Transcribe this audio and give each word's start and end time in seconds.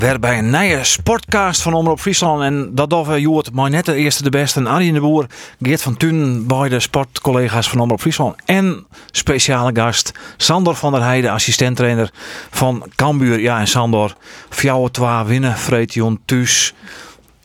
Weer 0.00 0.20
bij 0.20 0.38
een 0.38 0.50
nieuwe 0.50 0.84
sportcast 0.84 1.62
van 1.62 1.74
Omroep 1.74 2.00
Friesland. 2.00 2.42
En 2.42 2.70
dat 2.74 3.06
we 3.06 3.20
Joert 3.20 3.52
maar 3.52 3.82
de 3.82 3.94
eerste 3.94 4.22
de 4.22 4.30
beste. 4.30 4.60
En 4.60 4.66
Arjen 4.66 4.94
de 4.94 5.00
Boer, 5.00 5.26
Geert 5.60 5.82
van 5.82 5.96
Thun, 5.96 6.46
beide 6.46 6.80
sportcollega's 6.80 7.68
van 7.68 7.78
Omroep 7.78 8.00
Friesland. 8.00 8.36
En 8.44 8.86
speciale 9.10 9.70
gast 9.74 10.12
Sandor 10.36 10.74
van 10.74 10.92
der 10.92 11.02
Heijden, 11.02 11.30
assistenttrainer 11.30 12.10
van 12.50 12.84
Cambuur. 12.94 13.40
Ja, 13.40 13.58
en 13.58 13.66
Sandor, 13.66 14.14
fjouwe 14.48 14.90
twa 14.90 15.24
winnen, 15.24 15.56
Vreetjon 15.56 16.20
thuis. 16.24 16.74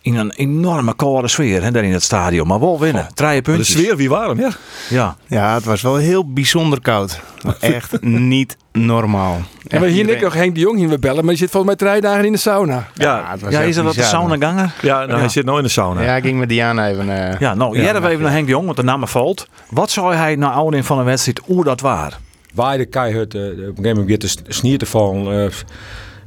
In 0.06 0.16
een 0.16 0.32
enorme 0.32 0.96
koude 0.96 1.28
sfeer 1.28 1.64
hè, 1.64 1.72
daar 1.72 1.84
in 1.84 1.94
het 1.94 2.04
stadion. 2.04 2.48
Maar 2.48 2.60
wel 2.60 2.80
winnen. 2.80 3.08
Drie 3.14 3.36
De 3.36 3.42
puntjes. 3.42 3.72
sfeer 3.72 3.96
wie 3.98 4.10
warm, 4.10 4.40
ja. 4.40 4.50
Ja. 4.90 5.16
Ja, 5.28 5.54
het 5.54 5.64
was 5.64 5.82
wel 5.82 5.96
heel 5.96 6.34
bijzonder 6.34 6.82
koud. 6.82 7.20
Echt 7.60 8.02
niet 8.02 8.58
normaal. 8.72 9.42
En 9.68 9.82
we 9.82 9.88
hier 9.88 10.06
Nick 10.06 10.22
nog 10.22 10.34
Henk 10.34 10.54
de 10.56 10.60
Jong 10.62 10.78
hier 10.78 10.90
we 10.90 11.00
bellen, 11.00 11.24
maar 11.24 11.34
je 11.34 11.40
zit 11.40 11.50
volgens 11.52 11.76
mij 11.82 11.90
drie 11.90 12.02
dagen 12.02 12.26
in 12.26 12.32
de 12.32 12.38
sauna. 12.38 12.88
Ja, 12.94 13.26
het 13.32 13.42
was 13.42 13.52
ja, 13.52 13.60
is 13.60 13.76
dat 13.76 13.84
wat 13.86 13.94
de 13.96 14.02
saunaganger? 14.04 14.74
ja, 14.82 15.06
nou, 15.06 15.20
hij 15.20 15.30
zit 15.30 15.46
nou 15.46 15.58
in 15.58 15.64
de 15.64 15.70
sauna. 15.70 16.02
Ja, 16.02 16.16
ik 16.16 16.24
ging 16.24 16.40
met 16.40 16.50
Diana 16.50 16.88
even... 16.90 17.30
eh, 17.32 17.40
Ja, 17.40 17.54
nou, 17.54 17.78
Ja, 17.78 17.84
jij 17.84 17.96
even 17.96 18.22
naar 18.22 18.32
Henk 18.32 18.46
de 18.46 18.52
Jong, 18.52 18.66
want 18.66 18.78
de 18.78 18.84
naam 18.84 19.08
valt. 19.08 19.48
Wat 19.70 19.92
zou 19.92 20.16
hij 20.16 20.36
na 20.36 20.52
oudering 20.52 20.86
van 20.86 20.98
een 21.00 21.06
wedstrijd 21.06 21.42
hoe 21.46 21.64
dat 21.64 21.82
waar? 21.82 22.20
Waar 22.54 22.78
de 22.78 22.86
keihard, 22.86 23.34
eh, 23.36 23.42
op 23.42 23.48
een 23.50 23.58
gegeven 23.58 23.82
moment 23.90 24.08
weer 24.08 24.20
te 24.20 24.30
snier 24.48 24.78
te 24.78 24.86
vallen. 24.86 25.46
eh, 25.46 25.52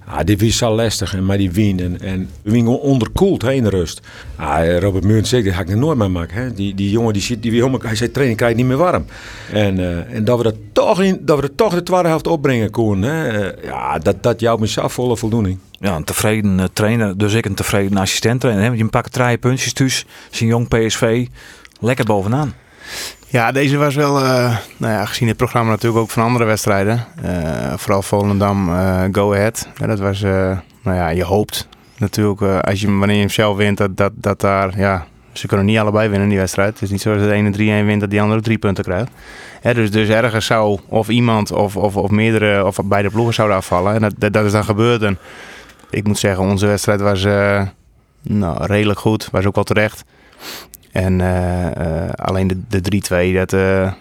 ah, 0.08 0.24
dit 0.24 0.40
was 0.42 0.56
zo 0.56 0.74
lastig, 0.74 1.20
maar 1.20 1.38
die 1.38 1.50
wien. 1.50 1.80
En, 1.80 2.00
en 2.00 2.28
we 2.42 2.68
onderkoeld 2.70 3.42
heen 3.42 3.68
rust. 3.68 4.00
Ah, 4.36 4.78
Robert 4.78 5.04
Munt 5.04 5.28
zegt, 5.28 5.44
dat 5.44 5.54
ga 5.54 5.60
ik 5.60 5.76
nooit 5.76 5.98
meer 5.98 6.10
maken. 6.10 6.36
Hè. 6.42 6.54
Die, 6.54 6.74
die 6.74 6.90
jongen, 6.90 7.12
die 7.12 7.22
zit, 7.22 7.42
die, 7.42 7.52
helemaal- 7.52 7.80
hij 7.82 7.94
zei, 7.94 8.10
training 8.10 8.38
krijgt 8.38 8.56
niet 8.56 8.66
meer 8.66 8.76
warm. 8.76 9.04
En, 9.52 9.78
eh, 9.78 10.14
en 10.14 10.24
dat 10.24 10.36
we 10.36 10.42
dat 10.42 10.54
toch, 10.72 11.02
in, 11.02 11.18
dat 11.20 11.36
we 11.36 11.42
dat 11.42 11.56
toch 11.56 11.74
de 11.74 11.82
tweede 11.82 12.08
helft 12.08 12.26
opbrengen 12.26 12.70
konden. 12.70 13.10
Hè. 13.10 13.50
Ja, 13.66 13.98
dat, 13.98 14.22
dat 14.22 14.40
jouw 14.40 14.56
me 14.56 14.68
zo 14.68 14.88
volle 14.88 15.16
voldoening. 15.16 15.58
Ja, 15.80 15.96
een 15.96 16.04
tevreden 16.04 16.60
eh, 16.60 16.66
trainer, 16.72 17.18
dus 17.18 17.34
ik 17.34 17.44
een 17.44 17.54
tevreden 17.54 17.96
assistent 17.96 18.40
trainer. 18.40 18.62
hè, 18.64 18.68
Want 18.68 18.80
je 18.80 18.88
pakt 18.88 19.12
drie 19.12 19.38
puntjes 19.38 19.72
thuis, 19.72 20.06
zijn 20.30 20.48
jong 20.48 20.68
PSV, 20.68 21.26
lekker 21.80 22.04
bovenaan. 22.04 22.54
Ja, 23.30 23.52
deze 23.52 23.76
was 23.76 23.94
wel, 23.94 24.18
eh, 24.24 24.56
nou 24.76 24.92
ja, 24.92 25.04
gezien 25.04 25.28
het 25.28 25.36
programma 25.36 25.70
natuurlijk 25.70 26.02
ook 26.02 26.10
van 26.10 26.22
andere 26.22 26.44
wedstrijden. 26.44 27.04
eh, 27.22 27.72
vooral 27.76 28.02
Volendam, 28.02 28.68
eh, 28.74 29.04
Go 29.12 29.34
Ahead. 29.34 29.68
Dat 29.86 29.98
was, 29.98 30.20
nou 30.20 30.96
ja, 30.96 31.08
je 31.08 31.24
hoopt 31.24 31.68
natuurlijk, 31.98 32.64
als 32.64 32.80
je, 32.80 32.86
wanneer 32.86 33.14
je 33.14 33.20
hem 33.20 33.30
zelf 33.30 33.56
wint, 33.56 33.78
dat, 33.78 33.96
dat, 33.96 34.12
dat 34.14 34.40
daar, 34.40 34.78
ja, 34.78 35.06
ze 35.32 35.46
kunnen 35.46 35.66
niet 35.66 35.78
allebei 35.78 36.02
winnen 36.08 36.22
in 36.22 36.28
die 36.28 36.38
wedstrijd. 36.38 36.72
Het 36.72 36.82
is 36.82 36.90
niet 36.90 37.00
zo 37.00 37.16
dat 37.16 37.28
de 37.28 37.32
ene 37.32 37.82
3-1 37.82 37.86
wint, 37.86 38.00
dat 38.00 38.10
die 38.10 38.22
andere 38.22 38.40
drie 38.40 38.58
punten 38.58 38.84
krijgt. 38.84 39.10
Dus, 39.62 39.90
dus 39.90 40.08
ergens 40.08 40.46
zou 40.46 40.78
of 40.86 41.08
iemand 41.08 41.52
of, 41.52 41.76
of, 41.76 41.96
of 41.96 42.10
meerdere 42.10 42.66
of 42.66 42.78
beide 42.84 43.10
ploegen 43.10 43.34
zouden 43.34 43.56
afvallen. 43.56 43.94
En 43.94 44.00
dat, 44.00 44.14
dat, 44.18 44.32
dat 44.32 44.44
is 44.44 44.52
dan 44.52 44.64
gebeurd. 44.64 45.02
En 45.02 45.18
ik 45.90 46.06
moet 46.06 46.18
zeggen, 46.18 46.44
onze 46.44 46.66
wedstrijd 46.66 47.00
was 47.00 47.22
nou, 48.22 48.66
redelijk 48.66 48.98
goed. 48.98 49.28
Was 49.30 49.44
ook 49.44 49.54
wel 49.54 49.64
terecht. 49.64 50.04
En 51.04 51.20
eh, 51.20 52.04
eh, 52.06 52.10
alleen 52.14 52.46
de, 52.68 52.80
de 52.80 53.00
3-2, 53.32 53.34
dat, 53.34 53.52
eh, 53.52 53.92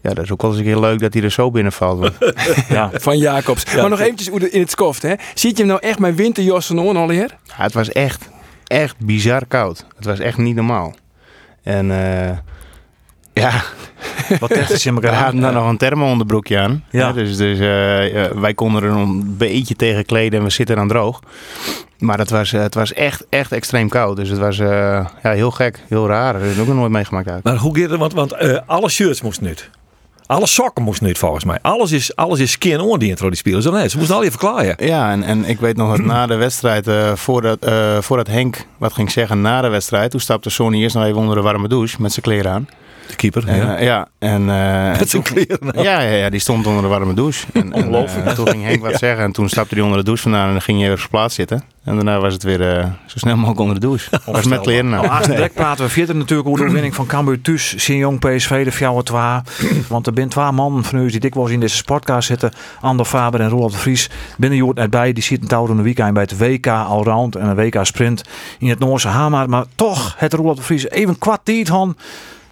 ja, 0.00 0.14
dat 0.14 0.24
is 0.24 0.30
ook 0.30 0.42
wel 0.42 0.50
eens 0.50 0.60
een 0.60 0.66
keer 0.66 0.78
leuk 0.78 1.00
dat 1.00 1.14
hij 1.14 1.22
er 1.22 1.30
zo 1.30 1.50
binnenvalt. 1.50 1.98
Want, 1.98 2.14
Ja, 2.68 2.90
Van 2.92 3.18
Jacobs. 3.18 3.74
maar 3.74 3.88
nog 3.88 4.00
eventjes 4.00 4.28
in 4.28 4.60
het 4.60 4.70
skoft, 4.70 5.02
hè. 5.02 5.14
Ziet 5.34 5.56
je 5.56 5.62
hem 5.62 5.66
nou 5.66 5.80
echt 5.80 5.98
met 5.98 6.14
winterjassen 6.14 6.78
on 6.78 6.96
alweer? 6.96 7.36
ja, 7.44 7.54
het 7.56 7.72
was 7.72 7.88
echt, 7.92 8.28
echt 8.66 8.96
bizar 8.98 9.46
koud. 9.46 9.86
Het 9.96 10.04
was 10.04 10.18
echt 10.18 10.38
niet 10.38 10.54
normaal. 10.54 10.94
En 11.62 11.90
eh, 11.90 12.36
ja, 13.32 13.62
wat 14.40 14.50
ze 14.50 14.88
in 14.88 14.94
we 14.94 15.00
elkaar 15.00 15.22
hadden 15.22 15.40
dan 15.40 15.54
nog 15.54 15.68
een 15.68 15.76
thermo-onderbroekje 15.76 16.58
aan. 16.58 16.84
Ja. 16.90 17.12
Dus 17.12 17.36
dus 17.36 17.58
eh, 17.58 18.38
wij 18.40 18.54
konden 18.54 18.82
er 18.82 18.90
een 18.90 19.36
beetje 19.36 19.76
tegen 19.76 20.04
kleden 20.04 20.38
en 20.38 20.44
we 20.44 20.50
zitten 20.50 20.76
dan 20.76 20.88
droog. 20.88 21.20
Maar 21.98 22.18
het 22.18 22.30
was, 22.30 22.50
het 22.50 22.74
was 22.74 22.92
echt, 22.92 23.26
echt 23.28 23.52
extreem 23.52 23.88
koud. 23.88 24.16
Dus 24.16 24.28
het 24.28 24.38
was 24.38 24.58
eh, 24.58 24.68
ja, 25.22 25.32
heel 25.32 25.50
gek, 25.50 25.80
heel 25.88 26.06
raar. 26.06 26.32
Dat 26.32 26.42
heb 26.42 26.52
ik 26.52 26.60
ook 26.60 26.66
nog 26.66 26.76
nooit 26.76 26.90
meegemaakt 26.90 27.28
uit. 27.28 27.44
Maar 27.44 27.56
hoe 27.56 27.78
gaat 27.78 27.90
het? 27.90 27.98
Want, 27.98 28.12
want 28.12 28.32
eh, 28.32 28.58
alle 28.66 28.88
shirts 28.88 29.22
moesten 29.22 29.46
niet. 29.46 29.70
Alle 30.30 30.46
sokken 30.46 30.84
moesten 30.84 31.06
niet 31.06 31.18
volgens 31.18 31.44
mij. 31.44 31.58
Alles 31.62 31.92
is, 31.92 32.16
alles 32.16 32.38
is 32.38 32.50
skin 32.50 32.80
on 32.80 32.98
die 32.98 33.08
intro 33.08 33.28
die 33.28 33.38
spelen. 33.38 33.62
Zo 33.62 33.70
nee, 33.70 33.88
ze 33.88 33.96
moesten 33.96 34.16
al 34.16 34.24
even 34.24 34.38
klaaien. 34.38 34.74
Ja, 34.78 35.10
en, 35.10 35.22
en 35.22 35.44
ik 35.44 35.60
weet 35.60 35.76
nog 35.76 35.96
dat 35.96 36.06
na 36.06 36.26
de 36.26 36.34
wedstrijd, 36.34 36.86
eh, 36.86 37.14
voordat, 37.14 37.58
eh, 37.64 37.98
voordat 38.00 38.26
Henk 38.26 38.66
wat 38.78 38.92
ging 38.92 39.10
zeggen 39.10 39.40
na 39.40 39.60
de 39.60 39.68
wedstrijd, 39.68 40.10
toen 40.10 40.20
stapte 40.20 40.50
Sonny 40.50 40.82
eerst 40.82 40.94
nog 40.94 41.04
even 41.04 41.18
onder 41.18 41.36
de 41.36 41.42
warme 41.42 41.68
douche 41.68 41.96
met 42.02 42.12
zijn 42.12 42.24
kleren 42.24 42.52
aan. 42.52 42.68
De 43.10 43.16
keeper. 43.16 43.48
En, 43.48 43.56
ja. 43.56 43.76
eh, 43.76 43.84
ja, 43.84 44.08
en, 44.18 44.50
eh, 44.50 44.98
Met 44.98 45.10
zijn 45.10 45.22
kleren. 45.22 45.58
ja, 45.72 46.00
ja, 46.00 46.10
ja, 46.14 46.30
die 46.30 46.40
stond 46.40 46.66
onder 46.66 46.82
de 46.82 46.88
warme 46.88 47.14
douche. 47.14 47.46
En, 47.52 47.72
en, 47.72 47.84
Ongelooflijk. 47.84 48.26
eh, 48.26 48.32
toen 48.32 48.48
ging 48.48 48.64
Henk 48.64 48.82
wat 48.82 48.98
zeggen 49.06 49.24
en 49.24 49.32
toen 49.32 49.48
stapte 49.48 49.74
hij 49.74 49.82
onder 49.84 49.98
de 49.98 50.04
douche 50.04 50.22
vandaan 50.22 50.46
en 50.46 50.52
dan 50.52 50.62
ging 50.62 50.76
hij 50.78 50.86
weer 50.86 50.94
op 50.94 50.98
zijn 51.00 51.10
plaats 51.10 51.34
zitten. 51.34 51.62
En 51.84 51.94
daarna 51.94 52.20
was 52.20 52.32
het 52.32 52.42
weer 52.42 52.76
eh, 52.76 52.84
zo 53.06 53.18
snel 53.18 53.36
mogelijk 53.36 53.60
onder 53.60 53.74
de 53.74 53.80
douche. 53.80 54.10
Was 54.32 54.46
met 54.46 54.60
kleren 54.60 54.88
Nou, 54.88 55.26
direct 55.26 55.54
praten 55.54 55.84
we 55.84 55.90
verder 55.90 56.16
natuurlijk 56.16 56.48
over 56.48 56.58
de 56.58 56.64
overwinning 56.64 56.94
van 56.94 57.06
Cambuur 57.06 57.40
thuis. 57.40 57.86
Jong 57.86 58.18
PSV, 58.18 58.64
de 58.64 58.72
fjouwe 58.72 59.02
twa. 59.02 59.42
Want 59.88 60.06
er 60.06 60.12
zijn 60.14 60.28
twee 60.28 60.50
mannen 60.50 60.84
van 60.84 60.98
u 60.98 61.10
die 61.10 61.20
dikwijls 61.20 61.50
in 61.50 61.60
deze 61.60 61.76
sportcast 61.76 62.26
zitten. 62.26 62.52
Ander 62.80 63.06
Faber 63.06 63.40
en 63.40 63.48
Roland 63.48 63.72
de 63.72 63.78
Vries. 63.78 64.10
Binnen 64.36 64.58
Joert 64.58 64.76
net 64.76 64.90
bij. 64.90 65.12
Die 65.12 65.22
zitten 65.22 65.48
touw 65.48 65.66
de 65.66 65.82
weekend 65.82 66.12
bij 66.12 66.22
het 66.22 66.38
WK 66.38 66.66
Allround 66.66 67.36
en 67.36 67.46
een 67.46 67.54
WK 67.56 67.78
Sprint 67.82 68.22
in 68.58 68.68
het 68.68 68.78
Noorse 68.78 69.08
Hamar. 69.08 69.48
Maar 69.48 69.64
toch, 69.74 70.14
het 70.18 70.32
Roland 70.32 70.56
de 70.56 70.62
Vries 70.62 70.88
even 70.90 71.18
kwartier 71.18 71.68
han. 71.70 71.96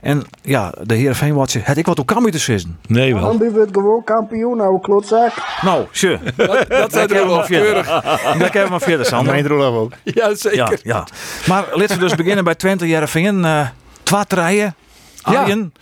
En 0.00 0.22
ja, 0.42 0.72
de 0.82 0.94
heer 0.94 1.14
Veenwatje, 1.14 1.60
het 1.62 1.76
ik 1.76 1.86
wat 1.86 1.98
op 1.98 2.06
Cambuur 2.06 2.32
te 2.32 2.38
zitten. 2.38 2.78
Nee 2.86 3.14
wel. 3.14 3.38
Dan 3.38 3.50
wordt 3.52 3.70
gewoon 3.72 4.04
kampioen, 4.04 4.60
oude 4.60 4.80
klotzak. 4.80 5.32
Nou, 5.62 5.86
sure. 5.90 6.18
Dat 6.68 6.92
zijn 6.92 7.08
er 7.08 7.26
wel 7.26 7.44
keurig. 7.44 7.86
Daar 7.86 8.38
kunnen 8.38 8.62
we 8.64 8.68
maar 8.70 8.80
verder, 8.80 9.06
Sander. 9.12 9.34
Meent 9.34 9.46
Roelof 9.46 9.74
ook. 9.74 9.92
Ja, 10.04 10.34
zeker. 10.34 10.56
Ja, 10.56 10.70
ja. 10.82 11.06
Maar 11.48 11.64
laten 11.72 11.94
we 11.96 12.02
dus 12.02 12.14
beginnen 12.14 12.44
bij 12.44 12.54
Twente 12.54 12.88
Jerevingen. 12.88 13.44
eh 13.44 13.66
twee 14.02 14.26
treien. 14.26 14.74
Ja. 15.14 15.40
Arjen, 15.40 15.72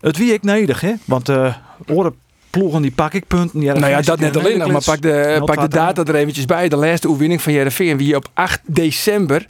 het 0.00 0.16
wie 0.16 0.32
ik 0.32 0.42
nodig, 0.42 0.80
hè? 0.80 0.92
Want 1.04 1.28
eh 1.28 1.54
oren 1.86 2.14
ploegen 2.50 2.82
die 2.82 2.90
pak 2.90 3.12
ik 3.12 3.26
punten. 3.26 3.64
Nou 3.64 3.86
ja, 3.86 4.00
dat 4.00 4.18
net 4.18 4.36
alleen 4.36 4.58
nog, 4.58 4.70
maar 4.70 4.82
pak 4.84 5.02
de, 5.02 5.42
pak 5.44 5.60
de 5.60 5.68
data 5.68 6.04
er 6.04 6.14
eventjes 6.14 6.44
bij. 6.44 6.68
De 6.68 6.76
laatste 6.76 7.08
oefening 7.08 7.42
van 7.42 7.52
Jereveen, 7.52 7.96
wie 7.96 8.16
op 8.16 8.28
8 8.34 8.60
december 8.64 9.46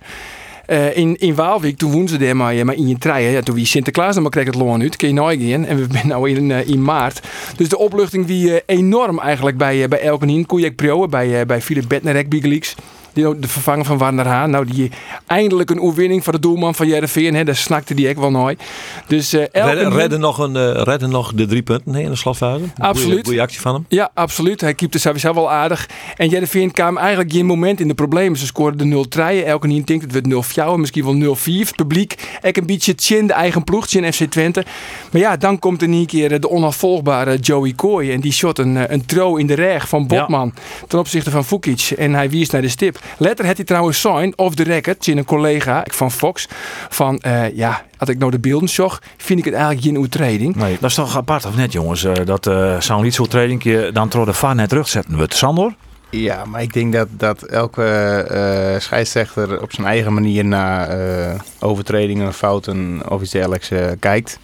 eh, 0.67 0.97
in, 0.97 1.17
in 1.17 1.35
Waalwijk, 1.35 1.77
toen 1.77 1.91
woensden 1.93 2.29
ze 2.29 2.35
maar, 2.35 2.65
maar 2.65 2.75
in 2.75 2.89
je 2.89 2.99
trein. 2.99 3.31
Ja, 3.31 3.41
toen 3.41 3.55
wie 3.55 3.67
Sinterklaas 3.67 4.15
nog 4.15 4.23
maar 4.23 4.33
kreeg 4.33 4.47
het 4.47 4.55
loon 4.55 4.83
uit, 4.83 4.97
kun 4.97 5.09
je 5.09 5.15
nooit 5.15 5.41
gaan. 5.43 5.65
En 5.65 5.77
we 5.77 5.87
zijn 5.93 6.21
nu 6.21 6.29
in, 6.29 6.51
eh, 6.51 6.69
in 6.69 6.83
maart. 6.83 7.21
Dus 7.57 7.69
de 7.69 7.79
opluchting 7.79 8.27
wie 8.27 8.61
eh, 8.61 8.77
enorm 8.77 9.19
eigenlijk 9.19 9.57
bij, 9.57 9.89
bij 9.89 10.01
Elkenien, 10.01 10.47
Koejek 10.47 10.77
Prio, 10.77 11.07
bij, 11.07 11.47
bij 11.47 11.63
Philip 11.63 11.89
Bednarek, 11.89 12.29
Big 12.29 12.43
Leagues. 12.43 12.75
Die 13.17 13.39
de 13.39 13.49
vervanger 13.49 13.85
van 13.85 13.99
Warner 13.99 14.27
Haan. 14.27 14.51
Nou, 14.51 14.67
die 14.67 14.91
eindelijk 15.27 15.71
een 15.71 15.81
oefening 15.81 16.25
voor 16.25 16.33
de 16.33 16.39
doelman 16.39 16.75
van 16.75 16.87
Jereveen. 16.87 17.35
Hè, 17.35 17.45
daar 17.45 17.57
snakte 17.57 17.95
die 17.95 18.09
ook 18.09 18.19
wel 18.19 18.31
nooit. 18.31 18.63
Dus 19.07 19.33
eh 19.33 19.45
Redden, 19.53 19.93
redden, 19.93 20.21
nog 20.21 20.39
een, 20.39 20.57
eh, 20.57 20.83
redden 20.83 21.11
nog 21.11 21.33
de 21.35 21.47
drie 21.47 21.63
punten 21.63 21.95
hè, 21.95 22.01
in 22.01 22.11
de 22.11 22.17
slotfase. 22.17 22.65
Absoluut. 22.79 23.25
Goeie 23.27 23.41
actie 23.41 23.61
van 23.61 23.75
hem. 23.75 23.85
Ja, 23.89 24.11
absoluut. 24.15 24.61
Hij 24.61 24.75
keepte 24.75 24.99
sowieso 24.99 25.35
wel 25.35 25.51
aardig. 25.51 25.89
En 26.17 26.29
Jereveen 26.29 26.71
kwam 26.71 26.97
eigenlijk 26.99 27.33
geen 27.33 27.47
moment 27.47 27.81
in 27.81 27.89
de 27.89 27.95
problemen. 27.95 28.39
Ze 28.39 28.47
scoorden 28.47 28.79
de 28.79 28.85
0 28.85 29.09
3 29.09 29.45
Elke 29.45 29.67
niet 29.67 29.87
denkt 29.87 30.03
het 30.03 30.13
werd 30.13 30.27
0 30.27 30.43
4 30.43 30.81
misschien 30.81 31.05
wel 31.05 31.15
0 31.15 31.37
4 31.37 31.67
Het 31.67 31.77
publiek, 31.77 32.39
ik 32.43 32.57
een 32.57 32.67
beetje 32.67 32.93
chin 32.97 33.27
de 33.27 33.33
eigen 33.33 33.65
ploeg, 33.65 33.87
chin 33.87 34.13
FC 34.13 34.25
Twente. 34.25 34.65
Maar 35.13 35.21
ja, 35.21 35.37
dan 35.37 35.59
komt 35.59 35.83
er 35.83 35.89
niet 35.89 36.09
keer 36.09 36.41
de 36.41 36.51
onafvolgbare 36.51 37.37
Joey 37.37 37.73
Kooi. 37.73 38.13
En 38.13 38.21
die 38.21 38.33
shot 38.33 38.59
een, 38.59 38.77
eh, 38.77 38.85
een 38.89 39.07
tro 39.07 39.37
in 39.37 39.47
de 39.47 39.55
reg 39.55 39.89
van 39.89 40.07
Botman 40.07 40.53
ten 40.89 40.99
opzichte 40.99 41.31
van 41.31 41.45
Fukic. 41.45 41.91
En 41.97 42.15
hij 42.15 42.31
wies 42.31 42.51
naar 42.51 42.63
de 42.63 42.69
stip. 42.69 43.05
Letter 43.19 43.47
had 43.47 43.57
hij 43.57 43.65
trouwens 43.65 44.01
sign 44.01 44.33
of 44.37 44.55
the 44.55 44.63
record, 44.63 44.97
chin 45.05 45.19
een 45.19 45.25
collega 45.25 45.85
ik 45.85 45.93
van 45.93 46.11
Fox. 46.13 46.49
Van 46.89 47.19
eh, 47.19 47.57
ja, 47.57 47.85
als 47.99 48.09
ik 48.09 48.19
nou 48.19 48.31
de 48.31 48.39
beelden 48.39 48.69
zag, 48.69 49.03
vind 49.17 49.39
ik 49.39 49.45
het 49.45 49.55
eigenlijk 49.55 49.85
geen 49.85 49.99
overtreding. 49.99 50.57
Nee, 50.57 50.77
dat 50.81 50.91
is 50.91 50.97
toch 50.97 51.17
apart 51.17 51.45
of 51.45 51.57
net, 51.57 51.73
jongens? 51.73 52.05
eh, 52.05 52.13
dat 52.25 52.47
eh 52.47 52.81
zou 52.81 53.03
niet 53.03 53.15
zo'n 53.15 53.29
tradingje 53.29 53.91
dan 53.93 54.09
door 54.09 54.27
de 54.27 54.33
VAR 54.33 54.55
net 54.55 54.69
terugzetten 54.69 55.17
wordt. 55.17 55.35
Sandor? 55.35 55.75
Ja, 56.11 56.45
maar 56.45 56.63
ik 56.63 56.73
denk 56.73 56.93
dat, 56.93 57.09
dat 57.11 57.43
elke 57.43 57.85
eh, 57.85 58.81
scheidsrechter 58.81 59.63
op 59.63 59.73
zijn 59.73 59.87
eigen 59.87 60.13
manier 60.15 60.45
naar 60.45 60.89
eh, 60.89 61.41
overtredingen, 61.61 62.33
fouten 62.35 63.01
of 63.11 63.23
iets 63.23 63.31
dergelijks 63.31 63.71
kijkt. 64.01 64.39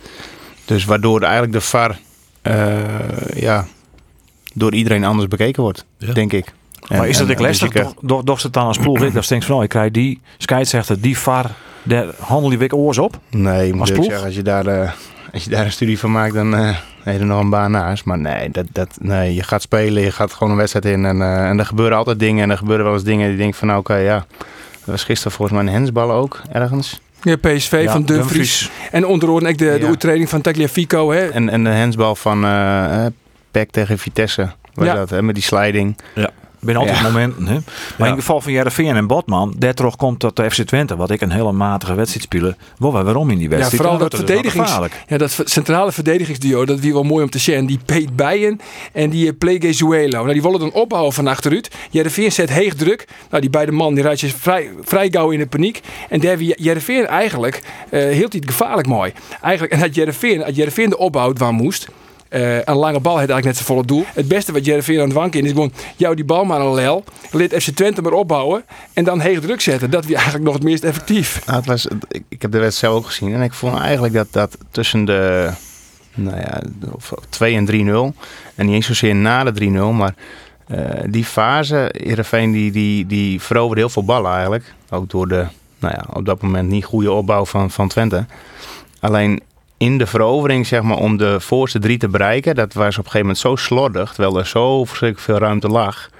Dus 0.64 0.84
waardoor 0.84 1.20
eigenlijk 1.22 1.52
de 1.52 1.60
VAR 1.60 1.98
eh, 2.42 2.74
ja, 3.34 3.66
door 4.54 4.74
iedereen 4.74 5.04
anders 5.04 5.28
bekeken 5.28 5.62
wordt, 5.62 5.84
Ja. 5.98 6.12
denk 6.12 6.32
ik. 6.32 6.52
En- 6.88 6.98
maar 6.98 7.08
is 7.08 7.18
dat 7.18 7.28
ik 7.28 7.38
lastig? 7.40 7.68
ik, 7.68 7.86
ze 8.38 8.46
het 8.46 8.52
dan 8.52 8.66
als 8.66 8.78
ploeg? 8.78 9.02
Ik 9.02 9.12
dat 9.12 9.24
stinkt 9.24 9.44
van, 9.44 9.56
oh, 9.56 9.62
ik 9.62 9.68
krijg 9.68 9.90
die 9.90 10.20
scheidsrechter, 10.38 11.00
die 11.00 11.18
VAR, 11.18 11.50
daar 11.82 12.06
handel 12.18 12.48
die 12.48 12.58
week 12.58 12.74
oors 12.74 12.98
op. 12.98 13.18
Nee, 13.30 13.72
moet 13.72 13.80
Als 13.80 13.90
eerlijk 13.90 13.94
ploeg? 13.94 14.04
zeggen, 14.04 14.24
als 14.26 14.34
je 14.34 14.42
daar... 14.42 14.66
eh, 14.66 14.90
als 15.32 15.44
je 15.44 15.50
daar 15.50 15.64
een 15.64 15.72
studie 15.72 15.98
van 15.98 16.12
maakt, 16.12 16.34
dan 16.34 16.54
eh 16.56 16.76
heb 17.02 17.14
je 17.14 17.20
er 17.20 17.26
nog 17.26 17.40
een 17.40 17.50
baan 17.50 17.70
naast. 17.70 18.04
Maar 18.04 18.18
nee, 18.18 18.50
dat, 18.50 18.64
dat, 18.72 18.96
nee, 19.00 19.34
je 19.34 19.42
gaat 19.42 19.62
spelen, 19.62 20.02
je 20.02 20.10
gaat 20.12 20.32
gewoon 20.32 20.50
een 20.52 20.58
wedstrijd 20.58 20.84
in. 20.84 21.04
En, 21.04 21.22
eh, 21.22 21.48
en 21.48 21.58
er 21.58 21.66
gebeuren 21.66 21.96
altijd 21.98 22.18
dingen. 22.18 22.42
En 22.42 22.50
er 22.50 22.56
gebeuren 22.58 22.84
wel 22.84 22.94
eens 22.94 23.04
dingen 23.04 23.22
die 23.28 23.36
je 23.36 23.42
denkt 23.42 23.56
van, 23.56 23.68
nou, 23.68 23.80
oké, 23.80 23.94
ja. 23.96 24.24
Dat 24.78 24.84
was 24.84 25.04
gisteren 25.04 25.32
volgens 25.32 25.58
mij 25.58 25.66
een 25.66 25.72
hensbal 25.78 26.12
ook, 26.12 26.40
ergens. 26.52 27.00
Ja, 27.22 27.36
PSV 27.36 27.90
van 27.90 28.02
Dumfries. 28.04 28.70
En 28.90 29.06
onder 29.06 29.28
andere 29.28 29.48
ook 29.50 29.58
de, 29.58 29.64
de 29.64 29.78
Ja. 29.78 29.84
overtreding 29.86 30.28
van 30.28 30.40
Tagliafico. 30.40 31.10
Hè? 31.12 31.26
En, 31.28 31.48
en 31.48 31.64
de 31.64 31.70
hensbal 31.70 32.14
van 32.14 32.44
eh 32.44 33.04
eh, 33.06 33.12
Peck 33.50 33.70
tegen 33.70 33.98
Vitesse. 33.98 34.50
Was 34.74 34.86
Ja. 34.86 34.94
dat, 34.94 35.10
hè, 35.10 35.22
met 35.22 35.34
die 35.34 35.44
sliding. 35.44 35.96
Ben 36.64 36.76
altijd 36.76 36.96
Ja. 36.96 37.02
momenten. 37.02 37.46
Hè? 37.46 37.58
Maar 37.98 38.08
in 38.08 38.14
het 38.14 38.24
geval 38.24 38.40
van 38.40 38.52
Jereveen 38.52 38.96
en 38.96 39.06
Botman, 39.06 39.54
daar 39.58 39.74
komt 39.96 40.20
dat 40.20 40.36
de 40.36 40.50
FC 40.50 40.62
Twente, 40.62 40.96
wat 40.96 41.10
ik 41.10 41.20
een 41.20 41.30
hele 41.30 41.52
matige 41.52 41.94
wedstrijd 41.94 42.24
spelen. 42.24 42.56
Wow, 42.78 42.92
waarom 43.04 43.30
in 43.30 43.38
die 43.38 43.48
Ja, 43.50 43.56
wedstrijd? 43.56 43.82
vooral 43.82 43.98
Dan 43.98 44.08
dat 44.08 44.18
verdedigings, 44.18 44.78
ja, 45.08 45.18
dat 45.18 45.40
centrale 45.44 45.92
verdedigingsduo, 45.92 46.64
dat 46.64 46.80
wie 46.80 46.92
wel 46.92 47.02
mooi 47.02 47.24
om 47.24 47.30
te 47.30 47.38
zien. 47.38 47.66
Die 47.66 47.78
Peet 47.86 48.16
Bijen 48.16 48.60
en 48.92 49.10
die 49.10 49.26
eh, 49.28 49.32
Plegezuelo. 49.38 50.20
Nou, 50.20 50.32
die 50.32 50.42
willen 50.42 50.60
dan 50.60 50.72
opbouwen 50.72 51.12
van 51.12 51.26
achteruit. 51.26 51.70
Jereveen 51.90 52.32
zet 52.32 52.50
heeg 52.50 52.74
druk. 52.74 53.06
Nou, 53.30 53.40
die 53.40 53.50
beide 53.50 53.72
man 53.72 53.94
die 53.94 54.02
rijdt 54.02 54.20
je 54.20 54.28
vrij, 54.28 54.70
vrij 54.82 55.08
gauw 55.10 55.30
in 55.30 55.38
de 55.38 55.46
paniek. 55.46 55.80
En 56.08 56.20
daar 56.20 56.38
wie 56.38 56.54
Jereveen 56.62 57.06
eigenlijk 57.06 57.60
eh 57.90 58.00
hield 58.00 58.32
hij 58.32 58.42
het 58.44 58.50
gevaarlijk 58.50 58.88
mooi. 58.88 59.12
Eigenlijk, 59.42 59.72
en 59.72 59.80
dat 59.80 59.94
Jereveen, 59.94 60.44
als 60.44 60.56
Jereveen 60.56 60.88
de 60.88 60.98
opbouw 60.98 61.32
waar 61.32 61.52
moest... 61.52 61.88
eh, 62.32 62.56
een 62.56 62.76
lange 62.76 63.00
bal 63.00 63.18
had 63.18 63.28
eigenlijk 63.28 63.44
net 63.44 63.56
zo 63.56 63.64
volle 63.64 63.84
doel. 63.84 64.04
Het 64.14 64.28
beste 64.28 64.52
wat 64.52 64.64
Jereveen 64.64 64.98
aan 64.98 65.04
het 65.04 65.12
wanken 65.12 65.44
is 65.44 65.50
gewoon... 65.50 65.72
jou 65.96 66.14
die 66.14 66.24
bal 66.24 66.44
maar 66.44 66.60
een 66.60 66.74
lel. 66.74 67.04
Laat 67.30 67.54
FC 67.54 67.70
Twente 67.70 68.02
maar 68.02 68.12
opbouwen. 68.12 68.64
En 68.92 69.04
dan 69.04 69.20
heeg 69.20 69.40
druk 69.40 69.60
zetten. 69.60 69.90
Dat 69.90 70.04
wie 70.04 70.14
eigenlijk 70.14 70.44
nog 70.44 70.54
het 70.54 70.62
meest 70.62 70.84
effectief. 70.84 71.42
Ik, 72.28 72.42
heb 72.42 72.52
de 72.52 72.58
wedstrijd 72.58 72.94
ook 72.94 73.06
gezien. 73.06 73.34
En 73.34 73.42
ik 73.42 73.52
vond 73.52 73.78
eigenlijk 73.78 74.14
dat, 74.14 74.26
dat 74.30 74.56
tussen 74.70 75.04
de 75.04 75.50
nou 76.14 76.36
ja, 76.36 76.62
of 76.92 77.12
2 77.28 77.56
en 77.56 78.14
3-0. 78.14 78.18
En 78.54 78.66
niet 78.66 78.74
eens 78.74 78.86
zozeer 78.86 79.14
na 79.14 79.44
de 79.44 79.70
3-0. 79.70 79.96
Maar 79.96 80.14
eh, 80.66 80.78
die 81.06 81.24
fase, 81.24 81.94
Heerenveen 81.96 82.52
die, 82.52 82.72
die, 82.72 83.06
die 83.06 83.40
veroverde 83.40 83.80
heel 83.80 83.90
veel 83.90 84.04
ballen 84.04 84.32
eigenlijk. 84.32 84.74
Ook 84.90 85.10
door 85.10 85.28
de, 85.28 85.46
nou 85.78 85.94
ja, 85.94 86.04
op 86.12 86.26
dat 86.26 86.42
moment 86.42 86.68
niet 86.68 86.84
goede 86.84 87.12
opbouw 87.12 87.44
van, 87.44 87.70
van 87.70 87.88
Twente. 87.88 88.24
Alleen 89.00 89.42
in 89.82 89.98
de 89.98 90.06
verovering, 90.06 90.66
zeg 90.66 90.82
maar, 90.82 90.96
om 90.96 91.16
de 91.16 91.40
voorste 91.40 91.78
drie 91.78 91.98
te 91.98 92.08
bereiken, 92.08 92.54
dat 92.54 92.72
was 92.72 92.98
op 92.98 93.04
een 93.04 93.10
gegeven 93.10 93.20
moment 93.20 93.38
zo 93.38 93.56
slordig, 93.56 94.12
terwijl 94.12 94.38
er 94.38 94.46
zo 94.46 94.84
verschrikkelijk 94.84 95.30
veel 95.30 95.38
ruimte 95.38 95.68
lag. 95.68 96.10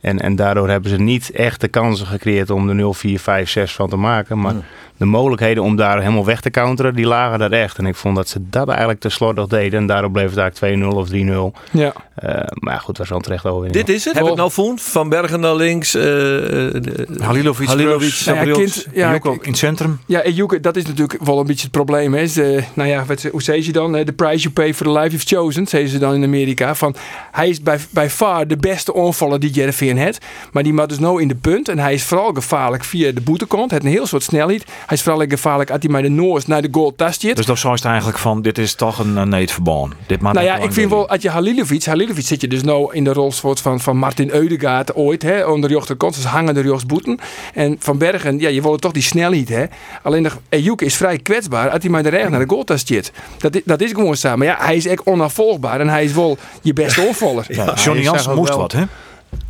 En, 0.00 0.20
en 0.20 0.36
daardoor 0.36 0.68
hebben 0.68 0.90
ze 0.90 0.96
niet 0.96 1.30
echt 1.30 1.60
de 1.60 1.68
kansen 1.68 2.06
gecreëerd 2.06 2.50
om 2.50 2.68
er 2.68 2.74
0, 2.74 2.94
4, 2.94 3.18
5, 3.18 3.50
6 3.50 3.72
van 3.74 3.88
te 3.88 3.96
maken. 3.96 4.40
Maar 4.40 4.54
de 4.96 5.04
mogelijkheden 5.04 5.62
om 5.62 5.76
daar 5.76 5.98
helemaal 6.00 6.24
weg 6.24 6.40
te 6.40 6.50
counteren, 6.50 6.94
die 6.94 7.06
lagen 7.06 7.38
daar 7.38 7.50
echt. 7.52 7.78
En 7.78 7.86
ik 7.86 7.94
vond 7.94 8.16
dat 8.16 8.28
ze 8.28 8.38
dat 8.50 8.68
eigenlijk 8.68 9.00
te 9.00 9.08
slordig 9.08 9.46
deden. 9.46 9.80
En 9.80 9.86
daardoor 9.86 10.10
bleef 10.10 10.30
het 10.34 10.38
eigenlijk 10.38 10.92
2-0 10.92 10.96
of 10.96 11.08
3-0. 11.08 11.58
Ja. 11.70 11.92
Eh, 12.14 12.40
maar 12.54 12.80
goed, 12.80 12.98
was 12.98 13.08
wel 13.08 13.18
een 13.18 13.24
terecht 13.24 13.44
overwinning. 13.44 13.86
Dit 13.86 13.96
is 13.96 14.04
het, 14.04 14.14
heb 14.14 14.26
ik 14.26 14.34
nou 14.34 14.50
voen. 14.50 14.78
Van 14.78 15.08
Bergen 15.08 15.40
naar 15.40 15.54
links. 15.54 15.94
eh, 15.94 16.74
eh, 16.74 16.82
Halilovic, 17.20 17.68
Halilovic, 17.68 18.22
nou 18.26 18.46
ja, 18.48 18.52
kind- 18.54 18.86
ja, 18.92 19.12
Joko 19.12 19.32
ik- 19.32 19.42
in 19.42 19.48
het 19.50 19.58
centrum. 19.58 20.00
Ja, 20.06 20.20
en 20.20 20.32
Joeke, 20.32 20.60
dat 20.60 20.76
is 20.76 20.86
natuurlijk 20.86 21.24
wel 21.24 21.38
een 21.40 21.46
beetje 21.46 21.62
het 21.62 21.70
probleem. 21.70 22.14
Hè. 22.14 22.26
Ze, 22.26 22.62
nou 22.74 22.88
ja, 22.88 23.04
wat, 23.04 23.22
hoe 23.22 23.42
zei 23.42 23.64
je 23.64 23.72
dan? 23.72 24.04
The 24.04 24.12
price 24.12 24.38
you 24.42 24.50
pay 24.54 24.74
for 24.74 24.86
the 24.86 24.92
life 24.92 25.08
you've 25.08 25.26
chosen, 25.26 25.66
zeggen 25.66 25.90
ze 25.90 25.98
dan 25.98 26.14
in 26.14 26.22
Amerika. 26.24 26.74
Van, 26.74 26.94
hij 27.32 27.48
is 27.48 27.62
bij, 27.62 27.78
bij 27.90 28.10
far 28.10 28.46
de 28.46 28.56
beste 28.56 28.94
onvaller 28.94 29.40
die 29.40 29.50
Heeft. 29.96 30.24
Maar 30.52 30.62
die 30.62 30.72
maakt 30.72 30.88
dus 30.88 30.98
nou 30.98 31.22
in 31.22 31.28
de 31.28 31.34
punt. 31.34 31.68
En 31.68 31.78
hij 31.78 31.94
is 31.94 32.04
vooral 32.04 32.32
gevaarlijk 32.34 32.84
via 32.84 33.12
de 33.12 33.20
boetekant. 33.20 33.70
Het 33.70 33.84
een 33.84 33.90
heel 33.90 34.06
soort 34.06 34.22
snelheid. 34.22 34.64
Hij 34.86 34.96
is 34.96 35.02
vooral 35.02 35.24
gevaarlijk 35.28 35.70
als 35.70 35.78
hij 35.82 35.90
met 35.90 36.02
de 36.02 36.08
Noors 36.08 36.46
naar 36.46 36.62
de 36.62 36.68
goal 36.72 36.94
tastje. 36.96 37.34
Dus 37.34 37.46
dat 37.46 37.58
zou 37.58 37.74
het 37.74 37.84
eigenlijk 37.84 38.18
van, 38.18 38.42
dit 38.42 38.58
is 38.58 38.74
toch 38.74 38.98
een, 38.98 39.16
een 39.16 39.28
neetverband. 39.28 39.92
Dit 40.06 40.20
maakt 40.20 40.34
Nou 40.34 40.46
ja, 40.46 40.56
ik 40.56 40.72
vind 40.72 40.90
wel, 40.90 41.08
als 41.08 41.22
je 41.22 41.30
Halilovic, 41.30 41.84
Halilovic 41.84 42.26
zit 42.26 42.40
je 42.40 42.48
dus 42.48 42.62
nou 42.62 42.94
in 42.94 43.04
de 43.04 43.12
rolsoort 43.12 43.60
van, 43.60 43.80
van 43.80 43.96
Martin 43.96 44.30
Eudegaard 44.30 44.94
ooit, 44.94 45.22
hè, 45.22 45.44
onder 45.44 45.70
de 45.70 45.96
kant, 45.96 46.14
dus 46.14 46.24
hangen 46.24 46.54
de 46.54 46.60
rechtsboeten. 46.60 47.18
En 47.54 47.76
Van 47.78 47.98
Bergen, 47.98 48.38
ja, 48.38 48.48
je 48.48 48.62
wil 48.62 48.76
toch 48.76 48.92
die 48.92 49.02
snelheid, 49.02 49.48
hè. 49.48 49.64
Alleen 50.02 50.22
de 50.22 50.30
Ejuke 50.48 50.84
is 50.84 50.96
vrij 50.96 51.18
kwetsbaar 51.18 51.70
als 51.70 51.82
hij 51.82 51.90
maar 51.90 52.02
de 52.02 52.08
regen 52.08 52.30
naar 52.30 52.40
de 52.40 52.48
goal 52.48 52.64
tast 52.64 52.86
zit. 52.86 53.12
Dat, 53.38 53.54
is- 53.54 53.62
dat 53.64 53.80
is 53.80 53.90
gewoon 53.92 54.16
zo. 54.16 54.36
Maar 54.36 54.46
ja, 54.46 54.56
hij 54.60 54.76
is 54.76 54.86
echt 54.86 55.06
onafvolgbaar 55.06 55.80
en 55.80 55.88
hij 55.88 56.04
is 56.04 56.12
wel 56.12 56.38
je 56.62 56.72
beste. 56.72 56.96
Ja, 57.48 57.64
Ja, 57.64 57.74
Johnny 57.74 58.08
ook 58.08 58.34
moest 58.34 58.48
wel- 58.48 58.58
wat, 58.58 58.72
hè? 58.72 58.82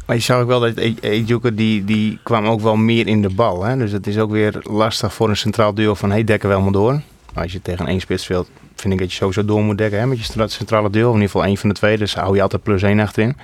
Maar 0.06 0.16
je 0.16 0.22
zag 0.22 0.40
ook 0.40 0.46
wel 0.46 0.60
dat 0.60 0.76
E- 0.76 0.94
Ejuke, 1.00 1.54
die, 1.54 1.84
die 1.84 2.19
kwam 2.22 2.46
ook 2.46 2.60
wel 2.60 2.76
meer 2.76 3.06
in 3.06 3.22
de 3.22 3.28
bal. 3.30 3.64
Hè? 3.64 3.76
Dus 3.76 3.92
het 3.92 4.06
is 4.06 4.19
ook 4.19 4.30
weer 4.30 4.60
lastig 4.62 5.14
voor 5.14 5.28
een 5.28 5.36
centraal 5.36 5.75
duo 5.75 5.94
van, 5.94 6.10
hey, 6.10 6.25
dekken 6.25 6.48
we 6.48 6.54
helemaal 6.54 6.80
door. 6.82 6.92
Maar 7.34 7.42
als 7.42 7.52
je 7.52 7.62
tegen 7.62 7.86
één 7.86 8.00
spits 8.00 8.25
speelt, 8.25 8.50
vind 8.76 8.92
ik 8.92 8.98
dat 8.98 9.10
je 9.10 9.16
sowieso 9.16 9.44
door 9.44 9.62
moet 9.62 9.78
dekken 9.78 9.98
hè? 9.98 10.06
met 10.06 10.26
je 10.26 10.48
centrale 10.48 10.90
duo. 10.90 11.08
In 11.08 11.12
ieder 11.14 11.26
geval 11.30 11.44
één 11.44 11.56
van 11.56 11.69
de 11.69 11.75
twee, 11.75 11.98
dus 11.98 12.14
hou 12.14 12.34
je 12.34 12.42
altijd 12.42 12.62
plus 12.62 12.82
één 12.82 13.00
achterin. 13.00 13.36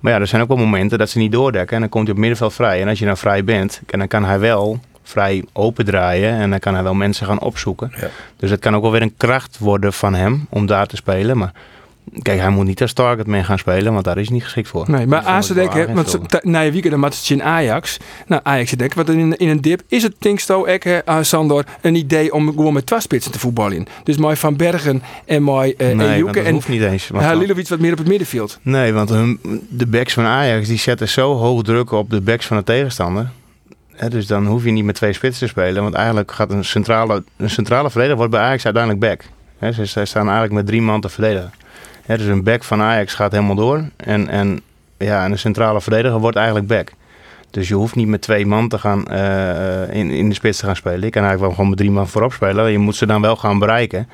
Maar 0.00 0.12
ja, 0.12 0.18
er 0.18 0.26
zijn 0.26 0.42
ook 0.42 0.48
wel 0.48 0.56
momenten 0.56 0.98
dat 0.98 1.10
ze 1.10 1.18
niet 1.18 1.32
doordekken. 1.32 1.74
En 1.74 1.80
dan 1.80 1.90
komt 1.90 2.04
hij 2.04 2.14
op 2.14 2.20
middenveld 2.20 2.54
vrij. 2.54 2.80
En 2.82 2.88
als 2.88 2.98
je 2.98 3.04
nou 3.04 3.16
vrij 3.16 3.44
bent, 3.44 3.80
en 3.86 3.98
dan 3.98 4.08
kan 4.08 4.24
hij 4.24 4.38
wel 4.38 4.80
vrij 5.02 5.44
open 5.52 5.84
draaien. 5.84 6.32
En 6.32 6.50
dan 6.50 6.58
kan 6.58 6.74
hij 6.74 6.82
wel 6.82 6.94
mensen 6.94 7.26
gaan 7.26 7.40
opzoeken. 7.40 7.92
Ja. 8.00 8.08
Dus 8.36 8.50
het 8.50 8.60
kan 8.60 8.76
ook 8.76 8.82
wel 8.82 8.90
weer 8.90 9.02
een 9.02 9.16
kracht 9.16 9.58
worden 9.58 9.92
van 9.92 10.14
hem 10.14 10.46
om 10.48 10.66
daar 10.66 10.86
te 10.86 10.96
spelen. 10.96 11.38
Maar 11.38 11.52
kijk, 12.22 12.40
hij 12.40 12.50
moet 12.50 12.66
niet 12.66 12.82
als 12.82 12.92
targetman 12.92 13.44
gaan 13.44 13.58
spelen, 13.58 13.92
want 13.92 14.04
daar 14.04 14.18
is 14.18 14.26
hij 14.26 14.34
niet 14.34 14.44
geschikt 14.44 14.68
voor. 14.68 14.90
Nee, 14.90 15.06
maar 15.06 15.22
aan 15.22 15.44
ze 15.44 15.54
denken, 15.54 15.94
want 15.94 16.44
na 16.44 16.60
je 16.60 16.70
weekend 16.72 17.30
in 17.30 17.42
Ajax. 17.42 17.96
Nou, 18.26 18.40
Ajax 18.44 18.70
denkt, 18.70 19.08
in, 19.08 19.36
in 19.36 19.48
een 19.48 19.60
dip 19.60 19.82
is 19.88 20.02
het 20.02 20.14
Tinksto, 20.18 20.64
ek, 20.64 20.84
eh, 20.84 21.18
Sandor, 21.20 21.64
een 21.80 21.94
idee 21.94 22.32
om 22.32 22.48
gewoon 22.48 22.72
met 22.72 22.86
twee 22.86 23.00
spitsen 23.00 23.32
te 23.32 23.38
voetballen. 23.38 23.86
Dus 24.04 24.16
mooi 24.16 24.36
Van 24.36 24.56
Bergen 24.56 25.02
en 25.24 25.42
mooi 25.42 25.74
eh 25.76 25.96
Nee, 25.96 26.08
Ejuke 26.08 26.32
dat 26.32 26.44
en 26.44 26.52
hoeft 26.52 26.68
niet 26.68 26.82
eens. 26.82 27.08
Halilovic 27.08 27.68
wat 27.68 27.78
meer 27.78 27.92
op 27.92 27.98
het 27.98 28.08
middenveld. 28.08 28.58
Nee, 28.62 28.92
want 28.92 29.08
hun, 29.08 29.40
de 29.68 29.86
backs 29.86 30.12
van 30.12 30.24
Ajax 30.24 30.68
die 30.68 30.78
zetten 30.78 31.08
zo 31.08 31.34
hoog 31.34 31.62
druk 31.62 31.92
op 31.92 32.10
de 32.10 32.20
backs 32.20 32.46
van 32.46 32.56
de 32.56 32.64
tegenstander. 32.64 33.30
Dus 34.08 34.26
dan 34.26 34.46
hoef 34.46 34.64
je 34.64 34.70
niet 34.70 34.84
met 34.84 34.94
twee 34.94 35.12
spitsen 35.12 35.46
te 35.46 35.52
spelen. 35.52 35.82
Want 35.82 35.94
eigenlijk 35.94 36.32
gaat 36.32 36.50
een 36.50 36.64
centrale, 36.64 37.24
een 37.36 37.50
centrale 37.50 37.90
verdediger 37.90 38.16
wordt 38.16 38.32
bij 38.32 38.40
Ajax 38.40 38.64
uiteindelijk 38.64 39.04
back. 39.04 39.24
Ze, 39.74 39.86
ze 39.86 40.04
staan 40.04 40.24
eigenlijk 40.24 40.52
met 40.52 40.66
drie 40.66 40.82
man 40.82 41.00
te 41.00 41.08
verdedigen. 41.08 41.52
Dus 42.16 42.26
een 42.26 42.42
back 42.42 42.64
van 42.64 42.80
Ajax 42.80 43.14
gaat 43.14 43.32
helemaal 43.32 43.54
door. 43.54 43.84
En, 43.96 44.28
en, 44.28 44.60
ja, 44.98 45.24
en 45.24 45.32
een 45.32 45.38
centrale 45.38 45.80
verdediger 45.80 46.18
wordt 46.18 46.36
eigenlijk 46.36 46.66
back. 46.66 46.92
Dus 47.50 47.68
je 47.68 47.74
hoeft 47.74 47.94
niet 47.94 48.08
met 48.08 48.20
twee 48.20 48.46
man 48.46 48.68
te 48.68 48.78
gaan, 48.78 49.06
eh, 49.06 49.94
in, 49.94 50.10
in 50.10 50.28
de 50.28 50.34
spits 50.34 50.58
te 50.58 50.66
gaan 50.66 50.76
spelen. 50.76 51.00
Je 51.00 51.10
kan 51.10 51.22
eigenlijk 51.22 51.40
wel 51.40 51.50
gewoon 51.50 51.68
met 51.68 51.78
drie 51.78 51.90
man 51.90 52.08
voorop 52.08 52.32
spelen. 52.32 52.70
Je 52.70 52.78
moet 52.78 52.96
ze 52.96 53.06
dan 53.06 53.20
wel 53.20 53.36
gaan 53.36 53.58
bereiken. 53.58 54.08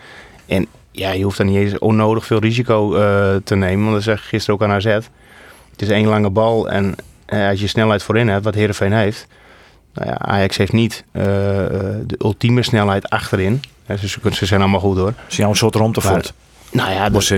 En 0.47 0.67
ja, 0.91 1.11
je 1.11 1.25
hoeft 1.25 1.37
dan 1.37 1.47
niet 1.47 1.57
eens 1.57 1.79
onnodig 1.79 2.27
veel 2.27 2.39
risico 2.39 2.95
eh, 2.95 3.35
te 3.45 3.55
nemen. 3.55 3.83
Want 3.83 3.95
dat 3.95 4.03
zeg 4.03 4.19
ik 4.19 4.25
gisteren 4.25 4.61
ook 4.61 4.69
aan 4.69 4.77
AZ. 4.77 4.85
Het 4.85 5.83
is 5.83 5.89
één 5.89 6.09
lange 6.09 6.31
bal 6.31 6.71
en 6.71 6.95
eh, 7.25 7.49
als 7.49 7.61
je 7.61 7.67
snelheid 7.67 8.03
voorin 8.03 8.29
hebt, 8.29 8.45
wat 8.45 8.55
Heerenveen 8.55 8.93
heeft. 8.93 9.27
Nou 9.95 10.09
ja, 10.09 10.19
Ajax 10.19 10.57
heeft 10.57 10.73
niet 10.73 11.05
eh, 11.13 11.65
eh, 11.65 11.71
de 12.07 12.17
ultieme 12.19 12.63
snelheid 12.63 13.09
achterin. 13.09 13.63
Hè, 13.85 13.97
ze, 13.97 14.09
ze 14.33 14.47
zijn 14.47 14.61
allemaal 14.61 14.81
goed 14.81 14.97
hoor. 14.97 15.13
Ze 15.27 15.37
jou 15.37 15.51
een 15.51 15.57
soort 15.57 15.75
romtevoort. 15.75 16.33
Nou 16.75 16.91
ja, 16.91 17.09
dat, 17.09 17.29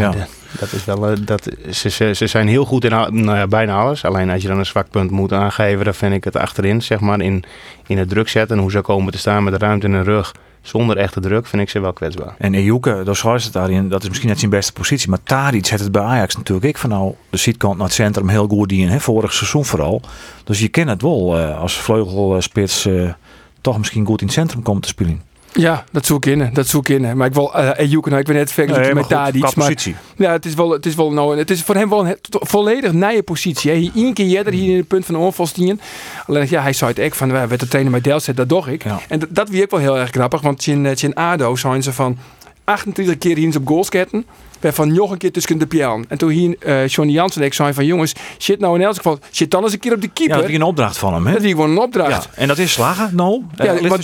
ja, 0.00 0.26
dat 0.58 0.72
is 0.72 0.84
wel. 0.84 1.08
eh, 1.10 1.16
Dat, 1.24 1.48
ze, 1.70 1.90
ze, 1.90 2.12
ze 2.12 2.26
zijn 2.26 2.48
heel 2.48 2.64
goed 2.64 2.84
in 2.84 2.90
nou 2.90 3.36
ja, 3.36 3.46
bijna 3.46 3.74
alles. 3.76 4.04
Alleen 4.04 4.30
als 4.30 4.42
je 4.42 4.48
dan 4.48 4.58
een 4.58 4.66
zwak 4.66 4.90
punt 4.90 5.10
moet 5.10 5.32
aangeven, 5.32 5.84
dan 5.84 5.94
vind 5.94 6.14
ik 6.14 6.24
het 6.24 6.36
achterin, 6.36 6.82
zeg 6.82 7.00
maar, 7.00 7.20
in, 7.20 7.44
in 7.86 7.98
het 7.98 8.08
druk 8.08 8.28
zetten. 8.28 8.56
En 8.56 8.62
hoe 8.62 8.70
ze 8.70 8.80
komen 8.80 9.12
te 9.12 9.18
staan 9.18 9.44
met 9.44 9.52
de 9.52 9.58
ruimte 9.66 9.86
in 9.86 9.92
hun 9.92 10.04
rug 10.04 10.34
zonder 10.62 10.96
echte 10.96 11.20
druk, 11.20 11.46
vind 11.46 11.62
ik 11.62 11.70
ze 11.70 11.80
wel 11.80 11.92
kwetsbaar. 11.92 12.34
En 12.38 12.54
Ejuke, 12.54 13.02
dat 13.04 13.14
is 13.34 13.44
het 13.44 13.52
daarin, 13.52 13.88
dat 13.88 14.02
is 14.02 14.08
misschien 14.08 14.28
net 14.28 14.38
zijn 14.38 14.50
beste 14.50 14.72
positie. 14.72 15.08
Maar 15.08 15.22
Tadic 15.22 15.66
zet 15.66 15.80
het 15.80 15.92
bij 15.92 16.02
Ajax 16.02 16.36
natuurlijk 16.36 16.66
ik 16.66 16.78
van 16.78 16.90
nou 16.90 17.14
de 17.30 17.36
zijkant 17.36 17.76
naar 17.76 17.86
het 17.86 17.94
centrum 17.94 18.28
heel 18.28 18.48
goed 18.48 18.72
in. 18.72 18.88
Hè, 18.88 19.00
vorig 19.00 19.32
seizoen 19.32 19.64
vooral. 19.64 20.00
Dus 20.44 20.58
je 20.60 20.68
kent 20.68 20.88
het 20.88 21.02
wel 21.02 21.38
eh, 21.38 21.60
als 21.60 21.74
vleugelspits 21.76 22.86
eh, 22.86 23.12
toch 23.60 23.78
misschien 23.78 24.06
goed 24.06 24.20
in 24.20 24.26
het 24.26 24.36
centrum 24.36 24.62
komt 24.62 24.82
te 24.82 24.88
spelen. 24.88 25.22
Ja, 25.56 25.84
dat 25.90 26.06
zoek 26.06 26.26
in. 26.26 26.50
Dat 26.52 26.66
zoek 26.66 26.88
in. 26.88 27.16
Maar 27.16 27.26
ik 27.26 27.34
wil 27.34 27.52
uh, 27.56 27.70
Ejuke, 27.76 28.08
nou, 28.08 28.20
ik 28.20 28.26
ben 28.26 28.36
net 28.36 28.52
vergelijken 28.52 28.94
met 28.94 29.08
Tadic. 29.08 29.54
Maar 29.56 29.74
ja, 30.16 30.32
het 30.32 30.46
is 30.46 30.54
wel, 30.54 30.70
het 30.70 30.86
is 30.86 30.94
wel 30.94 31.12
nou, 31.12 31.38
het 31.38 31.50
is 31.50 31.62
voor 31.62 31.74
hem 31.74 31.88
wel 31.88 32.06
een 32.06 32.16
volledig 32.30 32.92
nieuwe 32.92 33.22
positie. 33.22 33.70
Hè. 33.70 33.76
Hier 33.76 33.90
één 33.94 34.14
keer 34.14 34.26
eerder 34.26 34.52
hier 34.52 34.70
in 34.70 34.76
het 34.76 34.88
punt 34.88 35.04
van 35.04 35.14
de 35.14 35.20
onvolstien. 35.20 35.80
Alleen 36.26 36.46
ja, 36.50 36.62
hij 36.62 36.72
zei 36.72 36.90
het 36.90 36.98
echt 36.98 37.16
van, 37.16 37.32
we 37.32 37.46
werd 37.46 37.60
de 37.60 37.68
trainer 37.68 37.92
bij 37.92 38.00
Delzet, 38.00 38.36
dat 38.36 38.48
doch 38.48 38.68
ik. 38.68 38.84
Ja. 38.84 39.00
En 39.08 39.18
dat, 39.18 39.28
dat 39.30 39.48
wie 39.48 39.62
ook 39.62 39.70
wel 39.70 39.80
heel 39.80 39.98
erg 39.98 40.10
grappig, 40.10 40.40
want 40.40 40.66
in, 40.66 40.86
eh, 40.86 41.02
in 41.02 41.14
ADO 41.14 41.56
zijn 41.56 41.82
ze 41.82 41.92
van 41.92 42.18
28 42.64 43.18
keer 43.18 43.36
hier 43.36 43.56
op 43.56 43.66
goalsketten. 43.66 44.26
Waarvan 44.60 44.92
nog 44.92 45.10
een 45.10 45.18
keer 45.18 45.32
tussen 45.32 45.58
de 45.58 45.66
pian. 45.66 46.04
En 46.08 46.18
toen 46.18 46.28
hier 46.30 46.56
uh, 46.66 46.86
Johnny 46.86 47.12
Jansen 47.12 47.40
en 47.40 47.46
ik 47.46 47.54
zei 47.54 47.72
van 47.72 47.84
jongens, 47.86 48.12
shit 48.38 48.60
nou 48.60 48.74
in 48.78 48.84
elk 48.84 48.96
geval, 48.96 49.18
shit 49.32 49.50
dan 49.50 49.62
eens 49.62 49.72
een 49.72 49.78
keer 49.78 49.92
op 49.94 50.00
de 50.00 50.06
Ja, 50.06 50.12
keeper. 50.14 50.36
dat 50.36 50.48
is 50.48 50.54
een 50.54 50.62
opdracht 50.62 50.98
van 50.98 51.14
hem. 51.14 51.26
Hè? 51.26 51.32
dat 51.32 51.42
is 51.42 51.50
gewoon 51.50 51.68
een 51.68 51.74
Ja, 51.76 51.82
opdracht. 51.82 52.28
en 52.34 52.48
dat 52.48 52.58
is 52.58 52.72
slagen, 52.72 53.10
nou. 53.12 53.42
Ja, 53.56 53.64
Eh, 53.64 53.80
maar 53.82 53.98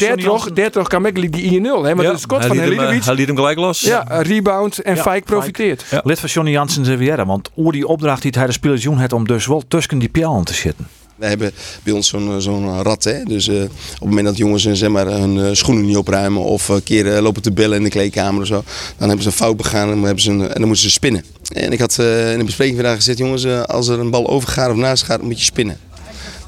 er 0.54 0.70
toch 0.70 0.88
kan 0.88 1.06
ik 1.06 1.32
die 1.32 1.60
1-0. 1.60 1.82
Hè? 1.84 1.94
Maar 1.94 2.04
Ja, 2.04 2.12
de 2.12 2.18
schot 2.18 2.38
hij 2.38 2.46
van 2.48 2.56
liet 2.56 2.64
hem, 2.78 2.88
eh. 2.88 3.04
Hij 3.04 3.14
liet 3.14 3.26
hem 3.26 3.36
gelijk 3.36 3.58
los. 3.58 3.80
Ja, 3.80 4.04
rebound 4.08 4.78
en 4.78 4.94
Ja, 4.96 5.02
Fike 5.02 5.22
profiteert. 5.24 5.84
Lid 6.04 6.20
van 6.20 6.28
Johnny 6.28 6.52
Jansen 6.52 6.84
Riviera. 6.84 7.26
Want 7.26 7.50
oer 7.56 7.72
die 7.72 7.86
opdracht 7.86 8.22
die 8.22 8.32
hij 8.36 8.46
de 8.46 8.52
spelers 8.52 8.84
het 8.84 9.12
om 9.12 9.26
dus 9.26 9.46
wel 9.46 9.62
tussen 9.68 9.98
die 9.98 10.08
pialen 10.08 10.44
te 10.44 10.54
zitten. 10.54 10.86
We 11.20 11.26
hebben 11.26 11.52
bij 11.82 11.92
ons 11.92 12.08
zo'n 12.08 12.40
zo'n 12.40 12.82
rat. 12.82 13.04
Hè? 13.04 13.22
Dus 13.24 13.48
eh, 13.48 13.62
op 13.62 13.70
het 13.92 14.08
moment 14.08 14.26
dat 14.26 14.36
jongens 14.36 14.66
eh, 14.66 14.72
zeg 14.72 14.88
maar, 14.88 15.06
hun 15.06 15.38
eh, 15.38 15.48
schoenen 15.52 15.84
niet 15.84 15.96
opruimen 15.96 16.42
of 16.42 16.68
een 16.68 16.82
keer 16.82 17.14
eh, 17.14 17.22
lopen 17.22 17.42
te 17.42 17.52
bellen 17.52 17.76
in 17.76 17.82
de 17.84 17.90
kleedkamer 17.90 18.40
of 18.40 18.46
zo, 18.46 18.64
dan 18.96 19.08
hebben 19.08 19.22
ze 19.22 19.28
een 19.28 19.36
fout 19.36 19.56
begaan 19.56 20.04
en 20.04 20.16
dan, 20.16 20.66
moeten 20.66 20.76
ze 20.76 20.90
spinnen. 20.90 21.24
En 21.52 21.72
ik 21.72 21.78
had 21.78 21.98
eh, 21.98 22.32
in 22.32 22.38
de 22.38 22.44
bespreking 22.44 22.76
vandaag 22.76 22.96
gezegd, 22.96 23.18
jongens, 23.18 23.44
eh, 23.44 23.62
als 23.62 23.88
er 23.88 23.98
een 23.98 24.10
bal 24.10 24.28
overgaat 24.28 24.70
of 24.70 24.76
naast 24.76 25.02
gaat, 25.02 25.22
moet 25.22 25.38
je 25.38 25.44
spinnen. 25.44 25.78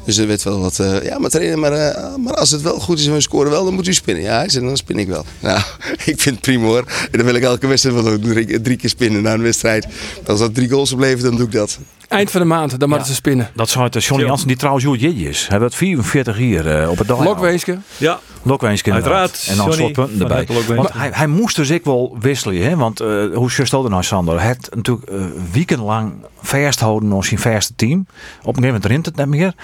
Dus 0.04 0.16
er 0.16 0.26
werd 0.26 0.42
wel 0.42 0.60
wat, 0.60 0.78
eh, 0.78 1.02
ja 1.02 1.18
maar 1.18 1.30
trainer, 1.30 1.58
maar, 1.58 1.72
eh, 1.72 2.16
maar 2.16 2.34
als 2.34 2.50
het 2.50 2.62
wel 2.62 2.78
goed 2.80 2.98
is 2.98 3.06
en 3.06 3.12
we 3.12 3.20
scoren 3.20 3.50
wel, 3.50 3.64
dan 3.64 3.74
moet 3.74 3.86
u 3.86 3.94
spinnen. 3.94 4.22
Ja, 4.22 4.38
hij 4.38 4.60
dan 4.60 4.76
spin 4.76 4.98
ik 4.98 5.08
wel. 5.08 5.24
Nou, 5.40 5.60
ik 6.04 6.20
vind 6.20 6.24
het 6.24 6.40
prima 6.40 6.64
hoor. 6.64 6.84
En 6.86 7.18
dan 7.18 7.24
wil 7.24 7.34
ik 7.34 7.42
elke 7.42 7.66
wedstrijd 7.66 8.02
wel 8.02 8.18
drie, 8.18 8.60
drie 8.60 8.76
keer 8.76 8.90
spinnen 8.90 9.22
na 9.22 9.32
een 9.32 9.42
wedstrijd. 9.42 9.86
Als 10.26 10.38
dat 10.38 10.54
drie 10.54 10.68
goals 10.68 10.92
oplevert, 10.92 11.22
dan 11.22 11.36
doe 11.36 11.46
ik 11.46 11.52
dat. 11.52 11.78
Eind 12.12 12.30
van 12.30 12.40
de 12.40 12.46
maand, 12.46 12.80
dan 12.80 12.88
moeten 12.88 13.06
ze 13.06 13.14
spinnen. 13.14 13.50
Dat 13.54 13.68
zou 13.68 13.84
het 13.84 14.04
Johnny 14.04 14.26
Jansen, 14.26 14.46
die 14.46 14.56
trouwens 14.56 14.84
Joet 14.84 15.00
Jitje 15.00 15.28
is. 15.28 15.46
Hij 15.48 15.60
werd 15.60 15.74
44 15.74 16.36
hier 16.36 16.80
eh, 16.80 16.90
op 16.90 16.98
het 16.98 17.08
dag. 17.08 17.24
Lokweeske. 17.24 17.78
Ja, 17.96 18.20
inderdaad. 18.42 18.86
Uiteraard, 18.92 19.46
En 19.48 19.56
dan 19.56 19.72
soort 19.72 19.92
punten 19.92 20.20
erbij. 20.20 20.76
Want 20.76 20.92
hij, 20.92 21.10
hij 21.12 21.26
moest 21.26 21.56
dus 21.56 21.70
ik 21.70 21.84
wel 21.84 22.16
wisselen. 22.20 22.62
Hè? 22.62 22.76
Want 22.76 23.00
eh, 23.00 23.08
hoe 23.34 23.50
stelde 23.50 23.88
nou 23.88 24.02
Sander? 24.02 24.38
Hij 24.38 24.48
had 24.48 24.74
natuurlijk 24.74 25.10
uh, 25.10 25.24
wekenlang 25.52 26.12
vasthouden 26.40 27.12
aan 27.12 27.24
zijn 27.24 27.40
verste 27.40 27.74
team. 27.76 28.00
Op 28.00 28.06
een 28.06 28.38
gegeven 28.42 28.62
moment 28.62 28.84
rint 28.84 29.06
het 29.06 29.16
niet 29.16 29.26
meer. 29.26 29.54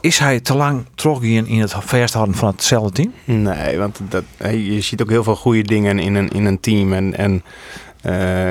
Is 0.00 0.18
hij 0.18 0.40
te 0.40 0.56
lang 0.56 0.84
teruggegaan 0.94 1.46
in 1.46 1.60
het 1.60 1.74
vasthouden 1.78 2.34
van 2.34 2.48
hetzelfde 2.48 2.90
team? 2.92 3.42
Nee, 3.42 3.78
want 3.78 4.00
dat, 4.08 4.24
je 4.38 4.80
ziet 4.80 5.02
ook 5.02 5.10
heel 5.10 5.24
veel 5.24 5.36
goede 5.36 5.62
dingen 5.62 5.98
in 5.98 6.14
een, 6.14 6.28
in 6.28 6.44
een 6.44 6.60
team. 6.60 6.92
En, 6.92 7.16
en 7.16 7.32
eh, 7.34 7.40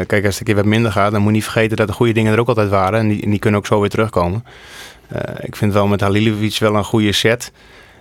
kijk, 0.07 0.25
als 0.25 0.39
het 0.39 0.39
een 0.39 0.45
keer 0.45 0.55
wat 0.55 0.65
minder 0.65 0.91
gaat, 0.91 1.12
dan 1.12 1.19
moet 1.19 1.29
je 1.29 1.36
niet 1.36 1.43
vergeten 1.43 1.77
dat 1.77 1.88
de 1.88 1.93
goede 1.93 2.13
dingen 2.13 2.33
er 2.33 2.39
ook 2.39 2.48
altijd 2.48 2.69
waren. 2.69 3.00
En 3.00 3.07
die, 3.07 3.29
die 3.29 3.39
kunnen 3.39 3.60
ook 3.60 3.65
zo 3.65 3.79
weer 3.79 3.89
terugkomen. 3.89 4.45
Eh, 5.07 5.33
ik 5.41 5.55
vind 5.55 5.74
wel 5.74 5.88
met 5.88 6.01
Halilovic 6.01 6.57
wel 6.60 6.75
een 6.75 6.83
goede 6.83 7.12
set. 7.12 7.51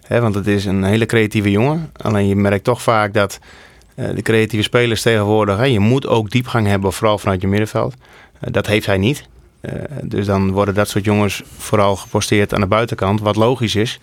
Hè, 0.06 0.21
want 0.21 0.35
het 0.35 0.47
is 0.47 0.64
een 0.64 0.85
hele 0.85 1.06
creatieve 1.06 1.50
jongen. 1.50 1.90
Alleen 1.97 2.26
je 2.26 2.37
merkt 2.37 2.64
toch 2.64 2.82
vaak 2.82 3.14
dat 3.14 3.38
eh, 3.94 4.09
de 4.14 4.23
creatieve 4.23 4.64
spelers 4.64 5.02
tegenwoordig... 5.02 5.56
Hè, 5.56 5.64
je 5.64 5.80
moet 5.80 6.06
ook 6.06 6.30
diepgang 6.30 6.66
hebben, 6.66 6.92
vooral 6.92 7.18
vanuit 7.18 7.40
je 7.40 7.49
middenveld. 7.49 7.94
Eh, 8.40 8.52
dat 8.52 8.66
heeft 8.66 8.87
hij 8.87 8.99
niet. 8.99 9.28
Eh, 9.61 9.73
dus 10.02 10.26
dan 10.26 10.50
worden 10.50 10.75
dat 10.75 10.88
soort 10.88 11.04
jongens 11.04 11.42
vooral 11.59 11.97
geposteerd 11.97 12.54
aan 12.54 12.61
de 12.61 12.66
buitenkant. 12.66 13.21
Wat 13.21 13.37
logisch 13.37 13.75
is. 13.75 14.00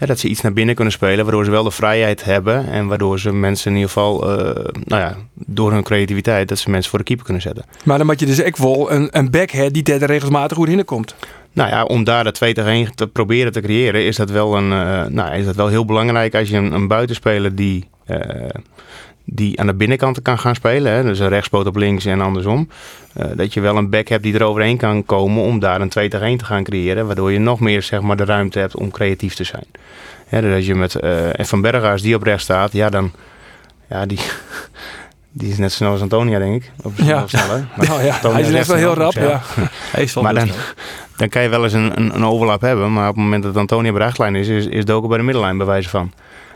Hè, 0.00 0.06
dat 0.06 0.18
ze 0.18 0.28
iets 0.28 0.40
naar 0.40 0.52
binnen 0.52 0.74
kunnen 0.74 0.92
spelen, 0.92 1.24
waardoor 1.24 1.44
ze 1.44 1.50
wel 1.50 1.62
de 1.62 1.70
vrijheid 1.70 2.24
hebben. 2.24 2.70
En 2.70 2.86
waardoor 2.86 3.18
ze 3.18 3.32
mensen 3.32 3.70
in 3.70 3.76
ieder 3.76 3.90
geval, 3.90 4.38
eh, 4.38 4.64
nou 4.84 5.02
ja, 5.02 5.16
door 5.34 5.72
hun 5.72 5.82
creativiteit, 5.82 6.48
dat 6.48 6.58
ze 6.58 6.70
mensen 6.70 6.90
voor 6.90 6.98
de 6.98 7.04
keeper 7.04 7.24
kunnen 7.24 7.42
zetten. 7.42 7.64
Maar 7.84 7.98
dan 7.98 8.06
moet 8.06 8.20
je 8.20 8.26
dus 8.26 8.38
echt 8.38 8.58
wel 8.58 8.92
een, 8.92 9.08
een 9.10 9.30
back 9.30 9.50
hebben 9.50 9.72
die 9.72 9.94
er 9.94 10.04
regelmatig 10.06 10.56
goed 10.56 10.68
in 10.68 10.84
komt. 10.84 11.14
Nou 11.52 11.70
ja, 11.70 11.84
om 11.84 12.04
daar 12.04 12.24
de 12.24 12.32
2 12.32 12.54
tegen 12.54 12.70
1 12.70 12.94
te 12.94 13.06
proberen 13.06 13.52
te 13.52 13.60
creëren, 13.60 14.04
is 14.04 14.16
dat 14.16 14.30
wel, 14.30 14.56
een, 14.56 14.72
eh, 14.72 15.04
nou, 15.06 15.34
is 15.34 15.44
dat 15.44 15.56
wel 15.56 15.68
heel 15.68 15.84
belangrijk 15.84 16.34
als 16.34 16.48
je 16.48 16.56
een, 16.56 16.72
een 16.72 16.88
buitenspeler 16.88 17.54
die, 17.54 17.88
eh, 18.06 18.48
die 19.32 19.60
aan 19.60 19.66
de 19.66 19.74
binnenkant 19.74 20.22
kan 20.22 20.38
gaan 20.38 20.54
spelen. 20.54 20.92
Hè, 20.92 21.02
dus 21.02 21.18
een 21.18 21.28
rechtspoot 21.28 21.66
op 21.66 21.76
links 21.76 22.04
en 22.04 22.20
andersom. 22.20 22.68
eh, 23.12 23.26
dat 23.36 23.54
je 23.54 23.60
wel 23.60 23.76
een 23.76 23.90
back 23.90 24.08
hebt 24.08 24.22
die 24.22 24.34
er 24.34 24.42
overheen 24.44 24.76
kan 24.76 25.04
komen 25.04 25.42
om 25.42 25.58
daar 25.58 25.80
een 25.80 25.88
2 25.88 26.08
tegen 26.08 26.26
1 26.26 26.36
te 26.38 26.44
gaan 26.44 26.64
creëren. 26.64 27.06
Waardoor 27.06 27.32
je 27.32 27.38
nog 27.38 27.60
meer 27.60 27.82
zeg 27.82 28.00
maar, 28.00 28.16
de 28.16 28.24
ruimte 28.24 28.58
hebt 28.58 28.76
om 28.76 28.90
creatief 28.90 29.34
te 29.34 29.44
zijn. 29.44 29.64
Ja, 30.28 30.40
dus 30.40 30.54
als 30.54 30.66
je 30.66 30.74
met 30.74 30.94
eh, 30.94 31.38
en 31.38 31.46
Van 31.46 31.60
Bergen, 31.60 31.90
als 31.90 32.02
die 32.02 32.14
op 32.14 32.22
rechts 32.22 32.42
staat, 32.42 32.72
ja 32.72 32.88
dan... 32.90 33.12
Ja, 33.88 34.06
die, 34.06 34.18
die 35.32 35.50
is 35.50 35.58
net 35.58 35.70
zo 35.70 35.76
snel 35.76 35.90
als 35.90 36.00
Antonia, 36.00 36.38
denk 36.38 36.62
ik. 36.62 36.70
Of 36.82 36.92
Ja. 37.02 37.26
sneller. 37.26 37.66
Nou 37.88 38.02
ja, 38.02 38.18
hij 38.22 38.40
is 38.40 38.52
echt 38.52 38.66
wel 38.66 38.76
heel 38.76 38.94
rap. 38.94 39.12
Ja. 39.12 39.40
hij 39.92 40.02
is 40.02 40.14
wel 40.14 40.22
Maar 40.22 40.34
dan, 40.34 40.48
dan 41.16 41.28
kan 41.28 41.42
je 41.42 41.48
wel 41.48 41.64
eens 41.64 41.72
een, 41.72 41.92
een, 42.00 42.14
een 42.14 42.24
overlap 42.24 42.60
hebben. 42.60 42.92
Maar 42.92 43.08
op 43.08 43.14
het 43.14 43.24
moment 43.24 43.42
dat 43.42 43.56
Antonia 43.56 43.90
bij 43.90 44.00
de 44.00 44.06
achtlijn 44.06 44.34
is, 44.34 44.48
is, 44.48 44.66
is 44.66 44.84
Doken 44.84 45.08
bij 45.08 45.18
de 45.18 45.24
middenlijn 45.24 45.56
bij 45.56 45.66
wijze 45.66 45.88
van. 45.88 46.12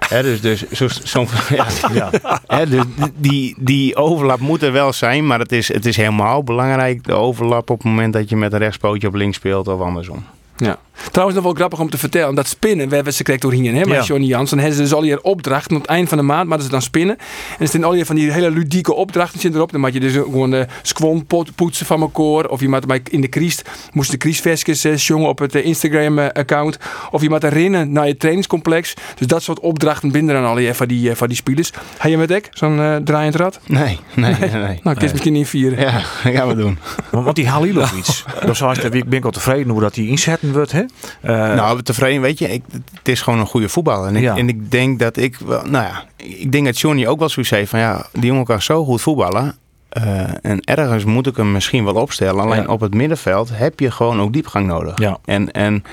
Dus 0.08 0.40
dus 0.40 0.70
zo, 0.70 0.88
zo, 0.88 1.26
ja, 1.92 2.64
dus 2.64 2.84
die, 3.16 3.54
die 3.58 3.96
overlap 3.96 4.40
moet 4.40 4.62
er 4.62 4.72
wel 4.72 4.92
zijn. 4.92 5.26
Maar 5.26 5.38
het 5.38 5.52
is, 5.52 5.72
het 5.72 5.86
is 5.86 5.96
helemaal 5.96 6.42
belangrijk, 6.42 7.04
de 7.04 7.12
overlap 7.12 7.70
op 7.70 7.78
het 7.78 7.86
moment 7.86 8.12
dat 8.12 8.28
je 8.28 8.36
met 8.36 8.52
een 8.52 8.58
rechtspootje 8.58 9.08
op 9.08 9.14
links 9.14 9.36
speelt 9.36 9.68
of 9.68 9.80
andersom. 9.80 10.24
Ja. 10.56 10.78
Trouwens, 11.10 11.36
nog 11.38 11.46
wel 11.46 11.54
grappig 11.54 11.80
om 11.80 11.90
te 11.90 11.98
vertellen. 11.98 12.34
Dat 12.34 12.46
spinnen, 12.46 12.88
we 12.88 12.94
hebben 12.94 13.14
ze 13.14 13.22
kreeg 13.22 13.38
doorheen, 13.38 13.74
hè, 13.74 13.80
met 13.80 13.88
Ja. 13.88 14.02
Johnny 14.02 14.26
Jansen. 14.26 14.58
Hebben 14.58 14.76
ze 14.76 14.82
dus 14.82 14.92
al 14.92 15.02
hier 15.02 15.20
opdrachten. 15.20 15.76
Op 15.76 15.82
het 15.82 15.90
eind 15.90 16.08
van 16.08 16.18
de 16.18 16.24
maand 16.24 16.48
maar 16.48 16.60
ze 16.60 16.68
dan 16.68 16.82
spinnen. 16.82 17.16
En 17.18 17.64
er 17.64 17.68
zijn 17.68 17.84
al 17.84 17.92
hier 17.92 18.06
van 18.06 18.16
die 18.16 18.32
hele 18.32 18.50
ludieke 18.50 18.94
opdrachten 18.94 19.40
zitten 19.40 19.58
erop. 19.58 19.72
Dan 19.72 19.80
moet 19.80 19.92
je 19.92 20.00
dus 20.00 20.12
gewoon 20.12 20.50
de 20.50 20.66
squon 20.82 21.26
pot 21.26 21.54
poetsen 21.54 21.86
van 21.86 22.00
elkaar. 22.00 22.48
Of 22.48 22.60
je 22.60 22.68
moet 22.68 22.86
bij 22.86 23.00
in 23.10 23.20
de 23.20 23.28
kriest, 23.28 23.70
moest 23.92 24.10
de 24.10 24.16
kriesvestjes 24.16 24.84
eh, 24.84 24.96
jongen 24.96 25.28
op 25.28 25.38
het 25.38 25.54
eh, 25.54 25.64
Instagram-account. 25.64 26.78
Of 27.10 27.22
je 27.22 27.28
moet 27.28 27.44
rennen 27.44 27.92
naar 27.92 28.06
je 28.06 28.16
trainingscomplex. 28.16 28.94
Dus 29.16 29.26
dat 29.26 29.42
soort 29.42 29.60
opdrachten 29.60 30.10
binden 30.10 30.34
dan 30.34 30.44
al 30.44 30.56
hier 30.56 30.74
van 30.74 30.86
die, 30.88 31.10
eh, 31.10 31.16
van 31.16 31.28
die 31.28 31.36
spelers. 31.36 31.70
Heb 31.98 32.10
je 32.10 32.16
met 32.18 32.30
ek 32.30 32.48
zo'n 32.50 32.80
eh, 32.80 32.96
draaiend 32.96 33.34
rad? 33.34 33.60
Nee, 33.66 33.98
nee, 34.14 34.34
nee. 34.40 34.50
nee. 34.66 34.80
Nou, 34.82 34.96
kun 34.96 35.06
je 35.06 35.10
misschien 35.12 35.32
niet 35.32 35.48
vieren. 35.48 35.78
Ja, 35.78 35.92
dat 35.92 36.34
gaan 36.36 36.48
we 36.48 36.54
doen. 36.54 36.78
Want 37.10 37.36
die 37.36 37.48
Halilovic, 37.48 38.22
dat 38.46 38.56
zou 38.56 38.80
ik 38.80 38.90
ben 38.90 39.12
ik 39.12 39.22
wel 39.22 39.32
tevreden 39.32 39.68
hoe 39.68 39.80
dat 39.80 39.94
hij 39.94 40.06
inzetten 40.06 40.52
wordt. 40.52 40.72
Hè? 40.72 40.83
Eh, 41.20 41.30
nou, 41.54 41.82
tevreden, 41.82 42.20
weet 42.20 42.38
je, 42.38 42.48
ik, 42.48 42.62
het 42.94 43.08
is 43.08 43.20
gewoon 43.22 43.38
een 43.38 43.46
goede 43.46 43.68
voetballer. 43.68 44.08
En 44.08 44.16
ik, 44.16 44.22
Ja. 44.22 44.36
en 44.36 44.48
ik 44.48 44.70
denk 44.70 44.98
dat 44.98 45.16
ik 45.16 45.36
wel, 45.36 45.62
nou 45.64 45.84
ja, 45.84 46.04
ik 46.16 46.52
denk 46.52 46.64
dat 46.64 46.78
Johnny 46.80 47.06
ook 47.06 47.18
wel 47.18 47.28
zoiets 47.28 47.52
heeft 47.52 47.70
van 47.70 47.78
ja, 47.78 48.06
die 48.12 48.24
jongen 48.26 48.44
kan 48.44 48.62
zo 48.62 48.84
goed 48.84 49.00
voetballen. 49.00 49.56
Eh, 49.88 50.20
en 50.42 50.60
ergens 50.60 51.04
moet 51.04 51.26
ik 51.26 51.36
hem 51.36 51.52
misschien 51.52 51.84
wel 51.84 51.94
opstellen. 51.94 52.42
Alleen 52.42 52.62
Ja. 52.62 52.68
op 52.68 52.80
het 52.80 52.94
middenveld 52.94 53.50
heb 53.52 53.80
je 53.80 53.90
gewoon 53.90 54.20
ook 54.20 54.32
diepgang 54.32 54.66
nodig. 54.66 54.98
Ja. 54.98 55.18
En, 55.24 55.52
en, 55.52 55.84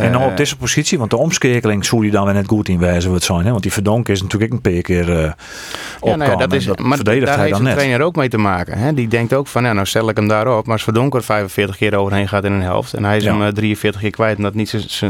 en 0.00 0.10
nou 0.10 0.24
op 0.24 0.30
eh, 0.30 0.36
deze 0.36 0.56
positie, 0.56 0.98
want 0.98 1.10
de 1.10 1.16
omschakeling 1.16 1.84
zou 1.84 2.02
die 2.02 2.10
dan 2.10 2.24
weer 2.24 2.34
net 2.34 2.46
goed 2.48 2.68
in 2.68 2.78
wijzen 2.78 3.10
wordt 3.10 3.24
zijn. 3.24 3.44
Hè? 3.44 3.50
Want 3.50 3.62
die 3.62 3.72
Verdonk 3.72 4.08
is 4.08 4.22
natuurlijk 4.22 4.52
ook 4.52 4.64
een 4.64 4.72
paar 4.72 4.82
keer 4.82 5.10
eh 5.16 5.22
Ja, 5.22 5.34
opkomen. 6.00 6.26
nou 6.26 6.38
dat 6.38 6.52
is, 6.52 6.64
dat 6.64 6.78
maar 6.78 7.02
daar 7.04 7.14
heeft 7.14 7.50
dan 7.50 7.58
de 7.58 7.64
net. 7.64 7.74
trainer 7.74 8.00
ook 8.00 8.16
mee 8.16 8.28
te 8.28 8.38
maken. 8.38 8.78
Hè? 8.78 8.94
Die 8.94 9.08
denkt 9.08 9.34
ook 9.34 9.46
van, 9.46 9.64
ja, 9.64 9.72
nou 9.72 9.86
stel 9.86 10.08
ik 10.08 10.16
hem 10.16 10.28
daarop. 10.28 10.64
Maar 10.64 10.74
als 10.74 10.82
Verdonker 10.82 11.22
45 11.22 11.76
keer 11.76 11.94
overheen 11.96 12.28
gaat 12.28 12.44
in 12.44 12.52
een 12.52 12.62
helft... 12.62 12.94
en 12.94 13.04
hij 13.04 13.16
is 13.16 13.24
Ja. 13.24 13.32
hem 13.32 13.42
eh, 13.42 13.52
43 13.52 14.00
keer 14.00 14.10
kwijt... 14.10 14.36
omdat 14.36 14.54
het 14.54 14.72
niet 14.72 15.02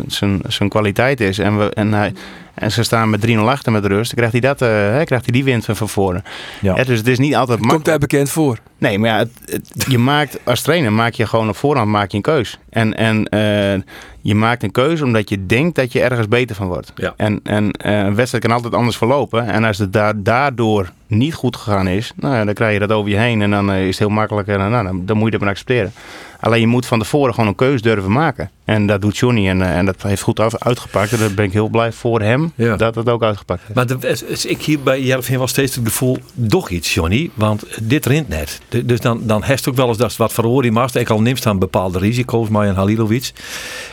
zijn 0.48 0.68
kwaliteit 0.68 1.20
is... 1.20 1.38
en, 1.38 1.58
we, 1.58 1.70
en, 1.74 1.92
hij, 1.92 2.12
en 2.54 2.72
ze 2.72 2.82
staan 2.82 3.10
met 3.10 3.26
3-0 3.26 3.34
achter 3.38 3.72
met 3.72 3.82
de 3.82 3.88
rust... 3.88 4.16
dan 4.16 4.28
krijgt 4.28 4.32
hij, 4.32 4.40
dat, 4.40 4.62
eh, 4.62 4.68
hè, 4.68 5.04
krijgt 5.04 5.24
hij 5.24 5.32
die 5.34 5.44
wind 5.44 5.64
van 5.64 5.76
van 5.76 5.88
voren. 5.88 6.24
Ja. 6.60 6.74
Hè, 6.74 6.84
dus 6.84 6.98
het 6.98 7.06
is 7.08 7.18
niet 7.18 7.34
altijd 7.34 7.58
Komt 7.58 7.70
makkelijk. 7.72 7.84
daar 7.84 8.08
bekend 8.08 8.30
voor. 8.30 8.58
Nee, 8.78 8.98
maar 8.98 9.10
ja, 9.10 9.16
het, 9.18 9.30
het- 9.44 9.84
je 9.88 9.98
maakt, 10.12 10.38
als 10.44 10.60
trainer 10.62 10.92
maak 10.92 11.12
je 11.12 11.26
gewoon 11.26 11.48
op 11.48 11.56
voorhand 11.56 11.90
maak 11.90 12.10
je 12.10 12.16
een 12.16 12.22
keus. 12.22 12.58
En, 12.70 12.96
en 12.96 13.24
eh, 13.28 13.82
je 14.20 14.34
maakt 14.34 14.62
een 14.62 14.70
keuze 14.70 15.04
omdat 15.04 15.28
je 15.28 15.46
denkt 15.46 15.74
dat 15.74 15.92
je 15.92 16.00
ergens 16.02 16.28
beter 16.28 16.56
van 16.56 16.66
wordt. 16.66 16.92
Ja. 16.94 17.14
En, 17.16 17.40
en 17.42 17.70
eh, 17.70 17.98
een 17.98 18.14
wedstrijd 18.14 18.44
kan 18.44 18.52
altijd 18.54 18.74
anders 18.74 18.96
verlopen. 18.96 19.46
En 19.48 19.64
als 19.64 19.78
het 19.78 19.92
daar, 19.92 20.22
daardoor 20.22 20.90
niet 21.12 21.34
goed 21.34 21.56
gegaan 21.56 21.86
is, 21.88 22.12
nou, 22.16 22.34
ja, 22.34 22.44
dan 22.44 22.54
krijg 22.54 22.72
je 22.72 22.78
dat 22.78 22.92
over 22.92 23.10
je 23.10 23.16
heen. 23.16 23.42
En 23.42 23.50
dan 23.50 23.70
eh, 23.72 23.80
is 23.82 23.86
het 23.88 23.98
heel 23.98 24.08
makkelijk 24.08 24.48
en 24.48 24.58
nou, 24.70 24.84
dan, 24.84 25.06
dan 25.06 25.16
moet 25.16 25.24
je 25.24 25.30
dat 25.30 25.40
maar 25.40 25.50
accepteren. 25.50 25.92
Alleen 26.40 26.60
je 26.60 26.66
moet 26.66 26.86
van 26.86 26.98
tevoren 26.98 27.34
gewoon 27.34 27.48
een 27.48 27.54
keus 27.54 27.82
durven 27.82 28.12
maken. 28.12 28.50
En 28.64 28.86
dat 28.86 29.00
doet 29.00 29.18
Johnny 29.18 29.48
en, 29.48 29.62
eh, 29.62 29.76
en 29.76 29.84
dat 29.86 30.02
heeft 30.02 30.22
goed 30.22 30.40
uitgepakt. 30.58 31.12
En 31.12 31.18
daar 31.18 31.34
ben 31.34 31.44
ik 31.44 31.52
heel 31.52 31.68
blij 31.68 31.92
voor 31.92 32.20
hem 32.20 32.52
Ja. 32.54 32.76
dat 32.76 32.94
het 32.94 33.08
ook 33.08 33.22
uitgepakt 33.22 33.60
heeft. 33.62 33.74
Maar 33.74 33.86
de, 33.86 34.46
ik 34.48 34.62
hier 34.62 34.80
bij 34.80 35.02
Jervin 35.02 35.38
wel 35.38 35.46
steeds 35.46 35.74
het 35.74 35.84
gevoel, 35.86 36.18
toch 36.48 36.68
iets, 36.70 36.94
Johnny. 36.94 37.30
Want 37.34 37.64
dit 37.82 38.06
rint 38.06 38.28
net. 38.28 38.60
De- 38.68 38.86
Dus 38.86 39.00
dan, 39.00 39.20
dan 39.22 39.42
heeft 39.42 39.68
ook 39.68 39.74
wel 39.76 39.88
eens 39.88 39.96
dat 39.96 40.16
wat 40.16 40.32
verhoor 40.32 40.72
mast. 40.72 40.94
Ik 40.96 41.10
al 41.10 41.20
neemt 41.20 41.38
staan 41.38 41.58
bepaalde 41.58 41.98
risico's, 41.98 42.48
maar 42.48 42.68
een 42.68 42.74
Halilovic. 42.74 43.32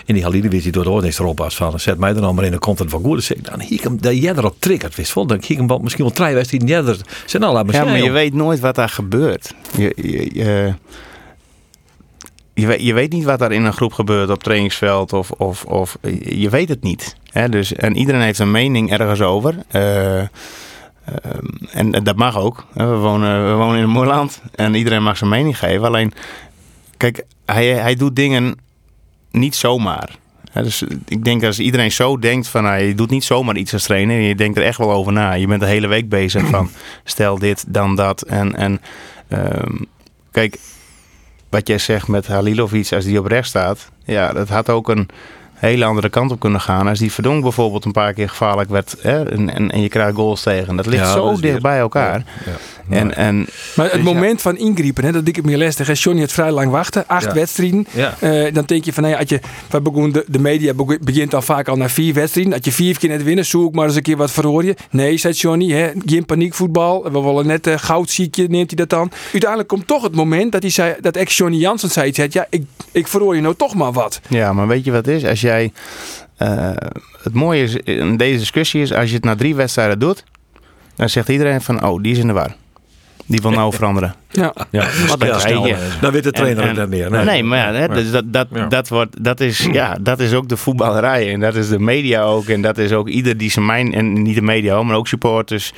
En 0.06 0.14
die 0.14 0.24
Halilovic 0.24 0.64
die 0.64 0.72
door 0.72 0.84
de 0.84 0.90
oordeels 0.90 1.20
erop 1.20 1.38
was 1.38 1.56
van, 1.56 1.80
zet 1.80 1.98
mij 1.98 2.14
er 2.16 2.22
nou 2.22 2.34
maar 2.34 2.44
in, 2.44 2.52
dan 2.52 2.60
komt 2.60 2.80
het 2.80 2.90
van 2.90 3.02
goed. 3.04 3.16
Dus 3.16 3.32
ik, 3.32 3.46
dan 3.50 3.62
hier 3.62 3.82
hem, 3.82 4.02
dat 4.02 4.22
jij 4.22 4.34
erop 4.36 4.56
triggert, 4.60 4.96
wist 4.96 5.14
wel. 5.14 5.26
Dan 5.26 5.42
hier 5.48 5.58
hem 5.58 5.68
wel 5.68 5.80
misschien 5.80 6.04
wel 6.04 6.14
drie 6.14 6.34
wedstrijden. 6.34 6.98
Zijn 7.26 7.44
al 7.44 7.54
laat 7.54 7.66
me 7.66 7.72
Ja, 7.72 7.84
maar 7.84 8.02
je 8.02 8.12
weet 8.12 8.34
nooit 8.34 8.60
wat 8.60 8.76
daar 8.76 8.90
gebeurt. 8.90 9.54
Je, 9.78 9.94
je, 9.96 10.30
je, 10.34 10.74
je, 12.54 12.68
weet, 12.68 12.82
je 12.82 12.94
weet 12.94 13.12
niet 13.12 13.24
wat 13.24 13.40
daar 13.40 13.52
in 13.52 13.66
een 13.66 13.74
groep 13.74 13.94
gebeurt 13.94 14.30
op 14.30 14.44
trainingsveld. 14.44 15.14
Of, 15.14 15.32
of, 15.32 15.66
of 15.66 15.98
je 16.24 16.50
weet 16.50 16.70
het 16.70 16.84
niet. 16.84 17.16
Hè? 17.32 17.50
Dus, 17.50 17.74
en 17.74 17.98
iedereen 17.98 18.22
heeft 18.22 18.40
een 18.40 18.52
mening 18.52 18.92
ergens 18.92 19.22
over. 19.22 19.56
Eh, 19.68 20.20
ehm, 20.20 20.28
en 21.72 21.92
dat 21.92 22.16
mag 22.16 22.38
ook. 22.38 22.66
We 22.74 22.86
wonen, 22.86 23.50
we 23.50 23.54
wonen 23.54 23.78
in 23.78 23.84
een 23.84 23.90
mooi 23.90 24.08
land. 24.08 24.42
En 24.56 24.76
iedereen 24.76 25.04
mag 25.04 25.18
zijn 25.18 25.30
mening 25.30 25.58
geven. 25.58 25.88
Alleen, 25.88 26.14
kijk, 26.98 27.24
hij, 27.46 27.68
hij 27.68 27.96
doet 27.96 28.16
dingen 28.16 28.58
niet 29.32 29.56
zomaar. 29.56 30.10
Dus 30.54 30.84
ik 31.08 31.24
denk 31.24 31.44
als 31.44 31.60
iedereen 31.60 31.92
zo 31.92 32.18
denkt 32.20 32.48
van 32.48 32.64
nou, 32.64 32.82
je 32.82 32.96
doet 32.96 33.10
niet 33.10 33.24
zomaar 33.24 33.56
iets 33.56 33.74
als 33.74 33.84
trainer. 33.84 34.20
Je 34.20 34.36
denkt 34.36 34.58
er 34.58 34.64
echt 34.64 34.78
wel 34.78 34.92
over 34.92 35.12
na. 35.14 35.34
Je 35.34 35.48
bent 35.48 35.60
de 35.62 35.68
hele 35.68 35.88
week 35.88 36.10
bezig 36.10 36.48
van 36.48 36.70
stel 37.04 37.40
dit, 37.40 37.64
dan 37.68 37.96
dat. 37.96 38.22
En, 38.22 38.56
en 38.56 38.82
ehm, 39.28 39.76
kijk, 40.32 40.58
wat 41.50 41.68
jij 41.68 41.78
zegt 41.78 42.08
met 42.08 42.28
Halilovic 42.28 42.92
als 42.92 43.06
die 43.06 43.20
op 43.20 43.26
rechts 43.26 43.50
staat. 43.50 43.92
Ja, 44.04 44.34
dat 44.34 44.50
had 44.50 44.70
ook 44.70 44.90
een, 44.90 45.10
hele 45.54 45.86
andere 45.86 46.10
kant 46.10 46.32
op 46.32 46.40
kunnen 46.40 46.62
gaan. 46.62 46.88
Als 46.88 47.00
die 47.00 47.12
Verdonk 47.12 47.42
bijvoorbeeld 47.42 47.86
een 47.86 47.92
paar 47.92 48.14
keer 48.14 48.30
gevaarlijk 48.30 48.70
werd 48.70 48.96
hè, 49.02 49.30
en, 49.32 49.50
en, 49.50 49.72
en 49.72 49.82
je 49.82 49.90
krijgt 49.90 50.16
goals 50.16 50.42
tegen. 50.42 50.76
Dat 50.76 50.86
ligt 50.86 51.04
Ja, 51.04 51.12
zo 51.12 51.26
dat 51.26 51.42
dicht 51.42 51.52
weer- 51.52 51.62
bij 51.62 51.80
elkaar. 51.80 52.24
En, 52.90 53.16
en 53.16 53.36
Maar 53.76 53.86
het 53.86 53.94
Dus 53.94 54.04
ja. 54.04 54.14
moment 54.14 54.42
van 54.42 54.58
ingrijpen, 54.58 55.04
hè, 55.04 55.12
dat 55.12 55.28
ik 55.28 55.36
het 55.36 55.46
meer 55.46 55.58
lastig. 55.58 55.88
Hè. 55.88 55.94
Johnny 55.96 56.22
had 56.22 56.32
vrij 56.32 56.52
lang 56.52 56.72
wachten, 56.72 57.08
acht 57.08 57.26
Ja. 57.26 57.34
wedstrijden. 57.34 57.88
Ja. 57.92 58.16
Eh, 58.20 58.54
dan 58.54 58.64
denk 58.66 58.86
je 58.86 58.94
van, 58.94 59.04
nou 59.04 59.16
ja, 59.16 59.22
als 59.22 59.30
je, 59.30 59.40
de, 60.12 60.26
de 60.28 60.40
media 60.40 60.74
begint 61.02 61.34
al 61.34 61.42
vaak 61.42 61.68
al 61.68 61.76
na 61.76 61.90
vier 61.90 62.14
wedstrijden. 62.14 62.54
Als 62.54 62.62
je 62.66 62.72
vier 62.72 62.98
keer 63.00 63.10
net 63.10 63.24
winnen, 63.24 63.46
zoek 63.46 63.74
maar 63.74 63.86
eens 63.86 63.96
een 63.96 64.02
keer 64.02 64.18
wat 64.18 64.32
verhoor 64.32 64.64
je. 64.66 64.76
Nee, 64.92 65.18
zei 65.18 65.34
Johnny, 65.34 65.72
hè, 65.72 65.90
geen 66.06 66.26
paniekvoetbal. 66.26 67.04
We 67.04 67.22
willen 67.22 67.48
net 67.48 67.68
uh, 67.68 67.74
goudziekje, 67.78 68.48
neemt 68.48 68.68
hij 68.70 68.78
dat 68.78 68.90
dan. 68.90 69.12
Uiteindelijk 69.32 69.70
komt 69.70 69.88
toch 69.88 70.04
het 70.04 70.16
moment 70.16 70.52
dat 70.52 70.62
hij 70.62 70.72
zei, 70.72 70.96
dat 71.02 71.16
ex-Johnny 71.16 71.58
Jansen 71.58 71.90
zei, 71.90 72.14
zei, 72.14 72.28
ja, 72.32 72.46
ik, 72.50 72.64
ik 72.92 73.08
verhoor 73.08 73.36
je 73.36 73.42
nou 73.42 73.56
toch 73.56 73.76
maar 73.76 73.92
wat. 73.92 74.22
Ja, 74.28 74.54
maar 74.54 74.68
weet 74.68 74.86
je 74.86 74.92
wat 74.92 75.06
het 75.06 75.16
is? 75.16 75.26
Als 75.26 75.42
jij. 75.42 75.72
eh, 76.38 76.72
het 77.24 77.34
mooie 77.34 77.64
is 77.64 77.76
in 77.76 78.18
deze 78.18 78.38
discussie 78.38 78.82
is, 78.82 78.94
als 78.94 79.10
je 79.10 79.16
het 79.16 79.24
na 79.24 79.36
drie 79.36 79.56
wedstrijden 79.56 80.00
doet, 80.00 80.24
dan 80.96 81.10
zegt 81.10 81.30
iedereen 81.30 81.62
van, 81.62 81.86
oh, 81.86 82.02
die 82.04 82.12
is 82.12 82.18
in 82.18 82.28
de 82.28 82.34
war. 82.34 82.56
Die 83.30 83.42
wil 83.42 83.52
nou 83.52 83.74
veranderen. 83.74 84.14
Ja. 84.32 84.54
Ja, 84.70 84.86
krijg 85.18 85.44
je. 85.48 85.76
Dan 86.02 86.12
weet 86.12 86.24
de 86.24 86.32
trainer 86.32 86.64
En- 86.64 86.70
het 86.70 86.78
en- 86.78 86.90
niet 86.90 87.00
meer. 87.00 87.12
Nee, 87.12 87.26
Nee. 87.26 87.44
maar 87.44 87.58
ja, 87.58 87.74
hè, 87.80 87.88
dus 87.88 88.12
dat, 88.12 88.24
dat, 88.34 88.48
Ja. 88.54 88.66
dat, 88.68 88.88
wordt, 88.90 89.24
dat, 89.24 89.40
is, 89.40 89.68
ja, 89.72 89.98
dat 90.02 90.20
is 90.20 90.34
ook 90.34 90.50
de 90.50 90.58
voetballerij. 90.58 91.32
En 91.34 91.40
dat 91.40 91.56
is 91.56 91.70
de 91.70 91.80
media 91.80 92.22
ook. 92.22 92.46
En 92.48 92.62
dat 92.62 92.78
is 92.78 92.92
ook 92.92 93.08
ieder 93.08 93.38
die 93.38 93.52
zijn 93.52 93.66
mijn... 93.66 93.94
En 93.94 94.22
niet 94.22 94.36
de 94.36 94.42
media, 94.42 94.76
hoor, 94.76 94.86
maar 94.86 94.96
ook 94.96 95.08
supporters. 95.08 95.72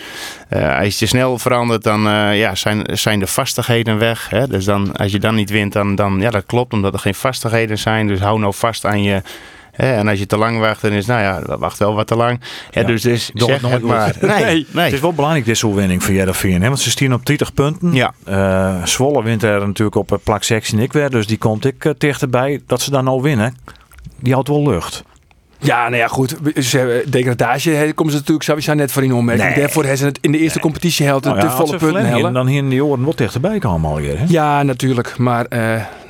Eh, 0.49 0.77
als 0.77 0.87
je 0.93 0.97
te 0.97 1.05
snel 1.05 1.37
verandert, 1.37 1.83
dan 1.83 2.07
eh, 2.07 2.39
ja, 2.39 2.55
zijn, 2.55 2.81
zijn 2.91 3.19
de 3.19 3.27
vastigheden 3.27 3.97
weg. 3.97 4.29
Hè? 4.29 4.47
Dus 4.47 4.65
dan, 4.65 4.91
als 4.95 5.11
je 5.11 5.19
dan 5.19 5.35
niet 5.35 5.49
wint, 5.49 5.73
dan, 5.73 5.95
dan... 5.95 6.19
Ja, 6.21 6.29
dat 6.29 6.45
klopt, 6.45 6.73
omdat 6.73 6.93
er 6.93 6.99
geen 6.99 7.15
vastigheden 7.15 7.77
zijn. 7.77 8.07
Dus 8.07 8.19
hou 8.19 8.39
nou 8.39 8.53
vast 8.55 8.85
aan 8.85 9.03
je... 9.03 9.21
En 9.81 10.07
als 10.07 10.19
je 10.19 10.25
te 10.25 10.37
lang 10.37 10.59
wacht, 10.59 10.81
dan 10.81 10.91
is 10.91 11.05
nou 11.05 11.21
ja, 11.21 11.57
wacht 11.57 11.77
wel 11.77 11.93
wat 11.93 12.07
te 12.07 12.15
lang. 12.15 12.39
Ja. 12.71 12.83
Dus, 12.83 13.01
dus 13.01 13.31
Doe 13.33 13.47
zeg 13.47 13.61
het 13.61 13.69
nooit 13.69 13.83
maar. 13.83 14.15
Nee, 14.21 14.67
nee. 14.71 14.83
Het 14.83 14.93
is 14.93 14.99
wel 14.99 15.13
belangrijk 15.13 15.45
deze 15.45 15.67
overwinning 15.67 16.03
voor 16.03 16.13
Jereveen. 16.13 16.59
Want 16.59 16.79
ze 16.79 16.89
staan 16.89 17.13
op 17.13 17.25
30 17.25 17.53
punten. 17.53 17.93
Ja. 17.93 18.13
Eh, 18.23 18.85
Zwolle 18.85 19.23
wint 19.23 19.43
er 19.43 19.67
natuurlijk 19.67 19.95
op 19.95 20.11
eh, 20.11 20.17
plak 20.23 20.43
6 20.43 20.71
en 20.71 20.79
ik 20.79 20.93
weer. 20.93 21.09
Dus 21.09 21.27
die 21.27 21.37
komt 21.37 21.65
ik 21.65 21.85
eh, 21.85 21.91
dichterbij 21.97 22.61
dat 22.67 22.81
ze 22.81 22.91
dan 22.91 23.03
nou 23.03 23.21
winnen. 23.21 23.55
Die 24.19 24.33
houdt 24.33 24.47
wel 24.47 24.63
lucht. 24.63 25.03
Ja, 25.63 25.83
nou 25.83 25.95
ja, 25.95 26.07
goed. 26.07 26.35
Ze 26.55 27.03
Degradage 27.07 27.69
hè, 27.69 27.93
komen 27.93 28.11
ze 28.13 28.17
natuurlijk 28.19 28.45
sowieso 28.45 28.73
net 28.73 28.91
voor 28.91 29.03
in 29.03 29.13
ommerking. 29.13 29.49
Nee. 29.49 29.59
Daarvoor 29.59 29.81
hebben 29.81 29.99
ze 29.99 30.05
het 30.05 30.17
in 30.21 30.31
de 30.31 30.37
eerste 30.37 30.59
competitie 30.59 31.05
held 31.05 31.23
Nou 31.23 31.35
de 31.39 31.41
ja, 31.45 31.47
als 31.51 31.55
volle 31.69 31.77
punten 31.77 32.05
hellen. 32.05 32.33
Dan 32.33 32.47
hier 32.47 32.57
in 32.57 32.69
die 32.69 32.83
oren 32.85 33.03
wat 33.03 33.17
dichterbij 33.17 33.59
komen 33.59 33.89
alweer. 33.89 34.17
Hè? 34.19 34.25
Ja, 34.27 34.63
natuurlijk. 34.63 35.17
Maar 35.17 35.45
eh, 35.45 35.59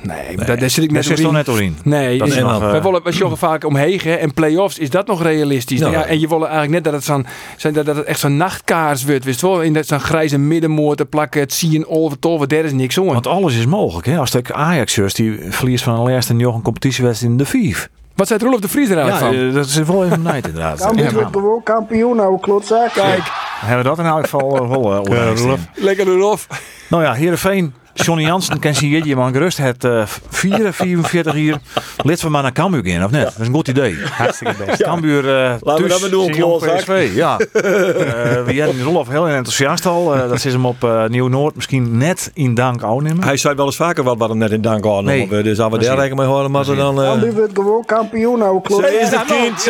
nee, 0.02 0.36
Daar, 0.36 0.58
daar 0.58 0.70
zit 0.70 0.84
ik 0.84 0.90
net 0.90 1.06
doorheen. 1.06 1.32
net 1.32 1.46
doorheen. 1.46 1.76
Nee, 1.84 2.18
Dat 2.18 2.28
is 2.28 2.34
is 2.36 2.40
nog, 2.42 2.60
nog, 2.60 2.72
eh, 2.74 2.82
willen 2.82 3.02
we 3.02 3.12
joggen 3.12 3.38
vaak 3.38 3.64
omheen 3.64 4.00
hè, 4.02 4.14
en 4.14 4.34
play-offs. 4.34 4.78
Is 4.78 4.90
dat 4.90 5.06
nog 5.06 5.22
realistisch? 5.22 5.80
Nou, 5.80 5.92
Nou 5.92 6.04
ja, 6.04 6.10
en 6.10 6.20
je 6.20 6.28
wil 6.28 6.40
eigenlijk 6.40 6.72
net 6.72 6.84
dat 6.84 6.92
het, 6.92 7.04
zo'n, 7.04 7.26
zijn, 7.56 7.74
dat, 7.74 7.86
dat 7.86 7.96
het 7.96 8.04
echt 8.04 8.20
zo'n 8.20 8.36
nachtkaars 8.36 9.04
wordt. 9.04 9.24
Wist 9.24 9.40
wel? 9.40 9.62
In 9.62 9.72
dat 9.72 9.86
zo'n 9.86 10.00
grijze 10.00 10.38
middenmoot 10.38 10.96
te 10.96 11.04
plakken, 11.04 11.40
het 11.40 11.52
zien, 11.52 11.86
over, 11.86 12.18
tolven, 12.18 12.48
daar 12.48 12.64
is 12.64 12.72
niks. 12.72 12.96
Want 12.96 13.26
alles 13.26 13.56
is 13.56 13.66
mogelijk. 13.66 14.06
Hè? 14.06 14.18
Als 14.18 14.30
de 14.30 14.42
Ajax 14.52 14.94
die 15.14 15.38
verliest 15.48 15.84
van 15.84 16.04
de 16.04 16.10
laatste 16.10 16.34
een 16.34 16.62
competitiewedstrijd 16.62 17.32
in 17.32 17.38
de 17.38 17.46
vijf. 17.46 17.88
Wat 18.22 18.30
zei 18.40 18.50
Rolf 18.50 18.60
de 18.60 18.68
Vries 18.68 18.88
er 18.88 18.96
Ja, 18.96 19.02
eigenlijk 19.02 19.34
van? 19.36 19.48
eh, 19.48 19.54
dat 19.54 19.66
is 19.66 19.76
wel 19.76 20.04
even 20.04 20.22
nijd 20.22 20.46
inderdaad. 20.46 20.80
Cambuur 20.80 21.04
Ja, 21.04 21.12
wordt 21.12 21.30
gewoon 21.32 21.62
kampioen, 21.62 22.20
oude 22.20 22.40
klotzak. 22.40 22.92
Kijk, 22.92 23.22
hebben 23.60 23.76
we 23.82 23.88
dat 23.88 23.98
in 23.98 24.04
elk 24.04 24.22
geval 24.22 24.56
eh, 24.62 24.68
wel 24.68 24.92
uh, 24.92 24.98
onderwijs. 24.98 25.44
lekker 25.74 26.06
Rolf. 26.06 26.46
Nou 26.88 27.02
ja, 27.02 27.12
Heerenveen. 27.12 27.74
Johnny 27.94 28.24
Jansen 28.24 28.58
kan 28.58 28.74
zien 28.74 28.90
je, 28.90 29.04
je 29.04 29.16
man 29.16 29.32
gerust 29.32 29.58
het 29.58 29.84
uh, 29.84 30.02
4, 30.28 30.72
44 30.72 31.32
hier. 31.32 31.56
Lid 32.02 32.22
we 32.22 32.28
maar 32.28 32.42
naar 32.42 32.52
Cambuur 32.52 32.86
gaan, 32.86 33.04
of 33.04 33.10
net? 33.10 33.24
Dat 33.24 33.34
is 33.40 33.46
een 33.46 33.54
goed 33.54 33.68
idee. 33.68 33.96
Hartstikke 34.10 34.64
best. 34.64 34.82
Cambuur 34.88 35.24
uh, 35.24 35.54
Laten 35.60 35.82
we 35.82 35.88
dat 35.88 36.00
maar 36.00 36.10
doen, 36.10 36.30
klootzak. 36.30 36.76
PSV. 36.76 37.10
Ja. 37.14 37.38
uh, 37.40 37.62
we 37.62 38.52
hebben 38.56 38.82
Rolf 38.82 39.08
heel 39.08 39.28
enthousiast 39.28 39.86
al. 39.86 40.14
Uh, 40.16 40.28
dat 40.28 40.44
is 40.44 40.52
hem 40.52 40.66
op 40.66 40.84
uh, 40.84 41.06
Nieuw-Noord 41.06 41.54
misschien 41.54 41.96
net 41.96 42.30
in 42.34 42.54
dank 42.54 42.82
aannemen. 42.82 43.24
Hij 43.24 43.36
zei 43.36 43.54
wel 43.54 43.66
eens 43.66 43.76
vaker 43.76 44.04
wat 44.04 44.18
waarom 44.18 44.38
net 44.38 44.50
in 44.50 44.60
dank 44.60 44.86
aan. 44.86 45.04
Nee. 45.04 45.28
Dus 45.28 45.60
als 45.60 45.72
we 45.72 45.78
daar 45.78 45.94
rekening 45.96 46.18
mee 46.18 46.26
houden, 46.28 46.50
maar 46.50 46.64
ze 46.64 46.74
dan... 46.74 47.02
eh, 47.02 47.08
Cambuur 47.10 47.34
wordt 47.34 47.52
gewoon 47.54 47.84
kampioen, 47.84 48.42
oude 48.42 48.60
klotzak. 48.68 48.90
Zij 48.90 49.00
is 49.00 49.10
de 49.10 49.24
kind, 49.26 49.60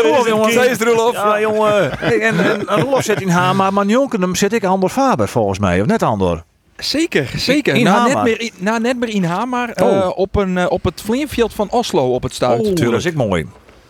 zij 0.52 0.66
is 0.66 0.78
de 0.78 0.84
Rolf. 0.84 1.12
Ja, 1.12 1.40
jongen. 1.40 1.90
Hey, 1.98 2.20
en, 2.20 2.38
en, 2.38 2.68
en 2.68 2.80
Rolf 2.80 3.02
zit 3.02 3.20
in 3.20 3.28
Hama, 3.28 3.70
maar 3.70 3.86
Jonken 3.86 4.36
zit 4.36 4.52
ik 4.52 4.64
Andor 4.64 4.88
Faber 4.88 5.28
volgens 5.28 5.58
mij. 5.58 5.80
Of 5.80 5.86
net 5.86 6.02
Andor? 6.02 6.42
Zeker, 6.84 7.30
zeker. 7.36 7.74
In 7.74 7.84
nou, 7.84 8.08
net 8.08 8.22
meer 8.22 8.40
in, 8.40 8.50
nou, 8.56 8.80
net 8.80 8.98
meer 8.98 9.08
in 9.08 9.24
Hamar. 9.24 9.70
Oh. 9.74 9.96
eh, 9.96 10.10
op, 10.14 10.36
een, 10.36 10.58
eh, 10.58 10.66
op 10.68 10.84
het 10.84 11.00
Vleenveld 11.04 11.54
van 11.54 11.70
Oslo 11.70 12.14
op 12.14 12.22
het 12.22 12.34
stuit. 12.34 12.60
Oh, 12.60 12.74
dat 12.74 12.92
is 12.92 13.04
ik 13.04 13.14
mooi. 13.14 13.46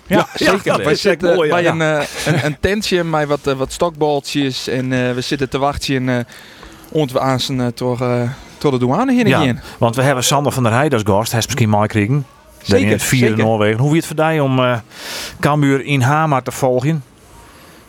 Ja, 0.07 0.27
zeker. 0.35 0.64
dat 0.64 0.83
Wij 0.83 0.95
zitten 0.95 1.35
mooi, 1.35 1.49
ja. 1.49 1.55
bij 1.55 1.62
Ja. 1.62 1.71
een, 1.71 1.81
eh, 1.81 2.07
een, 2.27 2.45
een 2.45 2.57
tentje 2.61 3.05
met 3.05 3.29
wat, 3.29 3.40
wat 3.57 3.73
stokbaltjes. 3.73 4.69
En 4.69 4.88
we 5.14 5.21
zitten 5.21 5.49
te 5.49 5.59
wachten 5.59 6.27
ont 6.88 7.12
we 7.12 7.21
aan 7.21 7.40
zijn 7.40 7.59
uh, 7.59 7.67
door, 7.75 7.99
door 8.59 8.71
de 8.71 8.79
douane 8.79 9.12
heen 9.14 9.27
Ja, 9.27 9.55
want 9.79 9.97
we 9.97 10.03
hebben 10.03 10.25
Sander 10.25 10.53
van 10.53 10.62
der 10.62 10.73
Heijden 10.73 10.99
als 10.99 11.14
gast. 11.14 11.31
Hij 11.31 11.40
is 11.40 11.47
misschien 11.47 11.69
mooi 11.69 11.88
kriegen. 11.88 12.27
Zeker, 12.62 12.87
in 12.87 12.93
het 12.93 13.03
vierde. 13.03 13.43
Noorwegen. 13.43 13.81
Hoe 13.81 13.90
wie 13.90 14.01
het 14.01 14.07
voor 14.07 14.43
om 14.43 14.83
Cambuur 15.40 15.85
in 15.85 16.01
Hamar 16.01 16.43
te 16.43 16.53
volgen? 16.53 17.03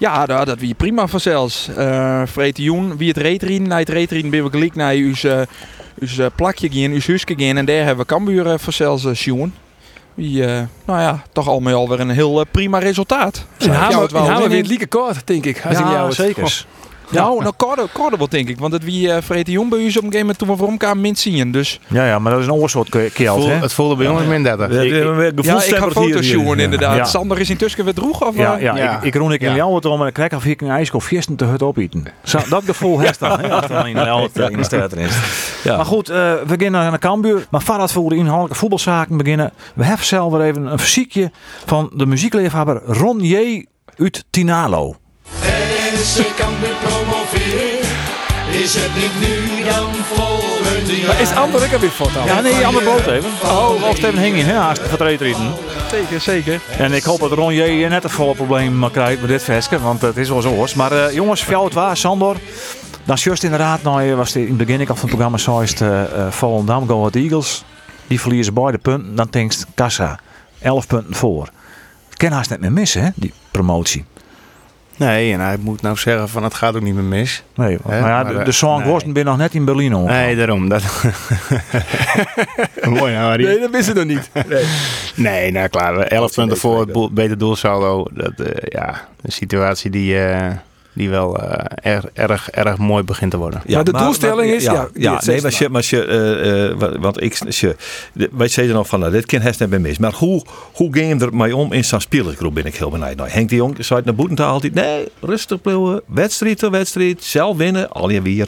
Ja, 0.04 0.26
dat, 0.26 0.46
dat 0.46 0.60
wie 0.60 0.74
prima 0.74 1.08
vanzelfs. 1.08 1.70
Uh, 1.78 2.22
Vreten 2.26 2.64
Joen, 2.64 2.98
wie 2.98 3.08
het 3.08 3.18
reetrien, 3.18 3.68
na 3.68 3.78
het 3.78 3.90
reetrien 3.90 4.30
ben 4.30 4.44
we 4.44 4.50
gelijk 4.50 4.76
naar 4.76 4.94
uw, 4.94 5.14
uh, 5.26 5.42
uw 6.00 6.08
uh, 6.20 6.26
plakje 6.36 6.70
gaan, 6.72 6.92
uw 6.92 7.00
huisje 7.06 7.34
gaan. 7.38 7.58
En 7.58 7.66
daar 7.66 7.76
hebben 7.76 7.98
we 7.98 8.06
Cambuur 8.06 8.60
vanzelfs 8.60 9.04
uh, 9.04 9.14
Sjoen. 9.14 9.54
Wie, 10.14 10.42
uh, 10.42 10.62
nou 10.86 11.00
ja, 11.02 11.24
toch 11.32 11.48
al 11.48 11.60
met 11.60 11.88
weer 11.88 12.00
een 12.00 12.10
heel 12.10 12.40
uh, 12.40 12.46
prima 12.52 12.78
resultaat. 12.80 13.46
Hamer 13.60 14.12
winnen. 14.12 14.50
weer 14.50 14.58
het 14.58 14.68
lieke 14.68 14.88
kort, 14.88 15.28
denk 15.28 15.46
ik. 15.46 15.62
Als 15.66 15.78
ik 15.78 15.86
ja, 15.86 15.92
jou 15.92 16.06
het- 16.08 16.16
zeker. 16.16 16.66
Nou, 17.14 17.42
nou 17.42 17.54
Cordo, 17.58 17.88
Cordo 17.94 18.18
wel 18.18 18.30
denk 18.30 18.50
ik. 18.50 18.60
Want 18.60 18.74
het 18.74 18.84
wie 18.84 19.08
uh, 19.08 19.18
Vreten 19.22 19.54
Joen 19.54 19.70
bij 19.70 19.80
u 19.80 19.82
op 19.82 19.88
een 19.88 19.94
gegeven 19.94 20.20
moment 20.20 20.38
toen 20.38 20.48
we 20.48 20.58
voor 20.58 20.70
elkaar 20.70 20.98
min 20.98 21.16
zien. 21.16 21.52
Dus 21.52 21.80
Ja, 21.88 22.06
ja, 22.08 22.20
maar 22.20 22.32
dat 22.32 22.42
is 22.42 22.48
een 22.48 22.54
oorsoort 22.54 22.90
keel, 23.14 23.36
Voel- 23.36 23.48
hè? 23.48 23.54
het 23.56 23.74
voelde 23.74 23.96
bij 23.96 24.08
ons 24.08 24.24
min 24.26 24.44
30. 24.44 24.68
we- 24.68 24.76
we- 24.76 25.32
we- 25.36 25.44
ja, 25.44 25.64
ik 25.64 25.76
ga 25.76 25.90
foto's 25.92 26.28
zien 26.28 26.60
inderdaad. 26.60 26.96
Ja. 26.96 27.04
Sander 27.06 27.40
is 27.40 27.50
intussen 27.50 27.84
weer 27.86 27.94
droeg 27.94 28.28
of 28.28 28.36
Ja, 28.38 28.56
eh? 28.56 28.62
ja, 28.62 28.76
Ja. 28.76 28.98
ik, 28.98 29.04
ik 29.04 29.16
roen 29.16 29.32
ik 29.34 29.42
in 29.42 29.50
Ja. 29.50 29.56
jou 29.56 29.76
het 29.76 29.86
om 29.86 30.02
en 30.02 30.08
ik 30.08 30.14
krijg 30.14 30.34
of 30.34 30.46
ik 30.46 30.62
een 30.62 30.70
ijskof 30.70 31.04
viesten 31.04 31.36
te 31.36 31.46
hut 31.46 31.64
opeten. 31.64 32.06
Zo, 32.24 32.40
dat 32.50 32.64
gevoel 32.66 33.00
heeft 33.00 33.20
dan, 33.20 33.40
hè, 33.40 33.50
als 33.52 33.64
er 33.64 33.70
dan 33.70 33.88
in 33.88 33.94
de 33.96 34.00
helft 34.02 34.40
in 34.40 34.58
de 34.58 34.64
stad 34.64 34.96
is. 34.96 35.12
Ja. 35.64 35.76
Maar 35.76 35.86
goed, 35.86 36.10
eh, 36.10 36.16
we 36.18 36.44
beginnen 36.58 36.82
aan 36.82 36.92
de 36.92 36.98
Kambuur. 36.98 37.46
Maar 37.50 37.62
voordat 37.62 37.94
we 37.94 38.10
de 38.10 38.16
inhoudelijke 38.16 38.56
voetbalzaken 38.58 39.18
beginnen, 39.18 39.52
we 39.76 39.84
hebben 39.84 40.06
zelf 40.06 40.32
weer 40.32 40.42
even 40.42 40.66
een 40.72 40.80
fysiekje 40.80 41.32
van 41.66 41.92
de 41.96 42.06
muziekleefhebber 42.06 42.82
Ron 42.86 43.20
J. 43.20 43.66
uit 43.98 44.26
Tinalo. 44.30 44.96
Is 48.64 48.76
het 48.76 48.96
niet 48.96 49.20
nu 49.20 49.64
dan 49.64 49.94
volgend 49.94 50.90
jaar? 50.90 51.08
Maar 51.08 51.22
is 51.22 51.32
Ander 51.32 51.64
ik 51.64 51.72
er 51.72 51.80
weer 51.80 51.90
foto? 51.90 52.24
Ja, 52.26 52.42
nee, 52.42 52.66
andere 52.66 52.86
boot 52.86 53.06
even. 53.06 53.30
Oh, 53.44 53.82
wacht 53.82 54.04
even 54.04 54.20
hingen, 54.20 54.46
hè, 54.46 54.54
haast 54.54 54.82
vertreed 54.82 55.22
eten. 55.22 55.54
Zeker, 55.90 56.22
zeker. 56.22 56.62
En 56.78 56.94
ik 56.94 57.04
hoop 57.04 57.20
dat 57.20 57.32
Ron 57.32 57.54
J. 57.54 57.88
net 57.88 58.04
een 58.04 58.10
volle 58.10 58.36
probleem 58.36 58.92
krijgt 58.92 59.20
met 59.20 59.30
dit 59.30 59.44
versje, 59.44 59.80
want 59.80 60.02
het 60.02 60.18
is 60.18 60.30
wel 60.30 60.42
zo 60.42 60.50
hoor. 60.50 60.70
Maar 60.76 60.92
eh, 60.92 61.14
jongens, 61.14 61.44
voor 61.44 61.52
jou 61.52 61.66
het 61.66 61.74
waar, 61.74 61.98
Sandor. 61.98 62.36
Dan 63.06 63.16
just 63.16 63.44
inderdaad, 63.44 63.84
nou, 63.84 64.02
je 64.02 64.16
was 64.16 64.36
in 64.36 64.48
het 64.48 64.58
begin 64.58 64.86
van 64.86 64.96
het 64.96 65.06
programma 65.06 65.38
zoals 65.38 65.82
uh, 65.82 65.90
uh, 65.90 66.32
Volendam 66.32 66.88
Go 66.88 66.98
Ahead 67.00 67.16
Eagles. 67.16 67.64
Die 68.08 68.22
verliezen 68.22 68.54
beide 68.54 68.78
punten, 68.78 69.16
dan 69.16 69.28
denkt 69.30 69.66
Kassa 69.76 70.20
11 70.60 70.88
punten 70.88 71.16
voor. 71.16 71.50
Kan 72.10 72.32
haast 72.32 72.50
net 72.50 72.60
meer 72.60 72.72
missen, 72.72 73.04
hè, 73.04 73.10
die 73.16 73.34
promotie. 73.52 74.06
Nee, 74.98 75.34
en 75.34 75.40
hij 75.40 75.58
moet 75.60 75.82
nou 75.82 75.98
zeggen 75.98 76.30
van 76.30 76.44
het 76.44 76.54
gaat 76.54 76.76
ook 76.76 76.82
niet 76.82 76.96
meer 76.96 77.04
mis. 77.04 77.44
Nee, 77.56 77.78
maar 77.84 77.96
ja, 77.96 78.02
maar, 78.02 78.34
de, 78.34 78.40
eh, 78.40 78.46
de 78.46 78.52
Song 78.52 78.80
nee. 78.80 78.88
Worsten 78.90 79.14
ben 79.14 79.26
nog 79.26 79.38
net 79.38 79.54
in 79.54 79.66
Berlijn 79.66 79.96
omgegaan. 79.96 80.22
Nee, 80.22 80.36
daarom. 80.36 80.70
Dat... 80.70 80.84
Mooi 82.84 83.14
nou, 83.14 83.28
Harry. 83.28 83.46
Nee, 83.46 83.60
dat 83.60 83.72
wist 83.72 83.86
ze 83.86 83.94
nog 83.94 84.06
niet. 84.06 84.30
Nee, 85.16 85.52
nou 85.52 85.68
klaar. 85.68 85.98
11 85.98 86.34
punten 86.34 86.58
voor 86.58 86.80
het 86.80 87.14
beter 87.14 87.38
doelsaldo. 87.38 88.06
Dat, 88.12 88.34
eh, 88.40 88.48
ja, 88.64 89.08
een 89.22 89.32
situatie 89.32 89.90
die, 89.92 90.20
eh, 90.20 90.52
die 90.94 91.10
wel 91.10 91.38
eh, 91.40 91.94
erg, 91.94 92.06
erg, 92.14 92.50
erg 92.50 92.78
mooi 92.78 93.04
begint 93.04 93.32
te 93.32 93.38
worden. 93.38 93.62
Maar 93.68 93.84
de 93.84 93.92
doelstelling 93.92 94.52
is- 94.52 94.64
ja, 94.64 94.74
ja, 94.74 94.88
ja 94.94 95.22
nee, 95.26 95.36
maar 95.36 95.46
als 95.46 95.58
je, 95.58 95.70
maar 95.70 95.84
je, 95.90 96.06
eh, 96.06 96.66
eh, 96.70 96.78
wa- 96.78 97.00
want 97.00 97.22
ik, 97.22 97.54
je, 97.60 97.76
wij 98.32 98.48
zeiden 98.48 98.76
nog 98.76 98.88
van, 98.88 99.00
nou, 99.00 99.12
dit 99.12 99.26
kind 99.26 99.44
heeft 99.44 99.60
net 99.60 99.70
bij 99.70 99.80
mis. 99.80 99.98
Maar 99.98 100.14
hoe, 100.14 100.44
hoe 100.74 100.94
ging 100.94 101.20
je 101.20 101.26
er 101.26 101.36
mee 101.36 101.56
om 101.56 101.72
in 101.74 101.86
zo'n 101.86 102.02
spelersgroep? 102.02 102.54
Ben 102.54 102.66
ik 102.66 102.76
heel 102.76 102.90
benieuwd. 102.90 103.16
Nou, 103.16 103.30
Henk 103.30 103.50
de 103.50 103.56
Jong 103.56 103.76
zei 103.80 103.96
het 104.00 104.06
naar 104.06 104.16
Boetentaal 104.16 104.52
altijd, 104.52 104.74
nee, 104.74 105.08
rustig 105.22 105.62
blijven, 105.62 106.02
wedstrijd 106.08 106.58
te 106.58 106.70
wedstrijd, 106.70 107.24
zelf 107.24 107.58
winnen, 107.58 107.90
al 107.90 108.10
je 108.10 108.22
weer. 108.22 108.48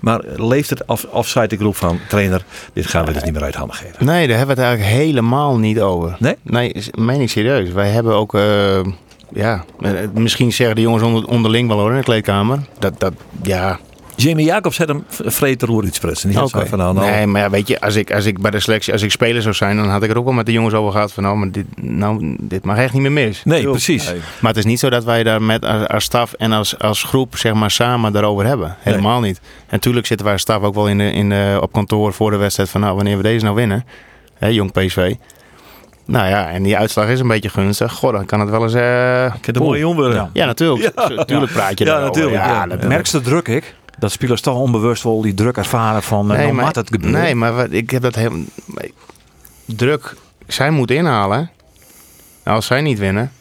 Maar 0.00 0.20
leeft 0.36 0.70
het 0.70 0.86
af, 0.86 1.06
de 1.50 1.56
groep 1.56 1.76
van 1.76 1.98
trainer, 2.08 2.44
dit 2.72 2.86
gaan 2.86 3.04
we 3.04 3.12
dus 3.12 3.22
niet 3.22 3.32
meer 3.32 3.42
uit 3.42 3.54
handen 3.54 3.76
geven. 3.76 4.06
Nee, 4.06 4.26
daar 4.28 4.36
hebben 4.36 4.56
we 4.56 4.62
het 4.62 4.70
eigenlijk 4.70 5.00
helemaal 5.04 5.58
niet 5.58 5.80
over. 5.80 6.16
Nee? 6.18 6.34
Nee, 6.42 6.74
meen 6.94 7.20
ik 7.20 7.30
serieus. 7.30 7.70
Wij 7.72 7.88
hebben 7.88 8.14
ook, 8.14 8.34
eh, 8.34 8.80
ja, 9.32 9.64
eh, 9.80 9.92
misschien 10.14 10.52
zeggen 10.52 10.76
de 10.76 10.82
jongens 10.82 11.02
onder, 11.02 11.26
onderling 11.26 11.68
wel 11.68 11.78
hoor 11.78 11.90
in 11.90 11.96
de 11.96 12.02
kleedkamer. 12.02 12.58
Dat, 12.78 13.00
dat, 13.00 13.12
ja, 13.42 13.78
Jamie 14.16 14.46
Jacobs 14.46 14.78
had 14.78 14.88
hem 14.88 15.04
vreter 15.08 15.68
roer 15.68 15.84
had 15.84 16.24
Oké. 16.24 16.48
zo 16.48 16.64
van, 16.64 16.78
nou, 16.78 16.94
nou, 16.94 17.10
Nee, 17.10 17.26
maar 17.26 17.40
ja, 17.40 17.50
weet 17.50 17.68
je, 17.68 17.80
als 17.80 17.94
ik, 17.94 18.12
als 18.12 18.24
ik 18.24 18.40
bij 18.40 18.50
de 18.50 18.60
selectie, 18.60 18.92
als 18.92 19.02
ik 19.02 19.10
speler 19.10 19.42
zou 19.42 19.54
zijn, 19.54 19.76
dan 19.76 19.88
had 19.88 20.02
ik 20.02 20.10
er 20.10 20.18
ook 20.18 20.24
wel 20.24 20.32
met 20.32 20.46
de 20.46 20.52
jongens 20.52 20.74
over 20.74 20.92
gehad 20.92 21.12
van, 21.12 21.22
nou, 21.22 21.36
maar 21.36 21.50
dit, 21.50 21.66
nou, 21.80 22.36
dit 22.40 22.64
mag 22.64 22.76
echt 22.76 22.92
niet 22.92 23.02
meer 23.02 23.12
mis. 23.12 23.44
Nee, 23.44 23.62
precies. 23.62 24.12
Maar 24.40 24.50
het 24.50 24.56
is 24.56 24.64
niet 24.64 24.78
zo 24.78 24.90
dat 24.90 25.04
wij 25.04 25.22
daar 25.22 25.42
met 25.42 25.64
als, 25.64 25.88
als 25.88 26.04
staf 26.04 26.32
en 26.32 26.52
als, 26.52 26.78
als 26.78 27.02
groep 27.02 27.36
zeg 27.36 27.54
maar 27.54 27.70
samen 27.70 28.12
daarover 28.12 28.46
hebben. 28.46 28.76
Helemaal 28.80 29.20
niet. 29.20 29.36
En 29.38 29.68
natuurlijk 29.70 30.06
zitten 30.06 30.26
wij 30.26 30.34
als 30.34 30.42
staf 30.42 30.62
ook 30.62 30.74
wel 30.74 30.88
in 30.88 30.98
de, 30.98 31.12
in 31.12 31.28
de, 31.28 31.58
op 31.60 31.72
kantoor 31.72 32.12
voor 32.12 32.30
de 32.30 32.36
wedstrijd 32.36 32.70
van 32.70 32.80
nou, 32.80 32.94
wanneer 32.94 33.16
we 33.16 33.22
deze 33.22 33.44
nou 33.44 33.56
winnen. 33.56 33.84
Hè, 34.38 34.46
jong 34.46 34.72
PSV. 34.72 35.14
Nou 36.04 36.28
ja, 36.28 36.48
en 36.50 36.62
die 36.62 36.76
uitslag 36.76 37.08
is 37.08 37.20
een 37.20 37.28
beetje 37.28 37.48
gunstig. 37.48 37.92
Goh, 37.92 38.12
dan 38.12 38.24
kan 38.26 38.40
het 38.40 38.50
wel 38.50 38.62
eens... 38.62 38.74
eh, 38.74 39.24
ik 39.34 39.46
heb 39.46 39.56
een 39.56 39.62
mooie 39.62 39.78
jongen. 39.80 40.12
Ja. 40.14 40.30
ja, 40.32 40.46
natuurlijk. 40.46 40.92
Ja. 40.96 41.08
Natuurlijk 41.08 41.52
praat 41.52 41.78
je 41.78 41.84
Ja, 41.84 41.90
daarover. 41.90 42.20
natuurlijk, 42.22 42.44
ja. 42.46 42.66
dat 42.66 42.82
Ja. 42.82 42.88
Merkste 42.88 43.20
druk 43.20 43.48
ik? 43.48 43.74
Dat 43.98 44.12
spelers 44.12 44.40
toch 44.40 44.56
onbewust 44.56 45.02
wel 45.02 45.20
die 45.20 45.34
druk 45.34 45.56
ervaren 45.56 46.02
van 46.02 46.32
eh, 46.32 46.38
nou 46.38 46.52
moet 46.54 46.74
het 46.74 46.88
gebeuren. 46.90 47.20
Nee, 47.20 47.34
maar 47.34 47.54
wat, 47.54 47.66
ik 47.70 47.90
heb 47.90 48.02
dat 48.02 48.14
heel... 48.14 48.32
Druk, 49.66 50.14
zij 50.46 50.70
moeten 50.70 50.96
inhalen. 50.96 51.50
Als 52.44 52.66
zij 52.66 52.80
niet 52.80 52.98
winnen. 52.98 53.32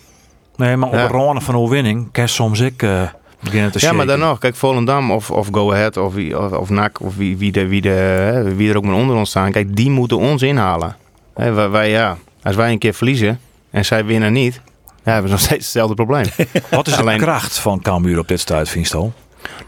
Nee, 0.56 0.76
maar 0.78 0.88
op 0.90 0.94
Ja. 0.96 1.10
een 1.12 1.42
van 1.42 1.56
overwinning 1.56 2.12
kan 2.12 2.28
soms 2.28 2.60
ik 2.60 2.84
eh, 2.84 3.02
beginnen 3.40 3.72
te 3.72 3.80
Ja, 3.82 3.92
maar 3.94 4.06
dan 4.06 4.20
nog. 4.20 4.40
Kijk, 4.40 4.56
Volendam 4.56 5.12
of, 5.12 5.32
of 5.32 5.48
Go 5.52 5.72
Ahead 5.72 5.98
of, 5.98 6.14
wie- 6.14 6.38
of, 6.40 6.52
of 6.52 6.70
NAC 6.70 7.02
of 7.02 7.16
wie, 7.16 7.38
wie, 7.38 7.52
de, 7.52 7.68
wie, 7.68 7.82
de, 7.82 8.54
wie 8.56 8.70
er 8.70 8.78
ook 8.78 8.84
maar 8.86 8.96
onder 8.96 9.16
ons 9.16 9.30
staan. 9.30 9.52
Kijk, 9.52 9.76
die 9.76 9.90
moeten 9.90 10.18
ons 10.18 10.42
inhalen. 10.42 10.96
Hè, 11.34 11.52
wij, 11.54 11.70
wij, 11.70 11.90
ja, 11.90 12.18
als 12.44 12.56
wij 12.56 12.72
een 12.72 12.78
keer 12.80 12.94
verliezen 12.94 13.40
en 13.70 13.86
zij 13.86 14.06
winnen 14.06 14.34
niet... 14.34 14.62
Ja, 15.04 15.12
hebben 15.12 15.24
we 15.32 15.38
nog 15.38 15.46
steeds 15.46 15.64
hetzelfde 15.64 15.96
probleem. 15.96 16.26
Wat 16.70 16.88
is 16.88 16.96
de 16.96 17.02
Alleen- 17.02 17.18
kracht 17.20 17.60
van 17.60 17.82
Cambuur 17.82 18.20
op 18.20 18.28
dit 18.28 18.40
stuit, 18.40 18.70
vind 18.70 18.88
je 18.88 18.98
al? 18.98 19.14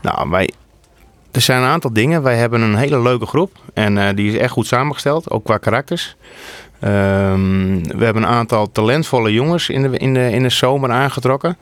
Nou, 0.02 0.30
wij, 0.30 0.50
er 1.32 1.42
zijn 1.42 1.62
een 1.62 1.68
aantal 1.70 1.94
dingen. 1.94 2.24
Wij 2.24 2.36
hebben 2.36 2.62
een 2.62 2.76
hele 2.76 3.02
leuke 3.02 3.26
groep. 3.26 3.52
En 3.74 3.98
eh, 3.98 4.16
die 4.16 4.32
is 4.32 4.38
echt 4.38 4.52
goed 4.52 4.68
samengesteld, 4.68 5.30
ook 5.30 5.44
qua 5.44 5.58
karakters. 5.58 6.16
Ehm, 6.80 7.84
we 7.84 8.04
hebben 8.04 8.24
een 8.24 8.30
aantal 8.30 8.72
talentvolle 8.72 9.34
jongens 9.34 9.70
in 9.70 9.92
de, 9.92 9.98
in 9.98 10.14
de, 10.14 10.32
in 10.32 10.44
de 10.44 10.50
zomer 10.50 10.92
aangetrokken. 10.92 11.58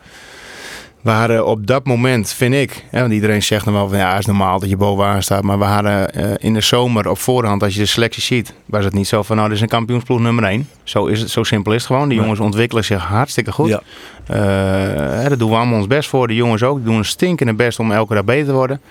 We 1.01 1.09
hadden 1.09 1.45
op 1.45 1.67
dat 1.67 1.85
moment, 1.85 2.33
vind 2.33 2.53
ik, 2.53 2.85
hè, 2.89 2.99
want 2.99 3.13
iedereen 3.13 3.43
zegt 3.43 3.65
dan 3.65 3.73
wel 3.73 3.89
van 3.89 3.97
ja, 3.97 4.09
het 4.09 4.19
is 4.19 4.25
normaal 4.25 4.59
dat 4.59 4.69
je 4.69 4.77
bovenaan 4.77 5.23
staat. 5.23 5.43
Maar 5.43 5.59
we 5.59 5.65
hadden 5.65 6.13
eh, 6.13 6.31
in 6.37 6.53
de 6.53 6.61
zomer 6.61 7.09
op 7.09 7.17
voorhand, 7.17 7.63
als 7.63 7.73
je 7.73 7.79
de 7.79 7.85
selectie 7.85 8.23
ziet, 8.23 8.53
was 8.65 8.85
het 8.85 8.93
niet 8.93 9.07
zo 9.07 9.23
van 9.23 9.35
nou, 9.35 9.47
dit 9.47 9.57
is 9.57 9.63
een 9.63 9.69
kampioensploeg 9.69 10.19
nummer 10.19 10.43
1. 10.43 10.67
Zo, 10.83 11.05
is 11.05 11.19
het, 11.19 11.29
zo 11.29 11.43
simpel 11.43 11.73
is 11.73 11.77
het 11.77 11.91
gewoon. 11.91 12.09
Die 12.09 12.19
jongens 12.19 12.39
ontwikkelen 12.39 12.83
zich 12.83 13.03
hartstikke 13.03 13.51
goed. 13.51 13.67
Ja. 13.67 13.81
Eh, 14.25 14.37
hè, 15.21 15.27
daar 15.27 15.37
doen 15.37 15.49
we 15.49 15.55
allemaal 15.55 15.77
ons 15.77 15.87
best 15.87 16.09
voor. 16.09 16.27
De 16.27 16.35
jongens 16.35 16.63
ook. 16.63 16.75
Die 16.75 16.85
doen 16.85 16.97
een 16.97 17.05
stinkende 17.05 17.53
best 17.53 17.79
om 17.79 17.91
elke 17.91 18.13
dag 18.13 18.23
beter 18.23 18.45
te 18.45 18.53
worden. 18.53 18.81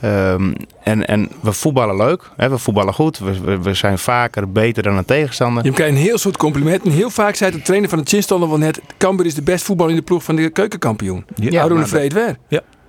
Ehm, 0.00 0.52
en, 0.82 1.06
en 1.06 1.28
we 1.40 1.52
voetballen 1.52 1.96
leuk. 1.96 2.30
Hè, 2.36 2.48
we 2.48 2.58
voetballen 2.58 2.94
goed. 2.94 3.18
We, 3.18 3.40
we, 3.40 3.62
we 3.62 3.74
zijn 3.74 3.98
vaker 3.98 4.52
beter 4.52 4.82
dan 4.82 4.96
een 4.96 5.04
tegenstander. 5.04 5.64
Je 5.64 5.70
krijgt 5.70 5.94
een 5.94 6.00
heel 6.00 6.18
soort 6.18 6.36
complimenten. 6.36 6.90
Heel 6.90 7.10
vaak 7.10 7.34
zei 7.34 7.50
de 7.50 7.62
trainer 7.62 7.88
van 7.88 7.98
de 7.98 8.04
Chinstander 8.04 8.48
wel 8.48 8.58
net... 8.58 8.80
Cambuur 8.98 9.26
is 9.26 9.34
de 9.34 9.42
best 9.42 9.64
voetbal 9.64 9.88
in 9.88 9.96
de 9.96 10.02
ploeg 10.02 10.22
van 10.22 10.36
de 10.36 10.50
keukenkampioen. 10.50 11.24
Ja, 11.34 11.50
Ja, 11.50 11.62
Arun 11.62 11.76
maar 11.76 11.88
Vreed 11.88 12.12
weer. 12.12 12.36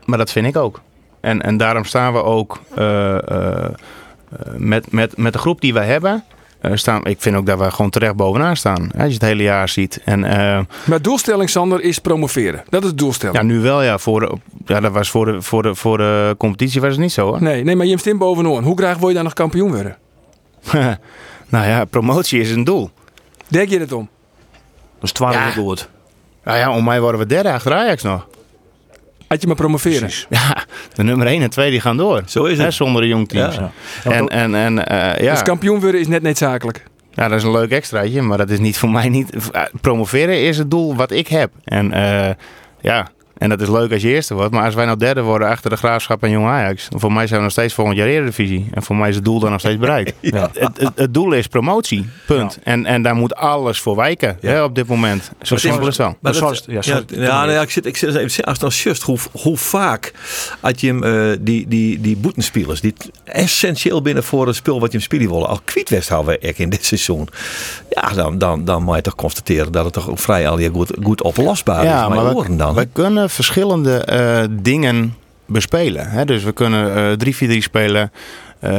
Maar 0.05 0.17
dat 0.17 0.31
vind 0.31 0.47
ik 0.47 0.55
ook. 0.55 0.81
En, 1.21 1.41
en 1.41 1.57
daarom 1.57 1.83
staan 1.83 2.13
we 2.13 2.23
ook 2.23 2.61
eh, 2.75 3.15
eh, 3.15 3.65
eh, 3.65 3.71
met, 4.57 4.91
met, 4.91 5.17
met 5.17 5.33
de 5.33 5.39
groep 5.39 5.61
die 5.61 5.73
wij 5.73 5.85
hebben. 5.85 6.23
Eh, 6.69 6.75
staan, 6.77 7.05
ik 7.05 7.21
vind 7.21 7.35
ook 7.35 7.45
dat 7.45 7.59
we 7.59 7.71
gewoon 7.71 7.91
terecht 7.91 8.15
bovenaan 8.15 8.55
staan. 8.55 8.89
Hè, 8.91 8.99
als 8.99 9.07
je 9.07 9.13
het 9.13 9.21
hele 9.21 9.43
jaar 9.43 9.69
ziet. 9.69 10.01
En 10.05 10.23
eh, 10.23 10.59
Maar 10.85 11.01
doelstelling, 11.01 11.49
Sander, 11.49 11.81
is 11.81 11.99
promoveren. 11.99 12.63
Dat 12.69 12.83
is 12.83 12.89
de 12.89 12.95
doelstelling. 12.95 13.37
ja, 13.37 13.43
nu 13.43 13.59
wel 13.59 13.81
ja. 13.81 13.97
Voor 13.97 14.19
de, 14.19 14.31
ja 14.65 14.79
dat 14.79 14.91
was 14.91 15.09
voor, 15.09 15.25
de, 15.25 15.41
voor, 15.41 15.63
de, 15.63 15.75
voor 15.75 15.97
de 15.97 16.35
competitie 16.37 16.81
was 16.81 16.91
het 16.91 16.99
niet 16.99 17.11
zo 17.11 17.25
hoor. 17.27 17.41
Nee, 17.43 17.63
nee, 17.63 17.75
maar 17.75 17.85
je 17.85 17.97
hebt 18.03 18.17
bovenaan. 18.17 18.63
Hoe 18.63 18.77
graag 18.77 18.97
wil 18.97 19.07
je 19.07 19.15
dan 19.15 19.23
nog 19.23 19.33
kampioen 19.33 19.71
worden? 19.71 19.97
nou 21.49 21.67
ja, 21.67 21.85
promotie 21.85 22.39
is 22.39 22.51
een 22.51 22.63
doel. 22.63 22.89
Denk 23.47 23.69
je 23.69 23.79
het 23.79 23.91
om? 23.91 24.09
Dus 24.99 25.11
12 25.11 25.33
Ja. 25.33 25.45
ja. 25.45 25.51
goed. 25.51 25.89
Nou 26.43 26.57
ja, 26.57 26.75
om 26.75 26.83
mij 26.83 27.01
worden 27.01 27.19
we 27.19 27.25
derde 27.25 27.51
achter 27.51 27.73
Ajax 27.73 28.03
nog. 28.03 28.27
Had 29.35 29.41
je 29.43 29.47
maar 29.49 29.59
promoveren. 29.59 30.09
Ja, 30.29 30.63
de 30.93 31.03
nummer 31.03 31.27
1 31.27 31.41
en 31.41 31.49
2 31.49 31.69
die 31.71 31.79
gaan 31.81 31.97
door. 31.97 32.21
Zo 32.25 32.43
is 32.43 32.57
Hè, 32.57 32.63
het. 32.63 32.73
zonder 32.73 33.01
de 33.01 33.07
jong 33.07 33.27
teams. 33.27 33.55
Ja. 33.55 33.71
En, 34.03 34.27
en, 34.27 34.55
en 34.55 34.87
eh, 34.87 35.23
ja. 35.25 35.31
Dus 35.31 35.41
kampioen 35.41 35.79
worden 35.79 35.99
is 35.99 36.07
net 36.07 36.21
niet 36.23 36.37
zakelijk. 36.37 36.83
ja, 37.13 37.27
dat 37.27 37.37
is 37.37 37.43
een 37.43 37.51
leuk 37.51 37.71
extraatje, 37.71 38.21
maar 38.21 38.37
dat 38.37 38.49
is 38.49 38.59
niet 38.59 38.77
voor 38.77 38.89
mij 38.89 39.09
niet. 39.09 39.49
eh, 39.51 39.61
Promoveren 39.81 40.41
is 40.41 40.57
het 40.57 40.71
doel 40.71 40.95
wat 40.95 41.11
ik 41.11 41.27
heb. 41.27 41.51
En 41.63 41.91
eh, 41.91 42.33
ja, 42.81 43.07
en 43.37 43.49
dat 43.49 43.61
is 43.61 43.67
leuk 43.69 43.91
als 43.91 44.01
je 44.01 44.07
eerste 44.07 44.33
wordt. 44.33 44.51
Maar 44.53 44.65
als 44.65 44.75
wij 44.75 44.85
nou 44.85 44.97
derde 44.97 45.21
worden 45.21 45.47
achter 45.47 45.69
de 45.69 45.75
Graafschap 45.75 46.23
en 46.23 46.29
Jong 46.29 46.45
Ajax, 46.47 46.87
voor 46.91 47.11
mij 47.13 47.27
zijn 47.27 47.37
we 47.39 47.43
nog 47.43 47.51
steeds 47.53 47.73
volgend 47.73 47.97
jaar 47.97 48.07
Eredivisie. 48.07 48.67
En 48.73 48.83
voor 48.83 48.95
mij 48.95 49.09
is 49.09 49.15
het 49.15 49.25
doel 49.25 49.39
dan 49.39 49.51
nog 49.51 49.59
steeds 49.59 49.77
bereikt. 49.79 50.13
Ja. 50.35 50.49
Het, 50.53 50.77
het, 50.79 50.91
het 50.95 51.13
doel 51.13 51.31
is 51.31 51.47
promotie, 51.47 52.09
punt. 52.27 52.59
En, 52.63 52.85
en 52.85 53.01
daar 53.01 53.15
moet 53.15 53.35
alles 53.35 53.79
voor 53.79 53.95
wijken 53.95 54.37
hè, 54.41 54.63
op 54.63 54.75
dit 54.75 54.87
moment. 54.87 55.31
Zo 55.41 55.55
simpel 55.55 55.87
is 55.87 55.97
het 55.97 56.05
dat- 56.39 56.63
ja, 56.67 56.73
ja, 56.73 56.81
sorry. 56.81 57.05
ja, 57.23 57.39
nou 57.45 57.51
ja, 57.51 57.61
ik 57.61 57.69
zit, 57.69 57.85
ik 57.85 57.97
zit 57.97 58.15
even 58.15 58.43
als 58.45 58.59
dan 58.59 58.69
just 58.69 59.01
hoe, 59.01 59.17
hoe 59.31 59.57
vaak 59.57 60.13
had 60.59 60.81
je 60.81 60.87
hem 60.87 61.03
eh, 61.03 61.37
die, 61.39 61.67
die, 61.67 62.01
die 62.01 62.17
boetenspelers 62.17 62.81
die 62.81 62.93
essentieel 63.23 64.01
binnen 64.01 64.23
voor 64.23 64.47
het 64.47 64.55
spel 64.55 64.79
wat 64.79 64.91
je 64.91 64.97
hem 64.97 65.05
spelen 65.05 65.29
willen 65.29 65.47
al 65.47 65.59
kwijt 65.63 65.89
west 65.89 66.09
houden 66.09 66.41
ik 66.41 66.57
in 66.59 66.69
dit 66.69 66.85
seizoen. 66.85 67.27
Ja, 67.89 68.09
dan, 68.13 68.37
dan, 68.37 68.65
dan 68.65 68.83
moet 68.83 68.95
je 68.95 69.01
toch 69.01 69.15
constateren 69.15 69.71
dat 69.71 69.83
het 69.85 69.93
toch 69.93 70.09
ook 70.09 70.19
vrij 70.19 70.49
al 70.49 70.59
je 70.59 70.69
goed, 70.69 70.91
goed 71.03 71.21
oplosbaar 71.21 71.83
is. 71.83 71.89
Ja, 71.89 72.07
Maar 72.09 72.23
maar 72.23 72.57
dan. 72.57 72.73
we 72.75 72.87
kunnen 72.93 73.24
verschillende 73.29 73.97
eh, 73.97 74.43
dingen 74.49 75.15
bespelen. 75.45 76.09
Hè? 76.09 76.25
Dus 76.25 76.43
we 76.43 76.51
kunnen 76.51 77.17
eh 77.19 77.57
3-4-3 77.57 77.57
spelen. 77.57 78.11
Eh, 78.59 78.71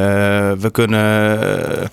we 0.52 0.68
kunnen 0.70 1.40
eh, 1.40 1.88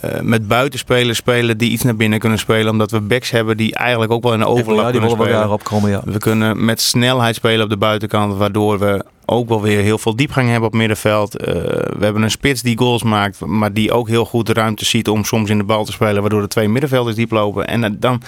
eh, 0.00 0.20
met 0.20 0.48
buitenspelers 0.48 1.18
spelen 1.18 1.58
die 1.58 1.70
iets 1.70 1.82
naar 1.82 1.96
binnen 1.96 2.18
kunnen 2.18 2.38
spelen. 2.38 2.70
Omdat 2.72 2.90
we 2.90 3.00
backs 3.00 3.30
hebben 3.30 3.56
die 3.56 3.74
eigenlijk 3.74 4.12
ook 4.12 4.22
wel 4.22 4.32
in 4.32 4.38
de 4.38 4.46
overlap 4.46 4.84
ja, 4.84 4.90
die 4.90 5.00
kunnen 5.00 5.10
spelen. 5.10 5.32
daarop 5.32 5.64
komen, 5.64 5.90
ja. 5.90 6.00
We 6.04 6.18
kunnen 6.18 6.64
met 6.64 6.80
snelheid 6.80 7.34
spelen 7.34 7.64
op 7.64 7.70
de 7.70 7.76
buitenkant, 7.76 8.36
waardoor 8.36 8.78
we 8.78 9.04
ook 9.24 9.48
wel 9.48 9.62
weer 9.62 9.82
heel 9.82 9.98
veel 9.98 10.16
diepgang 10.16 10.48
hebben 10.48 10.68
op 10.68 10.74
middenveld. 10.74 11.36
Eh, 11.36 11.54
we 11.98 12.04
hebben 12.04 12.22
een 12.22 12.30
spits 12.30 12.62
die 12.62 12.78
goals 12.78 13.02
maakt, 13.02 13.40
maar 13.40 13.72
die 13.72 13.92
ook 13.92 14.08
heel 14.08 14.24
goed 14.24 14.46
de 14.46 14.52
ruimte 14.52 14.84
ziet 14.84 15.08
om 15.08 15.24
soms 15.24 15.50
in 15.50 15.58
de 15.58 15.64
bal 15.64 15.84
te 15.84 15.92
spelen, 15.92 16.20
waardoor 16.20 16.40
de 16.40 16.48
twee 16.48 16.68
middenvelders 16.68 17.16
diep 17.16 17.30
lopen. 17.30 17.66
En 17.66 17.84
eh, 17.84 17.90
dan, 17.94 18.22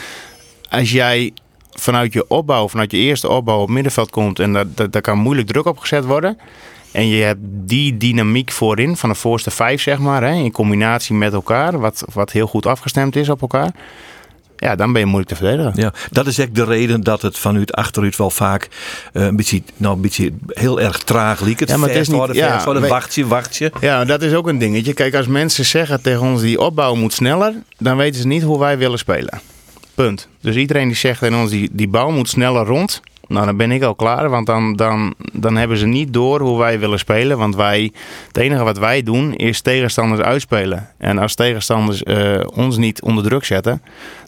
als 0.68 0.90
jij 0.90 1.33
vanuit 1.78 2.12
je 2.12 2.24
opbouw, 2.28 2.68
vanuit 2.68 2.90
je 2.90 2.98
eerste 2.98 3.28
opbouw 3.28 3.61
op 3.61 3.68
middenveld 3.68 4.11
komt 4.11 4.38
en 4.38 4.52
daar, 4.52 4.64
daar, 4.74 4.90
daar 4.90 5.02
kan 5.02 5.18
moeilijk 5.18 5.46
druk 5.48 5.66
op 5.66 5.78
gezet 5.78 6.04
worden. 6.04 6.38
En 6.92 7.06
je 7.08 7.22
hebt 7.22 7.40
die 7.42 7.96
dynamiek 7.96 8.50
voorin 8.50 8.96
van 8.96 9.08
de 9.08 9.14
voorste 9.14 9.50
vijf, 9.50 9.82
zeg 9.82 9.98
maar, 9.98 10.22
hè, 10.22 10.32
in 10.35 10.52
combinatie 10.52 11.14
met 11.14 11.32
elkaar, 11.32 11.78
wat, 11.78 12.04
wat 12.12 12.32
heel 12.32 12.46
goed 12.46 12.66
afgestemd 12.66 13.16
is 13.16 13.28
op 13.28 13.40
elkaar. 13.40 13.70
Ja, 14.56 14.76
dan 14.76 14.92
ben 14.92 15.00
je 15.00 15.06
moeilijk 15.06 15.30
te 15.30 15.37
verdedigen. 15.37 15.72
Ja, 15.74 15.92
dat 16.11 16.26
is 16.26 16.38
echt 16.38 16.54
de 16.54 16.64
reden 16.64 17.02
dat 17.02 17.22
het 17.22 17.38
vanuit 17.38 17.72
achteruit 17.72 18.16
wel 18.16 18.30
vaak 18.30 18.68
eh, 19.12 19.22
een, 19.24 19.37
beetje, 19.37 19.62
nou, 19.76 19.94
een 19.94 20.00
beetje 20.00 20.32
heel 20.46 20.80
erg 20.80 20.98
traag 20.98 21.40
liep. 21.40 21.58
Het 21.58 21.68
Ja, 21.68 21.76
maar 21.76 21.88
het 21.88 21.98
is 21.98 22.08
worden, 22.08 22.37
niet- 22.37 22.44
ja, 22.44 22.50
vers 22.50 22.64
worden. 22.64 22.82
Ja, 23.80 24.04
dat 24.04 24.22
is 24.22 24.35
ook 24.35 24.48
een 24.48 24.58
dingetje. 24.58 24.92
Kijk, 24.94 25.14
als 25.14 25.26
mensen 25.26 25.64
zeggen 25.64 26.02
tegen 26.02 26.20
ons 26.22 26.40
die 26.40 26.61
opbouw 26.61 26.94
moet 26.94 27.12
sneller, 27.12 27.54
dan 27.78 27.96
weten 27.96 28.20
ze 28.20 28.26
niet 28.26 28.42
hoe 28.42 28.58
wij 28.58 28.78
willen 28.78 28.98
spelen. 28.98 29.40
Punt. 29.94 30.28
Dus 30.40 30.57
iedereen 30.57 30.88
die 30.88 30.96
zegt 30.96 31.20
tegen 31.20 31.38
ons 31.38 31.50
die, 31.50 31.68
die 31.72 31.88
moet 31.88 32.28
sneller 32.28 32.66
rond, 32.66 33.02
nou 33.33 33.46
dan 33.46 33.57
ben 33.57 33.70
ik 33.70 33.83
al 33.83 33.94
klaar. 33.94 34.31
Want 34.31 34.46
dan, 34.46 34.76
dan, 34.76 35.14
dan 35.33 35.57
hebben 35.57 35.76
ze 35.76 35.87
niet 35.87 36.12
door 36.12 36.40
hoe 36.40 36.59
wij 36.59 36.78
willen 36.78 36.98
spelen. 36.98 37.38
Want 37.38 37.57
wij, 37.57 37.92
het 38.26 38.37
enige 38.37 38.64
wat 38.64 38.78
wij 38.78 39.02
doen 39.02 39.35
is 39.35 39.61
tegenstanders 39.61 40.20
uitspelen. 40.20 40.88
En 40.98 41.18
als 41.18 41.35
tegenstanders 41.35 42.02
eh, 42.02 42.40
ons 42.55 42.76
niet 42.76 43.02
onder 43.02 43.24
druk 43.24 43.44
zetten, 43.44 43.83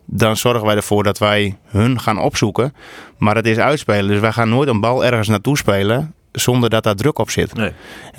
dan 0.05 0.37
zorgen 0.37 0.67
wij 0.67 0.77
ervoor 0.77 1.03
dat 1.03 1.19
wij 1.19 1.57
hun 1.67 2.01
gaan 2.01 2.19
opzoeken. 2.19 2.75
Maar 3.19 3.37
het 3.37 3.47
is 3.47 3.59
uitspelen. 3.59 4.09
Dus 4.09 4.21
wij 4.21 4.33
gaan 4.33 4.49
nooit 4.49 4.69
een 4.69 4.81
bal 4.81 5.05
ergens 5.05 5.29
naartoe 5.29 5.57
spelen 5.57 6.15
zonder 6.35 6.71
dat 6.71 6.83
daar 6.83 6.95
druk 6.95 7.19
op 7.19 7.31
zit. 7.31 7.55
Nee. 7.55 7.73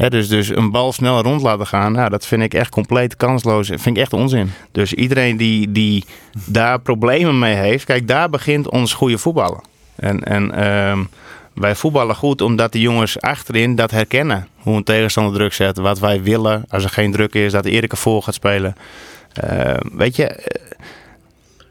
Dus, 0.10 0.28
dus 0.28 0.49
een 0.49 0.71
bal 0.71 0.93
snel 0.93 1.21
rond 1.21 1.41
laten 1.41 1.67
gaan, 1.67 1.91
nou, 1.91 2.10
dat 2.10 2.25
vind 2.25 2.41
ik 2.41 2.54
echt 2.54 2.69
compleet 2.69 3.15
kansloos. 3.15 3.67
Dat 3.67 3.82
vind 3.82 3.95
ik 3.97 4.01
echt 4.01 4.13
onzin. 4.13 4.51
Dus 4.71 4.93
iedereen 4.93 5.38
die, 5.38 5.71
die 5.71 6.06
daar 6.45 6.80
problemen 6.80 7.39
mee 7.39 7.56
heeft, 7.56 7.86
kijk, 7.86 8.08
daar 8.08 8.30
begint 8.30 8.69
ons 8.69 8.93
goede 8.93 9.17
voetballen. 9.17 9.62
En, 9.95 10.23
en 10.23 10.51
ehm, 10.51 11.04
wij 11.54 11.75
voetballen 11.75 12.15
goed 12.15 12.41
omdat 12.41 12.71
de 12.71 12.80
jongens 12.80 13.21
achterin 13.21 13.75
dat 13.75 13.91
herkennen. 13.91 14.47
Hoe 14.58 14.75
een 14.75 14.84
tegenstander 14.84 15.34
druk 15.34 15.54
zet, 15.54 15.78
wat 15.78 15.99
wij 15.99 16.23
willen. 16.23 16.65
Als 16.69 16.84
er 16.84 16.89
geen 16.89 17.12
druk 17.12 17.34
is, 17.34 17.51
dat 17.51 17.65
Erik 17.65 17.95
voor 17.95 18.23
gaat 18.23 18.34
spelen. 18.34 18.75
Ehm, 19.34 19.80
weet 19.91 20.15
je, 20.15 20.60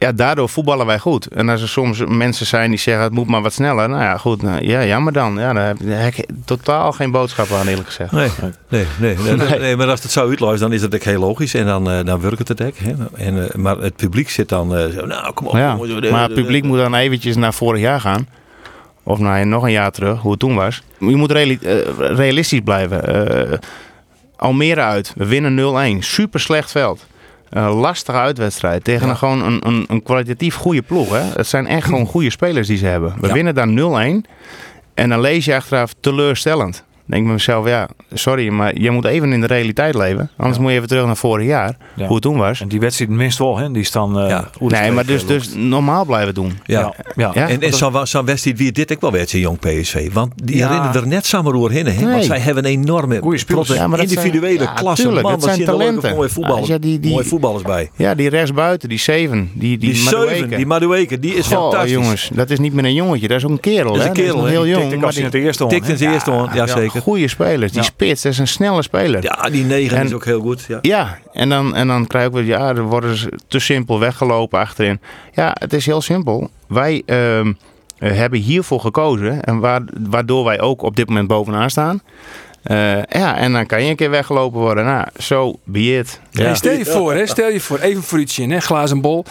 ja, 0.05 0.13
daardoor 0.13 0.49
voetballen 0.49 0.87
wij 0.87 0.99
goed. 0.99 1.27
En 1.27 1.49
als 1.49 1.63
er 1.63 1.69
soms 1.69 2.03
mensen 2.07 2.47
zijn 2.47 2.71
die 2.71 2.79
zeggen 2.79 3.05
het 3.05 3.13
moet 3.13 3.27
maar 3.27 3.43
wat 3.43 3.53
sneller. 3.53 3.89
Nou 3.89 4.03
ja, 4.03 4.17
goed. 4.17 4.43
Nou, 4.43 4.67
ja, 4.67 4.85
jammer 4.85 5.13
dan. 5.13 5.39
Ja, 5.39 5.53
daar 5.53 5.75
heb 5.79 6.15
ik 6.15 6.27
totaal 6.45 6.93
geen 6.93 7.11
boodschap 7.11 7.51
aan 7.53 7.67
eerlijk 7.67 7.87
gezegd. 7.87 8.13
Nee, 8.13 8.29
nee, 8.69 8.87
nee, 8.99 9.17
nee, 9.37 9.59
nee, 9.59 9.77
maar 9.77 9.89
als 9.89 10.03
het 10.03 10.13
zo 10.13 10.29
uitluistert, 10.29 10.61
dan 10.71 10.73
is 10.73 10.81
dat 10.81 10.95
ook 10.95 11.03
heel 11.03 11.21
logisch. 11.21 11.55
En 11.55 11.67
dan, 11.67 11.91
eh, 11.91 12.05
dan 12.05 12.21
werkt 12.21 12.49
het 12.49 12.63
ook. 12.63 12.77
Hè. 12.77 12.93
En, 13.17 13.49
eh, 13.49 13.55
maar 13.55 13.77
het 13.79 13.97
publiek 13.97 14.31
zit 14.31 14.49
dan 14.49 14.77
eh, 14.77 14.87
zo, 14.91 15.07
nou 15.07 15.33
kom 15.33 15.47
op. 15.47 15.57
Ja, 15.57 15.77
maar 16.11 16.23
het 16.23 16.35
publiek 16.35 16.65
moet 16.65 16.79
dan 16.79 16.95
eventjes 16.95 17.37
naar 17.37 17.55
vorig 17.55 17.81
jaar 17.81 18.01
gaan. 18.01 18.29
of 19.03 19.19
ja, 19.19 19.45
nog 19.45 19.63
een 19.63 19.71
jaar 19.73 19.91
terug, 19.91 20.21
hoe 20.21 20.31
het 20.31 20.41
toen 20.41 20.55
was. 20.55 20.83
Je 20.99 21.17
moet 21.17 21.31
reali- 21.31 21.59
realistisch 21.99 22.61
blijven. 22.65 23.61
Almere 24.37 24.81
uit, 24.81 25.13
we 25.17 25.27
winnen 25.27 25.55
0-1. 25.55 26.03
Super 26.03 26.41
slecht 26.41 26.71
veld. 26.71 27.07
Eh, 27.55 27.81
lastige 27.81 28.19
uitwedstrijd 28.19 28.85
tegen 28.85 29.09
een, 29.09 29.17
gewoon 29.17 29.43
een, 29.43 29.67
een, 29.67 29.85
een 29.89 30.03
kwalitatief 30.03 30.55
goede 30.55 30.83
ploeg. 30.83 31.11
Hè? 31.11 31.21
Het 31.37 31.47
zijn 31.47 31.67
echt 31.67 31.85
gewoon 31.87 32.07
goede 32.07 32.31
spelers 32.31 32.67
die 32.67 32.77
ze 32.77 32.87
hebben. 32.87 33.15
We 33.21 33.27
Ja. 33.27 33.33
winnen 33.33 33.55
daar 33.55 33.69
0-1 33.69 34.25
en 34.95 35.09
dan 35.09 35.21
lees 35.21 35.45
je 35.45 35.55
achteraf 35.55 35.95
teleurstellend. 36.01 36.85
Denk 37.07 37.21
ik 37.21 37.25
bij 37.27 37.35
mezelf, 37.37 37.69
ja, 37.69 37.89
sorry, 38.13 38.49
maar 38.49 38.79
je 38.81 38.91
moet 38.91 39.05
even 39.05 39.33
in 39.33 39.41
de 39.41 39.47
realiteit 39.47 39.95
leven. 39.95 40.31
Anders 40.37 40.59
moet 40.59 40.71
je 40.71 40.77
even 40.77 40.89
terug 40.89 41.07
naar 41.07 41.17
vorig 41.17 41.47
jaar, 41.47 41.77
Ja. 41.97 42.05
hoe 42.05 42.15
het 42.15 42.23
toen 42.23 42.37
was. 42.37 42.61
En 42.61 42.69
die 42.69 42.81
wedstrijd 42.81 43.11
minst 43.11 43.39
wel, 43.39 43.57
hè? 43.59 43.71
Die 43.71 43.85
staan. 43.85 44.19
eh, 44.21 44.29
Ja. 44.29 44.51
Nee, 44.59 44.91
maar 44.91 45.07
dus, 45.07 45.27
dus 45.27 45.55
normaal 45.55 46.05
blijven 46.05 46.35
doen. 46.35 46.59
Ja. 46.65 46.81
Ja, 46.81 46.95
ja. 47.17 47.31
Ja. 47.35 47.49
En, 47.49 47.61
en 47.61 47.73
zo'n 47.73 48.07
zo 48.07 48.25
wedstrijd 48.25 48.59
wie 48.59 48.73
dit 48.73 48.91
ik 48.91 49.01
wel 49.01 49.13
werd, 49.13 49.31
jong 49.31 49.59
PSV. 49.59 50.13
Want 50.13 50.33
die 50.45 50.57
Ja. 50.57 50.69
herinneren 50.69 51.01
er 51.03 51.07
net 51.09 51.27
samen 51.27 51.53
door 51.53 51.71
heen. 51.71 51.87
hè? 51.87 52.11
Want 52.11 52.25
zij 52.25 52.39
hebben 52.39 52.65
een 52.65 52.71
enorme 52.71 53.19
Goeie 53.21 53.39
spelers. 53.39 53.69
zijn- 53.69 53.93
individuele 53.99 54.63
ja, 54.63 54.73
klasse. 54.73 55.03
tuurlijk, 55.03 55.23
Man, 55.23 55.33
dat 55.33 55.45
wat 55.45 55.55
zijn 55.55 55.67
talenten. 55.67 56.15
mooie 56.15 56.29
voetballers, 56.29 56.67
Ja, 56.69 56.79
die- 56.79 57.01
die- 57.01 57.11
mooie 57.13 57.25
voetballers 57.25 57.63
bij. 57.63 57.91
Ja, 57.97 58.15
die 58.15 58.29
rechtsbuiten, 58.29 58.89
die 58.89 58.99
Zeven, 58.99 59.51
die, 59.55 59.79
die, 59.79 59.93
Die 59.93 60.05
Madueke. 60.05 60.35
Zeven, 60.35 60.57
die 60.57 60.67
Madueke, 60.67 61.19
die 61.21 61.35
is 61.35 61.47
Goh, 61.47 61.59
fantastisch. 61.61 61.91
jongens, 61.93 62.31
dat 62.33 62.51
is 62.51 62.59
niet 62.59 62.73
meer 62.73 62.85
een 62.85 62.95
jongetje, 62.95 63.29
dat 63.29 63.37
is 63.37 63.45
ook 63.45 63.51
een 63.51 63.61
kerel. 63.61 63.87
Dat 63.93 63.97
is 63.97 64.03
hè? 64.03 64.09
een 64.09 64.15
kerel, 64.15 64.45
heel 64.45 64.67
jong. 64.67 64.91
Tikt 64.91 65.03
in 65.05 65.11
die- 65.11 65.25
het 65.25 65.35
eerste 65.35 65.67
Tikt 65.67 65.89
in 65.89 65.97
zijn 65.97 66.13
eerste 66.13 66.31
hond, 66.31 66.55
ja, 66.55 66.67
zeker. 66.67 66.94
Goede 67.03 67.29
spelers, 67.29 67.73
die 67.73 67.81
Ja. 67.81 67.87
spits, 67.87 68.23
dat 68.23 68.33
is 68.33 68.39
een 68.39 68.49
snelle 68.49 68.83
speler. 68.83 69.23
Ja, 69.23 69.49
die 69.51 69.65
negen 69.65 69.97
En- 69.99 70.07
is 70.07 70.13
ook 70.13 70.25
heel 70.25 70.41
goed. 70.41 70.65
Ja. 70.69 70.79
Ja, 70.83 71.19
en 71.33 71.49
dan, 71.49 71.75
en 71.75 71.87
dan 71.87 72.07
krijg 72.07 72.27
ik 72.27 72.33
weer, 72.33 72.45
ja, 72.45 72.73
dan 72.73 72.85
worden 72.85 73.17
ze 73.17 73.33
te 73.49 73.59
simpel 73.59 73.99
weggelopen 74.01 74.59
achterin. 74.59 75.01
Ja, 75.33 75.57
het 75.59 75.73
is 75.73 75.87
heel 75.87 76.01
simpel. 76.01 76.51
Wij 76.69 77.03
ehm, 77.07 77.53
eh, 77.99 78.13
hebben 78.13 78.39
hiervoor 78.39 78.81
gekozen 78.81 79.43
en 79.43 79.59
waar, 79.59 79.83
waardoor 80.09 80.45
wij 80.45 80.61
ook 80.61 80.83
op 80.83 80.97
dit 80.97 81.09
moment 81.09 81.29
bovenaan 81.29 81.71
staan. 81.71 82.03
Eh, 82.63 83.03
ja, 83.03 83.37
en 83.37 83.53
dan 83.53 83.67
kan 83.67 83.83
je 83.83 83.91
een 83.91 83.97
keer 83.97 84.11
weggelopen 84.11 84.61
worden. 84.61 84.85
Nou, 84.85 85.07
zo 85.19 85.59
be 85.65 85.97
it. 85.99 86.21
Hey, 86.33 86.55
stel 86.55 86.73
je 86.73 86.85
voor, 86.85 87.15
hè, 87.15 87.27
stel 87.27 87.49
je 87.51 87.61
voor, 87.61 87.79
even 87.79 88.03
voor 88.03 88.21
iets 88.21 88.39
in, 88.39 88.51
hè, 88.51 88.61
glazen 88.61 89.01
bol. 89.01 89.25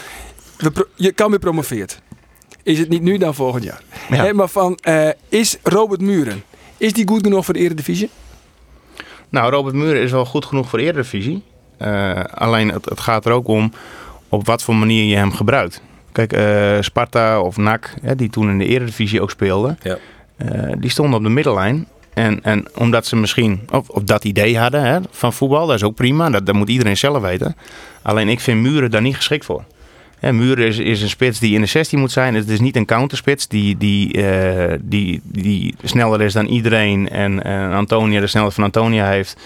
We 0.57 0.87
je 0.95 1.11
kan 1.11 1.29
weer 1.29 1.39
promoveerd. 1.39 2.01
Is 2.63 2.79
het 2.79 2.89
niet 2.89 3.01
nu 3.01 3.17
dan 3.17 3.35
volgend 3.35 3.63
jaar? 3.63 3.81
Ja. 4.09 4.33
Maar 4.33 4.47
van, 4.47 4.77
eh, 4.81 5.09
is 5.29 5.57
Robert 5.63 6.01
Muren, 6.01 6.43
is 6.83 6.93
die 6.93 7.07
goed 7.07 7.23
genoeg 7.23 7.45
voor 7.45 7.53
de 7.53 7.59
Eredivisie? 7.59 8.09
Nou, 9.29 9.51
Robert 9.51 9.75
Muren 9.75 10.01
is 10.01 10.11
wel 10.11 10.25
goed 10.25 10.45
genoeg 10.45 10.69
voor 10.69 10.79
de 10.79 10.85
Eredivisie. 10.85 11.43
Eh, 11.77 12.23
alleen 12.23 12.69
het, 12.71 12.85
het 12.85 12.99
gaat 12.99 13.25
er 13.25 13.31
ook 13.31 13.47
om 13.47 13.71
op 14.29 14.45
wat 14.45 14.63
voor 14.63 14.75
manier 14.75 15.03
je 15.03 15.15
hem 15.15 15.33
gebruikt. 15.33 15.81
Kijk, 16.11 16.33
eh, 16.33 16.77
Sparta 16.79 17.41
of 17.41 17.57
NAC, 17.57 17.93
hè, 18.01 18.15
die 18.15 18.29
toen 18.29 18.49
in 18.49 18.57
de 18.57 18.65
Eredivisie 18.65 19.21
ook 19.21 19.29
speelden, 19.31 19.77
Ja. 19.81 19.97
eh, 20.37 20.71
die 20.77 20.89
stonden 20.89 21.15
op 21.17 21.23
de 21.23 21.29
middellijn. 21.29 21.87
En, 22.13 22.39
en 22.43 22.65
omdat 22.77 23.05
ze 23.05 23.15
misschien 23.15 23.61
of, 23.71 23.89
of 23.89 24.03
dat 24.03 24.23
idee 24.25 24.57
hadden 24.57 24.83
hè, 24.83 24.99
van 25.11 25.33
voetbal, 25.33 25.67
dat 25.67 25.75
is 25.75 25.83
ook 25.83 25.95
prima, 25.95 26.29
dat, 26.29 26.45
dat 26.45 26.55
moet 26.55 26.69
iedereen 26.69 26.97
zelf 26.97 27.21
weten. 27.21 27.55
Alleen 28.01 28.29
ik 28.29 28.39
vind 28.39 28.61
Muren 28.61 28.91
daar 28.91 29.01
niet 29.01 29.15
geschikt 29.15 29.45
voor. 29.45 29.63
Muren 30.31 30.67
is, 30.67 30.77
is 30.77 31.01
een 31.01 31.09
spits 31.09 31.39
die 31.39 31.55
in 31.55 31.61
de 31.61 31.67
16 31.67 31.99
moet 31.99 32.11
zijn. 32.11 32.35
Het 32.35 32.49
is 32.49 32.59
niet 32.59 32.75
een 32.75 32.85
counterspits 32.85 33.47
die, 33.47 33.77
die, 33.77 34.13
eh, 34.23 34.77
die, 34.81 35.21
die 35.23 35.75
sneller 35.83 36.21
is 36.21 36.33
dan 36.33 36.45
iedereen. 36.45 37.09
En, 37.09 37.43
en 37.43 37.71
Antonia 37.71 38.19
de 38.19 38.27
snelheid 38.27 38.53
van 38.53 38.63
Antonia 38.63 39.07
heeft. 39.07 39.37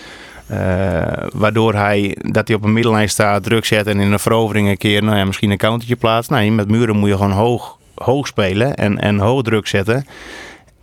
Eh, 0.48 1.28
waardoor 1.34 1.74
hij, 1.74 2.18
dat 2.22 2.48
hij 2.48 2.58
op 2.58 2.64
een 2.64 2.74
middellijn 2.74 3.10
staat, 3.10 3.44
druk 3.44 3.66
zet 3.66 3.88
en 3.88 4.00
in 4.00 4.12
een 4.12 4.20
verovering 4.20 4.70
een 4.70 4.78
keer, 4.78 5.04
nou 5.04 5.18
ja, 5.18 5.26
misschien 5.26 5.52
een 5.52 5.58
countertje 5.58 5.96
plaatst. 5.96 6.30
Nee, 6.30 6.52
met 6.52 6.70
Muren 6.70 6.98
moet 6.98 7.10
je 7.10 7.16
gewoon 7.16 7.32
hoog, 7.32 7.78
hoog 7.96 8.28
spelen 8.28 8.76
en, 8.76 9.00
en 9.00 9.20
hoog 9.20 9.42
druk 9.42 9.68
zetten. 9.68 10.06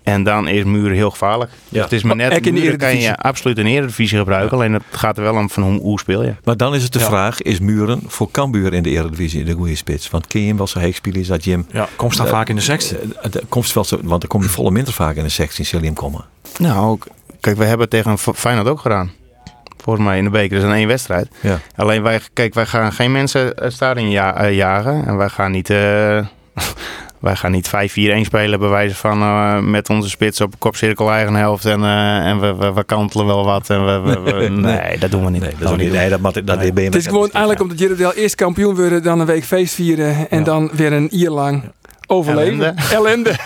En 0.04 0.22
dan 0.22 0.48
is 0.48 0.64
Muren 0.64 0.96
heel 0.96 1.10
gevaarlijk. 1.10 1.50
Dus 1.68 1.82
het 1.82 1.92
is 1.92 2.02
maar 2.02 2.16
net, 2.16 2.32
Ook 2.32 2.38
in 2.38 2.54
de 2.54 2.60
Muren 2.60 2.78
kan 2.78 2.96
je 2.98 3.16
absoluut 3.16 3.58
in 3.58 3.64
de 3.64 3.70
Eredivisie 3.70 4.18
gebruiken. 4.18 4.56
Alleen 4.56 4.72
het 4.72 4.82
gaat 4.90 5.16
er 5.16 5.22
wel 5.22 5.34
om 5.34 5.50
van 5.50 5.62
hoe, 5.62 5.80
hoe 5.80 5.98
speel 5.98 6.22
je. 6.22 6.34
Maar 6.44 6.56
dan 6.56 6.74
is 6.74 6.82
het 6.82 6.92
de 6.92 7.00
vraag, 7.00 7.42
is 7.42 7.58
Muren 7.60 8.02
voor 8.06 8.30
Cambuur 8.30 8.72
in 8.72 8.82
de 8.82 8.90
Eredivisie 8.90 9.44
de 9.44 9.52
goede 9.52 9.76
spits? 9.76 10.10
Want 10.10 10.32
hem 10.32 10.56
wel 10.56 10.66
zo 10.66 10.78
heek 10.78 10.94
spelen? 10.94 11.20
Is 11.20 11.26
dat 11.26 11.44
Jim? 11.44 11.66
Ja, 11.72 11.88
komt 11.96 12.12
staan 12.14 12.26
Eh, 12.26 12.32
vaak 12.32 12.48
in 12.48 12.54
de 12.54 12.60
sexte. 12.62 12.98
Eh, 13.22 13.30
Komt 13.48 13.72
wel 13.72 13.84
zo, 13.84 13.98
want 14.02 14.20
dan 14.20 14.30
kom 14.30 14.42
je 14.42 14.48
volle 14.48 14.70
minder 14.70 14.92
vaak 14.92 15.16
in 15.16 15.22
de 15.22 15.28
16 15.28 15.64
zal 15.64 15.80
je 15.80 15.86
hem 15.86 15.94
komen. 15.94 16.24
Nou, 16.58 16.90
ook- 16.90 17.06
kijk, 17.40 17.56
we 17.56 17.64
hebben 17.64 17.80
het 17.90 17.90
tegen 17.90 18.18
Feyenoord 18.18 18.68
ook 18.68 18.80
gedaan. 18.80 19.12
Volgens 19.82 20.04
mij 20.06 20.18
in 20.18 20.24
de 20.24 20.30
beker. 20.30 20.50
Dat 20.56 20.64
is 20.64 20.72
een 20.72 20.76
één 20.76 20.88
wedstrijd. 20.88 21.28
Ja. 21.40 21.60
Alleen 21.76 22.02
wij, 22.02 22.20
kijk, 22.32 22.54
wij 22.54 22.66
gaan 22.66 22.92
geen 22.92 23.12
mensen 23.12 23.52
het 23.56 23.72
stadion 23.72 24.10
ja, 24.10 24.36
eh, 24.36 24.54
jagen. 24.56 25.06
En 25.06 25.16
wij 25.16 25.28
gaan 25.28 25.50
niet, 25.50 25.70
eh, 25.70 26.18
wij 27.24 27.36
gaan 27.36 27.50
niet 27.50 27.68
5-4-1 27.68 27.70
spelen 28.20 28.58
bij 28.58 28.68
wijze 28.68 28.94
van 28.94 29.20
eh, 29.22 29.58
met 29.60 29.90
onze 29.90 30.08
spits 30.08 30.40
op 30.40 30.54
kopcirkel 30.58 31.10
eigen 31.10 31.34
helft. 31.34 31.64
En, 31.64 31.84
eh, 31.84 32.26
en 32.26 32.40
we, 32.40 32.54
we, 32.54 32.72
we 32.72 32.84
kantelen 32.84 33.26
wel 33.26 33.44
wat. 33.44 33.70
En 33.70 33.84
we, 33.86 34.00
we- 34.00 34.20
we- 34.20 34.48
nee, 34.70 34.98
dat 34.98 35.10
doen 35.10 35.24
we 35.24 35.30
niet. 35.30 35.40
Nee, 35.40 35.50
dat, 35.58 35.76
niet, 35.76 35.92
nee, 35.92 36.08
dat, 36.08 36.22
ben 36.44 36.74
je 36.74 36.80
Het 36.80 36.94
is 36.94 37.06
gewoon 37.06 37.30
eigenlijk 37.30 37.60
omdat 37.60 37.78
jullie 37.78 37.96
wel 37.96 38.12
eerst 38.12 38.34
kampioen 38.34 38.74
worden, 38.74 39.02
dan 39.02 39.20
een 39.20 39.26
week 39.26 39.44
feest 39.44 39.74
vieren 39.74 40.30
en 40.30 40.38
Ja. 40.38 40.44
dan 40.44 40.70
weer 40.72 40.92
een 40.92 41.08
jaar 41.10 41.30
lang 41.30 41.62
overleven. 42.06 42.76
Ellende. 42.92 43.30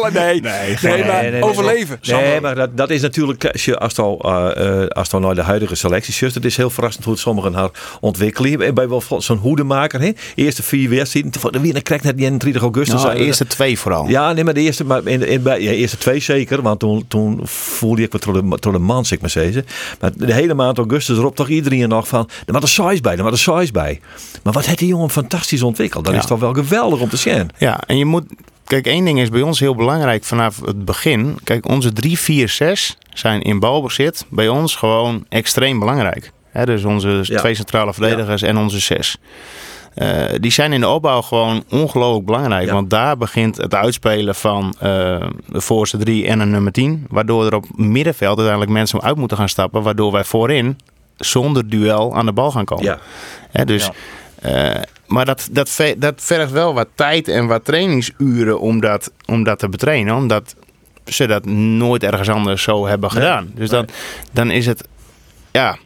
Lang- 0.00 0.12
nee, 0.14 0.40
nee, 0.40 0.40
Nee, 0.82 1.04
maar 1.04 1.22
nee, 1.22 1.30
nee, 1.30 1.42
overleven. 1.42 1.98
Nee, 2.02 2.40
maar 2.40 2.54
dat, 2.54 2.76
dat 2.76 2.90
is 2.90 3.00
natuurlijk, 3.00 3.44
als 3.52 3.64
je 3.64 3.78
als 3.78 3.98
al, 3.98 4.20
eh, 4.20 4.82
eh, 4.82 4.88
als 4.88 5.12
al 5.12 5.20
naar 5.20 5.34
de 5.34 5.42
huidige 5.42 5.74
selectie 5.74 6.14
zit, 6.14 6.34
het 6.34 6.44
is 6.44 6.56
heel 6.56 6.70
verrassend 6.70 7.04
hoe 7.04 7.12
het 7.12 7.22
sommigen 7.22 7.54
haar 7.54 7.70
ontwikkelen. 8.00 8.60
En 8.60 8.74
Bij 8.74 8.88
wel 8.88 9.02
zo'n 9.18 9.36
hoedemaker, 9.38 10.00
hè? 10.00 10.10
eerste 10.34 10.62
vier 10.62 10.90
wedstrijden, 10.90 11.32
de 11.50 11.60
winnaar 11.60 11.82
krijgt 11.82 12.04
net 12.04 12.16
die 12.16 12.24
31 12.26 12.62
augustus. 12.62 13.02
Nou, 13.02 13.14
de 13.14 13.20
er- 13.20 13.26
eerste 13.26 13.46
twee 13.46 13.78
vooral. 13.78 14.08
Ja, 14.08 14.32
nee, 14.32 14.44
maar 14.44 14.54
de 14.54 14.60
eerste, 14.60 14.84
maar 14.84 15.06
in, 15.06 15.26
in, 15.26 15.42
bij, 15.42 15.60
ja, 15.62 15.70
eerste 15.70 15.96
twee 15.96 16.20
zeker, 16.20 16.62
want 16.62 16.80
toen, 16.80 17.04
toen 17.08 17.40
voelde 17.44 18.02
ik 18.02 18.12
me 18.12 18.18
door 18.18 18.32
de, 18.32 18.56
door 18.60 18.72
de 18.72 18.78
maand, 18.78 19.06
zeg 19.06 19.20
maar 19.20 19.30
zeggen. 19.30 19.66
Maar 20.00 20.10
de 20.16 20.32
hele 20.32 20.54
maand 20.54 20.78
augustus 20.78 21.16
erop 21.18 21.36
toch 21.36 21.48
iedereen 21.48 21.88
nog 21.88 22.08
van, 22.08 22.28
er 22.46 22.52
was 22.52 22.62
een 22.62 22.68
size 22.68 23.00
bij, 23.02 23.16
er 23.16 23.22
was 23.22 23.32
een 23.46 23.58
size 23.58 23.72
bij. 23.72 24.00
Maar 24.42 24.52
wat 24.52 24.66
heeft 24.66 24.78
die 24.78 24.88
jongen 24.88 25.10
fantastisch 25.10 25.62
ontwikkeld. 25.62 26.04
Dat 26.04 26.14
Ja. 26.14 26.20
is 26.20 26.26
toch 26.26 26.40
wel 26.40 26.52
geweldig 26.52 27.00
om 27.00 27.08
te 27.08 27.16
zien. 27.16 27.48
Ja, 27.58 27.80
en 27.90 27.98
je 27.98 28.04
moet. 28.04 28.24
Kijk, 28.64 28.86
één 28.86 29.04
ding 29.04 29.20
is 29.20 29.28
bij 29.28 29.42
ons 29.42 29.60
heel 29.60 29.74
belangrijk 29.74 30.24
vanaf 30.24 30.60
het 30.64 30.84
begin. 30.84 31.38
Kijk, 31.44 31.68
onze 31.68 31.92
3, 31.92 32.18
4, 32.18 32.48
6 32.48 32.96
zijn 33.14 33.42
in 33.42 33.58
balbezit 33.58 34.26
bij 34.28 34.48
ons 34.48 34.76
gewoon 34.76 35.24
extreem 35.28 35.78
belangrijk. 35.78 36.32
Dus 36.64 36.84
onze 36.84 37.20
Ja. 37.22 37.38
twee 37.38 37.54
centrale 37.54 37.92
verdedigers 37.92 38.42
en 38.42 38.56
onze 38.56 38.78
zes. 38.78 39.16
Eh, 39.94 40.24
die 40.40 40.50
zijn 40.50 40.72
in 40.72 40.80
de 40.80 40.88
opbouw 40.88 41.22
gewoon 41.22 41.64
ongelooflijk 41.70 42.26
belangrijk. 42.26 42.66
Ja. 42.66 42.72
Want 42.72 42.90
daar 42.90 43.16
begint 43.16 43.56
het 43.56 43.74
uitspelen 43.74 44.34
van 44.34 44.74
eh, 44.78 45.26
de 45.46 45.60
voorste 45.60 45.96
drie 45.96 46.26
en 46.26 46.40
een 46.40 46.50
nummer 46.50 46.72
10. 46.72 47.06
Waardoor 47.08 47.46
er 47.46 47.54
op 47.54 47.64
middenveld 47.76 48.36
uiteindelijk 48.36 48.70
mensen 48.70 49.02
uit 49.02 49.16
moeten 49.16 49.36
gaan 49.36 49.48
stappen. 49.48 49.82
Waardoor 49.82 50.12
wij 50.12 50.24
voorin 50.24 50.78
zonder 51.16 51.68
duel 51.68 52.16
aan 52.16 52.26
de 52.26 52.32
bal 52.32 52.50
gaan 52.50 52.64
komen. 52.64 52.84
Ja. 52.84 52.98
Hè, 53.50 53.64
dus, 53.64 53.90
eh, 54.40 54.70
maar 55.10 55.24
dat, 55.24 55.48
dat, 55.50 55.80
dat 55.96 56.14
vergt 56.16 56.50
wel 56.50 56.74
wat 56.74 56.88
tijd 56.94 57.28
en 57.28 57.46
wat 57.46 57.64
trainingsuren 57.64 58.60
om 58.60 58.80
dat, 58.80 59.12
om 59.26 59.42
dat 59.42 59.58
te 59.58 59.68
betrainen. 59.68 60.14
Omdat 60.14 60.54
ze 61.04 61.26
dat 61.26 61.44
nooit 61.46 62.02
ergens 62.02 62.28
anders 62.28 62.62
zo 62.62 62.86
hebben 62.86 63.10
gedaan. 63.10 63.50
Dus 63.54 63.68
dan, 63.70 63.88
dan 64.32 64.50
is 64.50 64.66
het, 64.66 64.88
ja, 65.50 65.78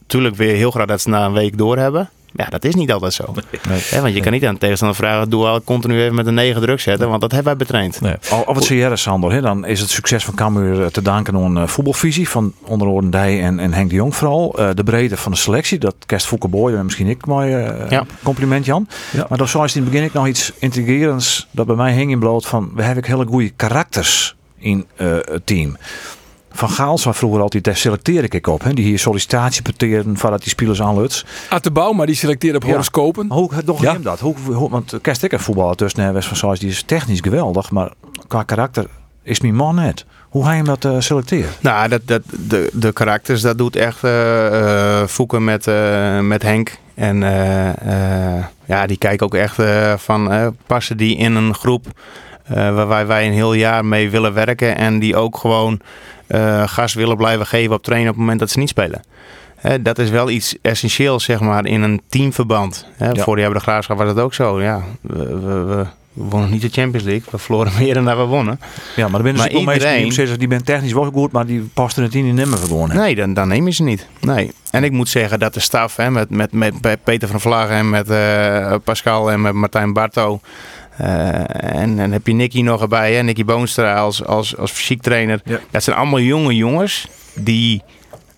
natuurlijk 0.00 0.36
weer 0.36 0.54
heel 0.54 0.70
graag 0.70 0.86
dat 0.86 1.00
ze 1.00 1.08
na 1.08 1.24
een 1.24 1.32
week 1.32 1.58
door 1.58 1.78
hebben. 1.78 2.10
Ja, 2.36 2.44
dat 2.44 2.64
is 2.64 2.74
niet 2.74 2.92
altijd 2.92 3.12
zo. 3.12 3.34
Hè, 3.68 4.00
want 4.00 4.14
je 4.14 4.20
kan 4.20 4.32
niet 4.32 4.44
aan 4.46 4.54
de 4.54 4.60
tegenstander 4.60 4.96
vragen, 4.96 5.30
doe 5.30 5.46
al 5.46 5.62
continu 5.62 6.02
even 6.02 6.14
met 6.14 6.26
een 6.26 6.34
negen 6.34 6.60
druk 6.60 6.80
zetten. 6.80 7.08
Want 7.08 7.20
dat 7.20 7.30
hebben 7.30 7.56
wij 7.56 7.66
betraind. 7.66 8.00
Nee. 8.00 8.14
Al, 8.30 8.46
al 8.46 8.54
wat 8.54 8.66
jij, 8.66 8.96
Sander, 8.96 9.32
hè, 9.32 9.40
dan 9.40 9.66
is 9.66 9.80
het 9.80 9.90
succes 9.90 10.24
van 10.24 10.34
Cambuur 10.34 10.82
eh, 10.82 10.86
te 10.86 11.02
danken 11.02 11.34
aan 11.34 11.56
een 11.56 11.62
eh, 11.62 11.68
voetbalvisie 11.68 12.28
van 12.28 12.52
onder 12.64 12.88
andere 12.88 13.08
Dij 13.08 13.42
en, 13.42 13.58
en 13.58 13.72
Henk 13.72 13.90
de 13.90 13.94
Jong 13.96 14.16
vooral. 14.16 14.58
Eh, 14.58 14.68
de 14.74 14.84
breedte 14.84 15.16
van 15.16 15.32
de 15.32 15.38
selectie, 15.38 15.78
dat 15.78 15.94
kerst 16.06 16.26
Fouke 16.26 16.48
Boy 16.48 16.74
en 16.74 16.84
misschien 16.84 17.08
ik 17.08 17.26
mooi 17.26 17.50
Ja. 17.88 18.04
compliment 18.22 18.64
Jan. 18.64 18.88
Ja. 19.12 19.26
Maar 19.28 19.38
dan 19.38 19.48
zou 19.48 19.64
je 19.66 19.74
in 19.74 19.82
het 19.82 19.90
begin 19.90 20.06
ik 20.06 20.12
nog 20.12 20.26
iets 20.26 20.52
intrigerends 20.58 21.46
dat 21.50 21.66
bij 21.66 21.76
mij 21.76 21.92
hing 21.92 22.10
in 22.10 22.18
bloot 22.18 22.46
van 22.46 22.70
we 22.74 22.82
hebben 22.82 23.04
hele 23.06 23.26
goede 23.26 23.50
karakters 23.56 24.36
in 24.58 24.86
eh, 24.96 25.16
het 25.24 25.46
team. 25.46 25.76
Van 26.56 26.68
Gaal 26.70 26.98
zou 26.98 27.14
vroeger 27.14 27.40
altijd, 27.40 27.64
daar 27.64 27.76
selecteer 27.76 28.34
ik 28.34 28.46
op. 28.46 28.62
Hè, 28.62 28.72
die 28.72 28.84
hier 28.84 28.98
sollicitatie 28.98 29.62
peteren 29.62 30.18
voordat 30.18 30.40
die 30.40 30.48
spelers 30.48 30.82
aanluts. 30.82 31.24
Arte 31.48 31.70
Bouma 31.70 32.06
die 32.06 32.14
selecteert 32.14 32.56
op 32.56 32.62
Ja. 32.62 32.68
horoscopen. 32.68 33.30
Hoe 33.32 33.50
toch 33.64 33.80
Ja. 33.82 33.92
hem 33.92 34.02
dat? 34.02 34.20
Hoe, 34.20 34.34
hoe, 34.44 34.70
want 34.70 34.98
kerst 35.02 35.22
ik 35.22 35.32
een 35.32 35.40
voetballer 35.40 35.76
tussen 35.76 36.12
West 36.12 36.28
van 36.28 36.36
Saus, 36.36 36.58
die 36.58 36.68
is 36.70 36.82
technisch 36.82 37.20
geweldig, 37.20 37.70
maar 37.70 37.90
qua 38.26 38.42
karakter 38.42 38.86
is 39.22 39.40
mijn 39.40 39.54
man 39.54 39.74
net. 39.74 40.04
Hoe 40.28 40.44
hij 40.44 40.56
hem 40.56 40.64
dat 40.64 40.84
eh, 40.84 40.96
selecteert? 40.98 41.48
Nou, 41.60 41.88
dat, 41.88 42.00
dat, 42.04 42.22
de, 42.48 42.70
de 42.72 42.92
karakters, 42.92 43.40
dat 43.40 43.58
doet 43.58 43.76
echt 43.76 44.04
eh 44.04 45.00
eh, 45.00 45.06
Fouke 45.08 45.40
met, 45.40 45.66
eh, 45.66 46.20
met 46.20 46.42
Henk. 46.42 46.78
En 46.94 47.22
eh, 47.22 48.36
eh, 48.36 48.44
ja, 48.64 48.86
die 48.86 48.96
kijken 48.98 49.26
ook 49.26 49.34
echt 49.34 49.58
eh, 49.58 49.94
van, 49.96 50.32
eh, 50.32 50.46
passen 50.66 50.96
die 50.96 51.16
in 51.16 51.34
een 51.34 51.54
groep 51.54 51.86
eh, 52.44 52.54
waar 52.54 52.88
wij, 52.88 53.06
wij 53.06 53.26
een 53.26 53.32
heel 53.32 53.52
jaar 53.54 53.84
mee 53.84 54.10
willen 54.10 54.34
werken. 54.34 54.76
En 54.76 54.98
die 54.98 55.16
ook 55.16 55.36
gewoon 55.38 55.80
eh, 55.80 56.23
gas 56.66 56.94
willen 56.94 57.16
blijven 57.16 57.46
geven 57.46 57.74
op 57.74 57.82
trainen 57.82 58.08
op 58.08 58.14
het 58.14 58.20
moment 58.22 58.40
dat 58.40 58.50
ze 58.50 58.58
niet 58.58 58.68
spelen. 58.68 59.02
Dat 59.80 59.98
is 59.98 60.10
wel 60.10 60.30
iets 60.30 60.56
essentieels, 60.62 61.24
zeg 61.24 61.40
maar, 61.40 61.66
in 61.66 61.82
een 61.82 62.00
teamverband. 62.08 62.86
Hè, 62.96 63.08
Ja. 63.10 63.22
Vorig 63.22 63.40
jaar 63.42 63.50
bij 63.50 63.58
de 63.58 63.64
Graafschap 63.64 63.98
was 63.98 64.06
dat 64.06 64.18
ook 64.24 64.34
zo. 64.34 64.62
Ja, 64.62 64.82
we, 65.00 65.24
we, 65.24 65.54
we, 65.64 65.86
We 66.12 66.22
wonnen 66.24 66.50
niet 66.50 66.60
de 66.62 66.68
Champions 66.68 67.06
League. 67.06 67.24
We 67.30 67.38
verloren 67.38 67.72
meer 67.78 67.94
dan 67.94 68.04
dat 68.04 68.16
we 68.16 68.22
wonnen. 68.24 68.60
Ja, 68.96 69.08
maar 69.08 69.22
wel 69.22 69.32
mensen 69.32 69.48
die 69.50 69.58
iedereen- 69.74 70.38
die 70.38 70.48
ben 70.48 70.64
technisch 70.64 70.92
wel 70.92 71.10
goed, 71.12 71.32
maar 71.32 71.46
die 71.46 71.60
pasten 71.74 72.02
het 72.02 72.14
in 72.14 72.24
die 72.24 72.32
nimmer 72.32 72.58
gewonnen. 72.58 72.96
Nee, 72.96 73.14
dan, 73.14 73.34
dan 73.34 73.48
neem 73.48 73.66
je 73.66 73.72
ze 73.72 73.82
niet. 73.82 74.06
Nee. 74.20 74.52
En 74.70 74.84
ik 74.84 74.92
moet 74.92 75.08
zeggen 75.08 75.38
dat 75.38 75.54
de 75.54 75.60
staf 75.60 75.96
hè, 75.96 76.10
met, 76.10 76.30
met, 76.30 76.52
met 76.52 76.80
Pe- 76.80 76.98
Peter 77.04 77.28
van 77.28 77.40
Vlagen 77.40 77.76
en 77.76 77.90
met 77.90 78.10
eh, 78.10 78.74
Pascal 78.84 79.30
en 79.30 79.40
met 79.40 79.52
Martijn 79.54 79.92
Barto. 79.92 80.40
Eh, 80.96 81.80
en 81.80 81.96
dan 81.96 82.12
heb 82.12 82.26
je 82.26 82.32
Nicky 82.32 82.62
nog 82.62 82.80
erbij, 82.80 83.14
hè, 83.14 83.22
Nicky 83.22 83.44
Boonstra 83.44 83.94
als, 83.94 84.24
als, 84.24 84.56
als 84.56 84.70
fysiek 84.70 85.02
trainer. 85.02 85.40
Ja. 85.44 85.60
Dat 85.70 85.82
zijn 85.82 85.96
allemaal 85.96 86.20
jonge 86.20 86.54
jongens 86.54 87.08
die 87.34 87.82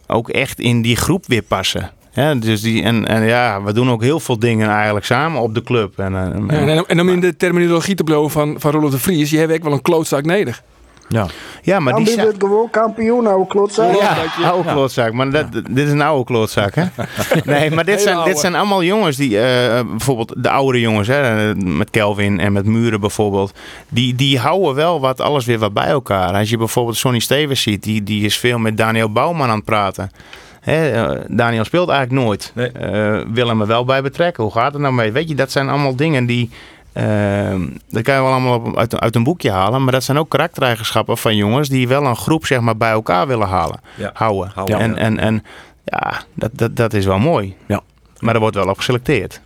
ook 0.07 0.29
echt 0.29 0.61
in 0.61 0.83
die 0.83 0.97
groep 0.97 1.25
weer 1.27 1.43
passen. 1.43 1.91
Dus 2.39 2.61
die, 2.61 2.83
en, 2.83 3.07
en 3.07 3.23
ja, 3.23 3.63
we 3.63 3.73
doen 3.73 3.91
ook 3.91 4.03
heel 4.03 4.21
veel 4.21 4.39
dingen 4.39 4.69
eigenlijk 4.69 5.07
samen 5.07 5.41
op 5.41 5.55
de 5.55 5.63
club. 5.63 5.99
En, 5.99 6.15
eh, 6.15 6.59
Ja, 6.61 6.67
en, 6.67 6.87
en 6.87 7.01
om 7.01 7.09
in 7.09 7.21
de 7.21 7.37
terminologie 7.37 7.95
te 7.95 8.05
blijven 8.05 8.31
van, 8.31 8.57
van 8.59 8.71
Rollo 8.71 8.91
de 8.91 8.99
Vries, 8.99 9.31
je 9.31 9.39
hebt 9.39 9.53
echt 9.53 9.63
wel 9.63 9.73
een 9.73 9.83
klootzak 9.83 10.25
nodig. 10.25 10.63
Ja. 11.09 11.27
ja, 11.63 11.81
maar 11.81 11.95
die 11.95 12.05
Cambuur 12.05 12.25
zijn... 12.25 12.41
gewoon 12.41 12.71
kampioen, 12.71 13.27
oude 13.27 13.47
klotzak. 13.47 14.01
Ja, 14.01 14.17
oude 14.45 14.71
klootzak. 14.71 15.13
Maar 15.13 15.31
dat, 15.31 15.53
dit 15.53 15.87
is 15.87 15.91
een 15.91 16.03
oude 16.03 16.25
klootzak, 16.25 16.75
hè? 16.75 16.85
Nee, 17.45 17.71
maar 17.71 17.85
dit 17.85 18.01
zijn, 18.01 18.25
dit 18.25 18.39
zijn 18.39 18.55
allemaal 18.55 18.83
jongens 18.83 19.17
die... 19.17 19.41
eh, 19.41 19.81
bijvoorbeeld 19.91 20.35
de 20.37 20.51
oudere 20.51 20.81
jongens, 20.81 21.09
hè, 21.09 21.55
met 21.55 21.91
Kelvin 21.91 22.41
en 22.41 22.53
met 22.53 22.65
Muren 22.65 23.01
bijvoorbeeld. 23.01 23.53
Die, 23.89 24.15
die 24.15 24.39
houden 24.39 24.75
wel 24.75 25.01
wat, 25.01 25.21
alles 25.21 25.45
weer 25.45 25.59
wat 25.59 25.73
bij 25.73 25.87
elkaar. 25.87 26.35
Als 26.35 26.51
je 26.51 26.57
bijvoorbeeld 26.57 26.97
Sonny 26.97 27.19
Stevens 27.19 27.63
ziet, 27.63 27.83
die, 27.83 28.03
die 28.03 28.25
is 28.25 28.39
veel 28.39 28.59
met 28.59 28.77
Daniel 28.77 29.13
Bouwman 29.13 29.49
aan 29.49 29.57
het 29.57 29.65
praten. 29.65 30.11
Hè, 30.61 30.91
eh, 30.91 31.21
Daniel 31.29 31.65
speelt 31.65 31.89
eigenlijk 31.89 32.25
nooit. 32.25 32.53
Nee. 32.55 32.69
Eh, 32.69 33.21
wil 33.33 33.49
hem 33.49 33.61
er 33.61 33.67
wel 33.67 33.85
bij 33.85 34.03
betrekken. 34.03 34.43
Hoe 34.43 34.53
gaat 34.53 34.73
het 34.73 34.83
nou 34.83 34.95
mee? 34.95 35.13
Weet 35.13 35.29
je, 35.29 35.35
dat 35.35 35.51
zijn 35.51 35.69
allemaal 35.69 35.97
dingen 35.97 36.27
die... 36.27 36.51
Ehm, 36.97 37.67
dat 37.89 38.03
kan 38.03 38.15
je 38.15 38.21
wel 38.23 38.31
allemaal 38.33 38.77
uit, 38.77 39.01
uit 39.01 39.15
een 39.17 39.25
boekje 39.25 39.51
halen. 39.51 39.83
Maar 39.83 39.93
dat 39.93 40.05
zijn 40.05 40.19
ook 40.19 40.29
karaktereigenschappen 40.29 41.19
van 41.19 41.37
jongens 41.37 41.69
die 41.69 41.89
wel 41.89 42.05
een 42.07 42.17
groep 42.17 42.47
zeg 42.47 42.61
maar, 42.61 42.77
bij 42.77 42.91
elkaar 42.91 43.27
willen 43.27 43.49
halen, 43.49 43.81
Ja. 43.97 44.11
houden. 44.15 44.51
Houden, 44.55 44.79
en, 44.79 44.91
ja. 44.91 44.97
en, 44.97 45.19
en 45.19 45.45
ja, 45.85 46.21
dat, 46.35 46.51
dat, 46.55 46.77
dat 46.77 46.93
is 46.93 47.05
wel 47.07 47.19
mooi. 47.19 47.57
Ja. 47.67 47.81
Maar 48.19 48.35
er 48.35 48.41
wordt 48.41 48.57
wel 48.57 48.69
op 48.69 48.77
geselecteerd. 48.77 49.41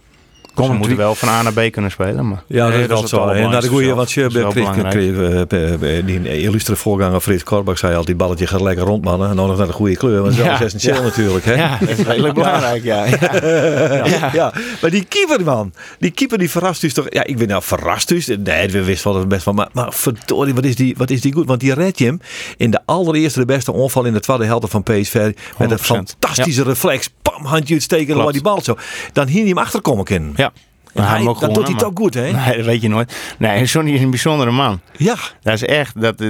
Ze 0.64 0.73
moeten 0.73 0.96
wel 0.96 1.14
van 1.14 1.29
A 1.29 1.42
naar 1.42 1.53
B 1.53 1.73
kunnen 1.73 1.90
spelen. 1.90 2.29
Maar 2.29 2.42
Ja, 2.46 2.70
dat 2.70 2.75
is 2.75 2.81
dat 2.81 2.88
wel 2.88 3.03
is 3.03 3.11
zo. 3.11 3.16
En 3.16 3.23
naar 3.23 3.35
de 3.35 3.40
allerbelangrijkste 3.40 3.70
goede, 3.70 3.94
want 3.94 4.12
je 4.12 4.29
Dat 4.29 4.53
kreeg, 4.53 4.70
kreeg, 4.70 5.46
kreeg, 5.46 5.99
eh, 5.99 6.07
die 6.07 6.40
illustre 6.40 6.77
voorganger 6.77 7.20
Frits 7.20 7.42
Korbach 7.42 7.79
zei 7.79 7.90
altijd, 7.90 8.07
die 8.07 8.16
balletje 8.16 8.46
gaat 8.46 8.61
lekker 8.61 8.85
rond 8.85 9.05
mannen. 9.05 9.31
En 9.31 9.37
dan 9.37 9.49
nog 9.49 9.59
naar 9.59 9.66
de 9.66 9.73
goede 9.73 9.96
kleur, 9.96 10.23
want 10.23 10.37
dat 10.37 10.46
is 10.46 10.61
essentieel 10.61 11.03
natuurlijk. 11.03 11.44
Hè? 11.44 11.55
ja, 11.55 11.79
dat 11.81 11.88
is 11.88 12.07
redelijk 12.07 12.35
belangrijk. 12.35 12.85
Ja. 12.90 13.05
Ja. 13.05 14.31
Ja. 14.33 14.53
maar 14.81 14.90
die 14.90 15.05
keeper 15.05 15.44
man, 15.44 15.73
die 15.99 16.11
keeper 16.11 16.38
die 16.38 16.51
verrast 16.51 16.81
dus 16.81 16.94
toch. 16.94 17.07
Ja, 17.09 17.25
ik 17.25 17.38
ben 17.38 17.49
nou 17.49 17.62
verrast 17.62 18.09
dus. 18.09 18.27
Nee, 18.27 18.68
we 18.68 18.85
wisten 18.85 19.11
wel 19.11 19.20
het 19.20 19.29
best 19.29 19.42
van. 19.42 19.55
Maar, 19.55 19.68
maar 19.73 19.92
verdorie, 19.92 20.55
wat 20.55 20.64
is, 20.64 20.77
die, 20.77 20.94
wat 20.99 21.11
is 21.11 21.20
die 21.20 21.33
goed? 21.33 21.46
Want 21.46 21.61
die 21.61 21.75
redt 21.75 21.99
je 21.99 22.05
hem 22.05 22.20
in 22.57 22.70
de 22.70 22.81
allereerste 22.85 23.38
de 23.38 23.44
beste 23.44 23.73
onval 23.73 24.05
in 24.05 24.12
de 24.12 24.20
tweede 24.20 24.44
helft 24.44 24.70
van 24.70 24.83
PSV. 24.83 25.33
Met 25.59 25.70
een 25.70 25.79
100%. 25.79 25.81
fantastische 25.81 26.62
reflex. 26.62 27.11
Handje 27.42 27.74
uitsteken 27.74 28.14
en 28.14 28.22
waar 28.22 28.33
die 28.33 28.42
bal 28.42 28.62
zo. 28.62 28.76
Dan 29.12 29.26
hier 29.26 29.38
hij 29.38 29.48
hem 29.48 29.59
achterkomen 29.59 30.05
kunnen. 30.05 30.33
ja. 30.37 30.53
En 30.94 31.09
hij, 31.09 31.24
dat 31.24 31.55
doet 31.55 31.68
hij 31.68 31.76
toch 31.76 31.92
goed, 31.94 32.14
hè? 32.14 32.31
Nee, 32.31 32.57
dat 32.57 32.66
weet 32.66 32.83
je 32.83 32.88
nooit. 32.88 33.35
Nee, 33.38 33.66
Sonny 33.66 33.92
is 33.92 34.00
een 34.00 34.11
bijzondere 34.11 34.50
man. 34.50 34.81
Ja. 34.96 35.16
Dat 35.42 35.55
is 35.55 35.64
echt... 35.64 36.00
Dat, 36.00 36.22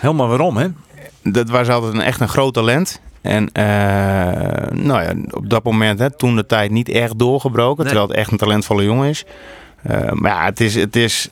Helemaal 0.00 0.28
waarom, 0.28 0.56
hè? 0.56 0.66
dat 1.24 1.48
was 1.48 1.68
altijd 1.68 1.94
een, 1.94 2.00
echt 2.00 2.20
een 2.20 2.28
groot 2.28 2.54
talent. 2.54 3.00
En 3.20 3.52
eh, 3.52 3.64
nou 4.70 5.02
ja, 5.02 5.14
op 5.30 5.50
dat 5.50 5.64
moment, 5.64 5.98
hè, 5.98 6.16
toen 6.16 6.36
de 6.36 6.46
tijd 6.46 6.70
niet 6.70 6.88
echt 6.88 7.18
doorgebroken. 7.18 7.84
Nee. 7.84 7.86
Terwijl 7.86 8.08
het 8.08 8.16
echt 8.18 8.30
een 8.30 8.38
talentvolle 8.38 8.84
jongen 8.84 9.08
is. 9.08 9.24
Eh, 9.82 10.10
maar 10.10 10.30
ja, 10.32 10.44
het 10.44 10.60
is, 10.60 10.74
het, 10.74 10.96
is, 10.96 11.28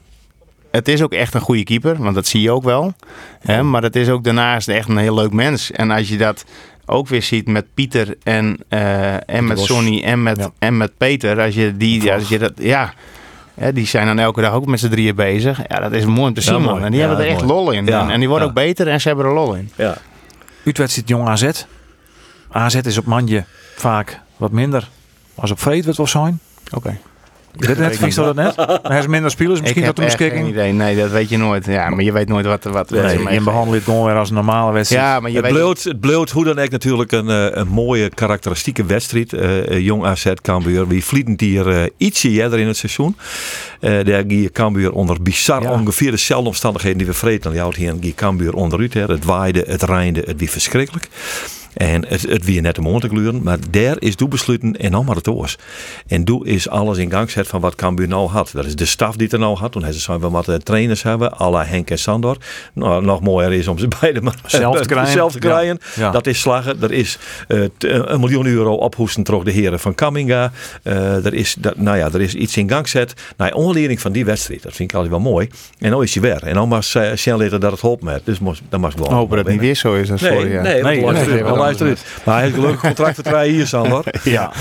het 0.71 0.89
is 0.89 1.03
ook 1.03 1.13
echt 1.13 1.35
een 1.35 1.41
goede 1.41 1.65
keeper. 1.65 2.03
Want 2.03 2.15
dat 2.15 2.27
zie 2.27 2.41
je 2.41 2.51
ook 2.51 2.63
wel. 2.63 2.95
Hè, 3.41 3.63
maar 3.63 3.83
het 3.83 3.97
is 3.97 4.09
ook 4.09 4.25
daarnaast 4.25 4.69
echt 4.69 4.89
een 4.89 4.97
heel 4.97 5.15
leuk 5.15 5.33
mens. 5.33 5.71
En 5.71 5.91
als 5.91 6.09
je 6.09 6.17
dat 6.17 6.45
ook 6.87 7.09
weer 7.09 7.23
ziet 7.23 7.49
met 7.49 7.65
Pieter 7.75 8.17
en, 8.23 8.57
eh, 8.69 9.31
en 9.31 9.47
met 9.47 9.57
Bos. 9.57 9.67
Sonny 9.67 10.03
en 10.03 10.23
met, 10.23 10.37
Ja. 10.37 10.51
en 10.59 10.77
met 10.77 10.93
Peter. 10.97 11.41
Als 11.41 11.55
je 11.55 11.77
die, 11.77 12.13
als 12.13 12.29
je 12.29 12.39
dat, 12.39 12.53
ja... 12.57 12.93
Hè, 13.55 13.73
die 13.73 13.87
zijn 13.87 14.07
dan 14.07 14.19
elke 14.19 14.41
dag 14.41 14.53
ook 14.53 14.67
met 14.67 14.81
z'n 14.81 14.89
drieën 14.89 15.15
bezig. 15.15 15.61
Ja, 15.69 15.81
dat 15.81 15.93
is 15.93 16.05
mooi 16.05 16.21
om 16.29 16.35
te 16.35 16.41
zien, 16.41 16.53
mooi. 16.55 16.65
man. 16.67 16.85
En 16.85 16.91
die 16.91 17.01
Ja, 17.01 17.07
hebben 17.09 17.25
er 17.25 17.31
echt 17.33 17.41
mooi. 17.45 17.53
lol 17.53 17.71
in. 17.71 17.87
Ja, 17.87 18.01
En, 18.03 18.11
en 18.11 18.19
die 18.19 18.29
worden 18.29 18.47
ja. 18.47 18.53
ook 18.53 18.59
beter 18.67 18.89
en 18.89 19.01
ze 19.01 19.09
hebben 19.09 19.27
er 19.27 19.33
lol 19.33 19.55
in. 19.55 19.71
ja. 19.77 19.97
Uitwedstrijd 20.65 21.09
jong 21.09 21.29
AZ. 21.29 21.51
AZ 22.51 22.75
is 22.75 22.99
op 22.99 23.05
manje 23.07 23.45
vaak 23.77 24.21
wat 24.37 24.51
minder 24.51 24.89
als 25.35 25.51
op 25.51 25.61
Vreedwet 25.61 25.99
of 25.99 26.09
zijn. 26.09 26.41
Oké. 26.71 26.99
Dit 27.57 27.79
net, 27.79 28.15
dat 28.15 28.35
net? 28.35 28.55
Hij 28.83 28.99
is 28.99 29.07
minder 29.07 29.31
spelers, 29.31 29.61
misschien 29.61 29.83
heb 29.83 29.95
de 29.97 30.03
beschikking. 30.03 30.49
idee. 30.49 30.73
Nee, 30.73 30.97
dat 30.97 31.11
weet 31.11 31.29
je 31.29 31.39
nooit. 31.39 31.67
Ja, 31.67 31.91
maar 31.91 32.05
je 32.05 32.13
weet 32.13 32.29
nooit 32.29 32.47
wat, 32.47 32.65
wat, 32.65 32.73
wat 32.73 32.91
Nee, 32.91 33.19
ze 33.19 33.33
je 33.33 33.41
behandelt 33.41 33.75
het 33.75 33.85
gewoon 33.85 34.05
weer 34.07 34.15
als 34.15 34.29
een 34.29 34.35
normale 34.35 34.73
wedstrijd. 34.73 35.05
Ja, 35.05 35.21
maar 35.21 35.31
je 35.31 35.37
Het 35.37 35.45
weet... 35.45 35.55
bloot, 35.55 35.83
het 35.83 36.01
bloot 36.01 36.31
hoe 36.31 36.45
dan 36.45 36.59
ook 36.59 36.71
natuurlijk 36.71 37.13
een, 37.13 37.29
eh, 37.29 37.47
een 37.51 37.69
mooie 37.69 38.09
karakteristieke 38.09 38.85
wedstrijd. 38.85 39.33
Eh, 39.33 39.71
eh, 39.71 39.85
jong 39.85 40.05
AZ 40.05 40.33
Cambuur. 40.43 40.89
Wie 40.89 41.05
vlietend 41.05 41.41
hier 41.41 41.91
ietsje 41.97 42.29
eerder 42.29 42.59
in 42.59 42.67
het 42.67 42.77
seizoen. 42.77 43.17
Eh 43.81 44.05
daar 44.05 44.25
gie 44.29 44.51
Cambuur 44.51 44.93
onder 44.93 45.23
bizar 45.23 45.63
Ja. 45.63 45.71
ongeveer 45.71 46.11
dezelfde 46.11 46.49
omstandigheden 46.49 46.99
die 46.99 47.07
we 47.07 47.13
vreten. 47.13 47.51
Die 47.51 47.61
houdt 47.61 47.77
hier 47.77 48.15
Cambuur 48.15 48.55
onderuit. 48.55 48.95
Hè. 48.95 49.05
Het 49.05 49.25
waaide, 49.25 49.65
het 49.67 49.83
reinde, 49.83 50.23
het 50.27 50.39
wie 50.39 50.51
verschrikkelijk. 50.51 51.09
En 51.75 52.07
het, 52.09 52.23
het 52.23 52.45
wie 52.45 52.61
net 52.61 52.75
de 52.75 52.81
mond 52.81 53.01
te 53.01 53.09
gluren. 53.09 53.43
Maar 53.43 53.59
daar 53.71 53.97
is 53.99 54.17
doe 54.17 54.29
besluiten 54.29 54.77
en 54.77 54.91
dan 54.91 55.05
maar 55.05 55.17
het 55.17 55.29
oors. 55.29 55.57
En 56.07 56.25
doe 56.25 56.47
is 56.47 56.69
alles 56.69 56.99
in 56.99 57.11
gang 57.11 57.31
zet 57.31 57.47
van 57.47 57.61
wat 57.61 57.75
Cambuur 57.75 58.09
nou 58.09 58.29
had. 58.29 58.51
Dat 58.55 58.65
is 58.65 58.77
de 58.77 58.85
staf 58.85 59.15
die 59.15 59.25
het 59.25 59.33
er 59.33 59.39
nou 59.39 59.57
had. 59.59 59.73
Toen 59.73 59.83
hebben 59.83 60.01
ze 60.01 60.19
we 60.19 60.31
wat 60.31 60.49
eh, 60.49 60.55
trainers 60.55 61.03
hebben. 61.03 61.37
Alla 61.39 61.65
Henk 61.65 61.91
en 61.91 61.99
Sandor. 61.99 62.37
Nou, 62.73 63.05
nog 63.05 63.21
mooier 63.21 63.53
is 63.53 63.69
om 63.69 63.79
ze 63.79 63.89
beide 64.01 64.21
maar 64.21 64.35
Zelf 64.47 64.81
te 64.81 64.87
krijgen. 64.93 65.13
zelf 65.13 65.33
te 65.33 65.39
krijgen. 65.39 65.79
Ja. 65.97 66.11
Dat 66.11 66.27
is 66.27 66.41
slagen. 66.41 66.83
Er 66.83 66.93
is 66.93 67.19
eh, 67.49 67.61
t- 67.79 67.85
een 67.85 68.21
miljoen 68.21 68.47
euro 68.47 68.75
ophoesten 68.75 69.23
terug 69.23 69.43
de 69.43 69.51
heren 69.51 69.81
van 69.81 69.95
Kamminga. 69.95 70.53
Eh, 70.83 71.25
er, 71.27 71.35
is, 71.35 71.55
dat, 71.59 71.77
nou 71.77 71.97
ja, 71.97 72.09
er 72.13 72.21
is 72.21 72.35
iets 72.35 72.57
in 72.57 72.69
gang 72.69 72.83
gezet. 72.83 73.15
Nou, 73.37 73.53
onleiding 73.53 74.01
van 74.01 74.13
die 74.13 74.25
wedstrijd. 74.25 74.63
Dat 74.63 74.73
vind 74.75 74.91
ik 74.91 74.97
altijd 74.97 75.15
wel 75.15 75.33
mooi. 75.33 75.49
En 75.79 75.91
dan 75.91 76.03
is 76.03 76.15
hij 76.15 76.23
weer. 76.23 76.43
En 76.43 76.55
dan 76.55 76.69
was 76.69 76.95
uh, 76.95 77.37
later 77.37 77.61
dat 77.61 77.71
het 77.73 77.81
holp 77.81 78.03
met. 78.03 78.21
Dus 78.25 78.39
moest, 78.39 78.63
dan 78.69 78.81
mag 78.81 78.93
gewoon. 78.93 79.13
hopen 79.13 79.37
dat 79.37 79.45
het 79.45 79.55
niet 79.55 79.63
weer 79.63 79.75
zo 79.75 79.95
is 79.95 80.11
als 80.11 80.21
Nee, 80.21 80.31
nee, 80.31 80.45
Nee, 80.45 80.83
nee, 80.83 80.83
nee, 80.83 81.27
nee, 81.27 81.43
Maar 82.25 82.35
hij 82.35 82.43
heeft 82.43 82.55
gelukkig 82.55 82.81
contract 82.81 83.15
te 83.15 83.23
krijgen 83.23 83.55
hier, 83.55 83.67
Sander. 83.67 84.05
Ja. 84.23 84.53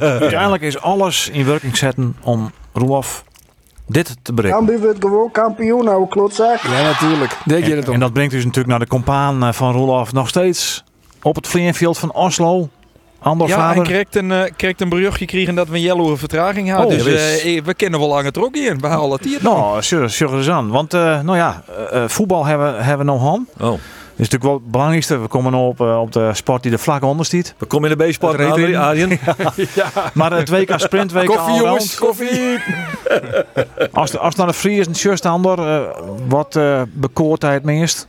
Uiteindelijk 0.00 0.62
is 0.62 0.80
alles 0.80 1.28
in 1.32 1.44
werking 1.46 1.76
zetten 1.76 2.16
om 2.22 2.50
Roelof 2.72 3.24
dit 3.86 4.16
te 4.22 4.32
bereiken. 4.32 4.66
Cambuur 4.66 4.84
wordt 4.84 5.00
gewoon 5.00 5.30
kampioen, 5.30 5.88
oude 5.88 6.08
klotzak. 6.08 6.60
Ja, 6.62 6.82
natuurlijk. 6.82 7.36
Denk 7.44 7.64
je 7.66 7.74
dat 7.74 7.88
En 7.88 8.00
dat 8.00 8.12
brengt 8.12 8.32
dus 8.32 8.44
natuurlijk 8.44 8.70
naar 8.70 8.78
de 8.78 8.86
compaan 8.86 9.42
eh, 9.42 9.52
van 9.52 9.72
Roelof 9.72 10.12
nog 10.12 10.28
steeds 10.28 10.84
op 11.22 11.34
het 11.34 11.46
vliegveld 11.46 11.98
van 11.98 12.12
Oslo. 12.12 12.68
Andor 13.22 13.48
Ja, 13.48 13.74
en 13.74 13.82
krijgt 13.82 14.16
een, 14.16 14.32
eh 14.32 14.50
krijgt 14.56 14.80
een 14.80 14.88
berichtje 14.88 15.18
gekregen 15.18 15.54
dat 15.54 15.68
we 15.68 15.74
een 15.74 15.80
jaloere 15.80 16.16
vertraging 16.16 16.70
hadden. 16.70 16.98
Oh, 16.98 17.04
dus 17.04 17.42
eh, 17.42 17.62
we 17.62 17.74
kennen 17.74 18.00
wel 18.00 18.08
langer 18.08 18.32
trok 18.32 18.56
in. 18.56 18.80
We 18.80 18.86
halen 18.86 19.10
het 19.10 19.24
hier. 19.24 19.38
Nou, 19.42 19.76
er 19.90 20.36
eens 20.36 20.50
aan. 20.50 20.70
Want 20.70 20.94
eh, 20.94 21.20
nou 21.20 21.36
ja, 21.36 21.62
voetbal 22.06 22.44
hebben, 22.44 22.84
hebben 22.84 23.06
we 23.06 23.12
nog 23.12 23.32
aan. 23.32 23.46
Oh. 23.60 23.78
Is 24.20 24.28
natuurlijk 24.28 24.52
wel 24.52 24.62
het 24.62 24.72
belangrijkste. 24.72 25.18
We 25.18 25.26
komen 25.26 25.54
op, 25.54 25.80
eh, 25.80 26.00
op 26.00 26.12
de 26.12 26.30
sport 26.34 26.62
die 26.62 26.72
er 26.72 26.78
vlak 26.78 27.02
onder 27.02 27.26
staat. 27.26 27.54
We 27.58 27.66
komen 27.66 27.90
in 27.90 27.98
de 27.98 28.08
B-sport, 28.08 28.38
Het 28.38 28.74
Arjen. 28.74 29.18
Maar 30.14 30.32
het 30.32 30.48
WK 30.48 30.72
Sprint, 30.76 31.12
WK 31.12 31.26
Koffie 31.26 31.42
Allround. 31.42 31.64
jongens, 31.64 31.94
koffie. 31.94 32.58
Als, 33.92 34.18
als 34.18 34.34
naar 34.34 34.46
de 34.46 34.52
Fries 34.52 34.86
en 34.86 34.92
Just 34.92 35.26
Andor, 35.26 35.58
eh, 35.58 35.80
wat 36.28 36.56
eh 36.56 36.82
bekoort 36.92 37.42
hij 37.42 37.52
het 37.52 37.64
meest? 37.64 38.06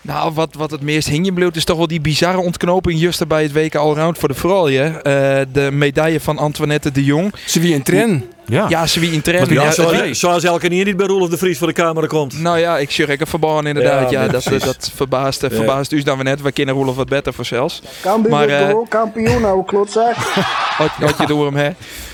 Nou, 0.00 0.32
wat, 0.34 0.54
wat 0.54 0.70
het 0.70 0.82
meest 0.82 1.08
hing 1.08 1.34
bleef 1.34 1.50
is 1.54 1.64
toch 1.64 1.76
wel 1.76 1.86
die 1.86 2.00
bizarre 2.00 2.38
ontknoping 2.38 3.00
juist 3.00 3.26
bij 3.26 3.42
het 3.42 3.52
WK 3.52 3.74
Allround 3.74 4.18
voor 4.18 4.28
de 4.28 4.34
vrouwen. 4.34 5.02
Eh 5.02 5.40
de 5.52 5.70
medaille 5.72 6.20
van 6.20 6.38
Antoinette 6.38 6.92
de 6.92 7.04
Jong. 7.04 7.34
Ze 7.46 7.60
wie 7.60 7.74
een 7.74 7.82
tren. 7.82 8.24
Ja. 8.46 8.66
Ja, 8.68 8.86
ze 8.86 9.00
wie 9.00 9.12
in 9.12 9.20
tren. 9.22 9.54
Ja, 9.54 9.62
Ja, 9.62 9.70
zoals, 9.72 10.18
zoals 10.18 10.44
elke 10.44 10.68
keer 10.68 10.84
niet 10.84 10.96
bij 10.96 11.06
Roelof 11.06 11.28
de 11.28 11.38
Vries 11.38 11.58
voor 11.58 11.66
de 11.66 11.72
camera 11.72 12.06
komt. 12.06 12.38
nou 12.40 12.58
ja, 12.58 12.78
ik 12.78 12.90
zeg 12.90 13.08
een 13.20 13.26
verbaan 13.26 13.66
inderdaad. 13.66 14.10
Ja, 14.10 14.22
Ja, 14.22 14.28
dat, 14.28 14.44
dat 14.44 14.90
verbaast, 14.94 15.42
eh, 15.42 15.50
verbaast 15.50 15.92
u 15.92 16.02
dan 16.02 16.18
we 16.18 16.24
net. 16.24 16.42
We 16.42 16.52
kennen 16.52 16.74
Roelof 16.74 16.96
wat 16.96 17.08
beter 17.08 17.34
voor 17.34 17.44
zelfs. 17.44 17.82
Cambuur 18.02 18.30
Maar, 18.30 18.48
eh, 18.48 18.74
kampioen, 18.88 19.44
oude 19.44 19.64
klotzak. 19.64 20.14
Had, 20.74 20.88
had 20.90 21.14
je 21.18 21.26
door 21.26 21.44
hem, 21.46 21.56
hè? 21.56 21.70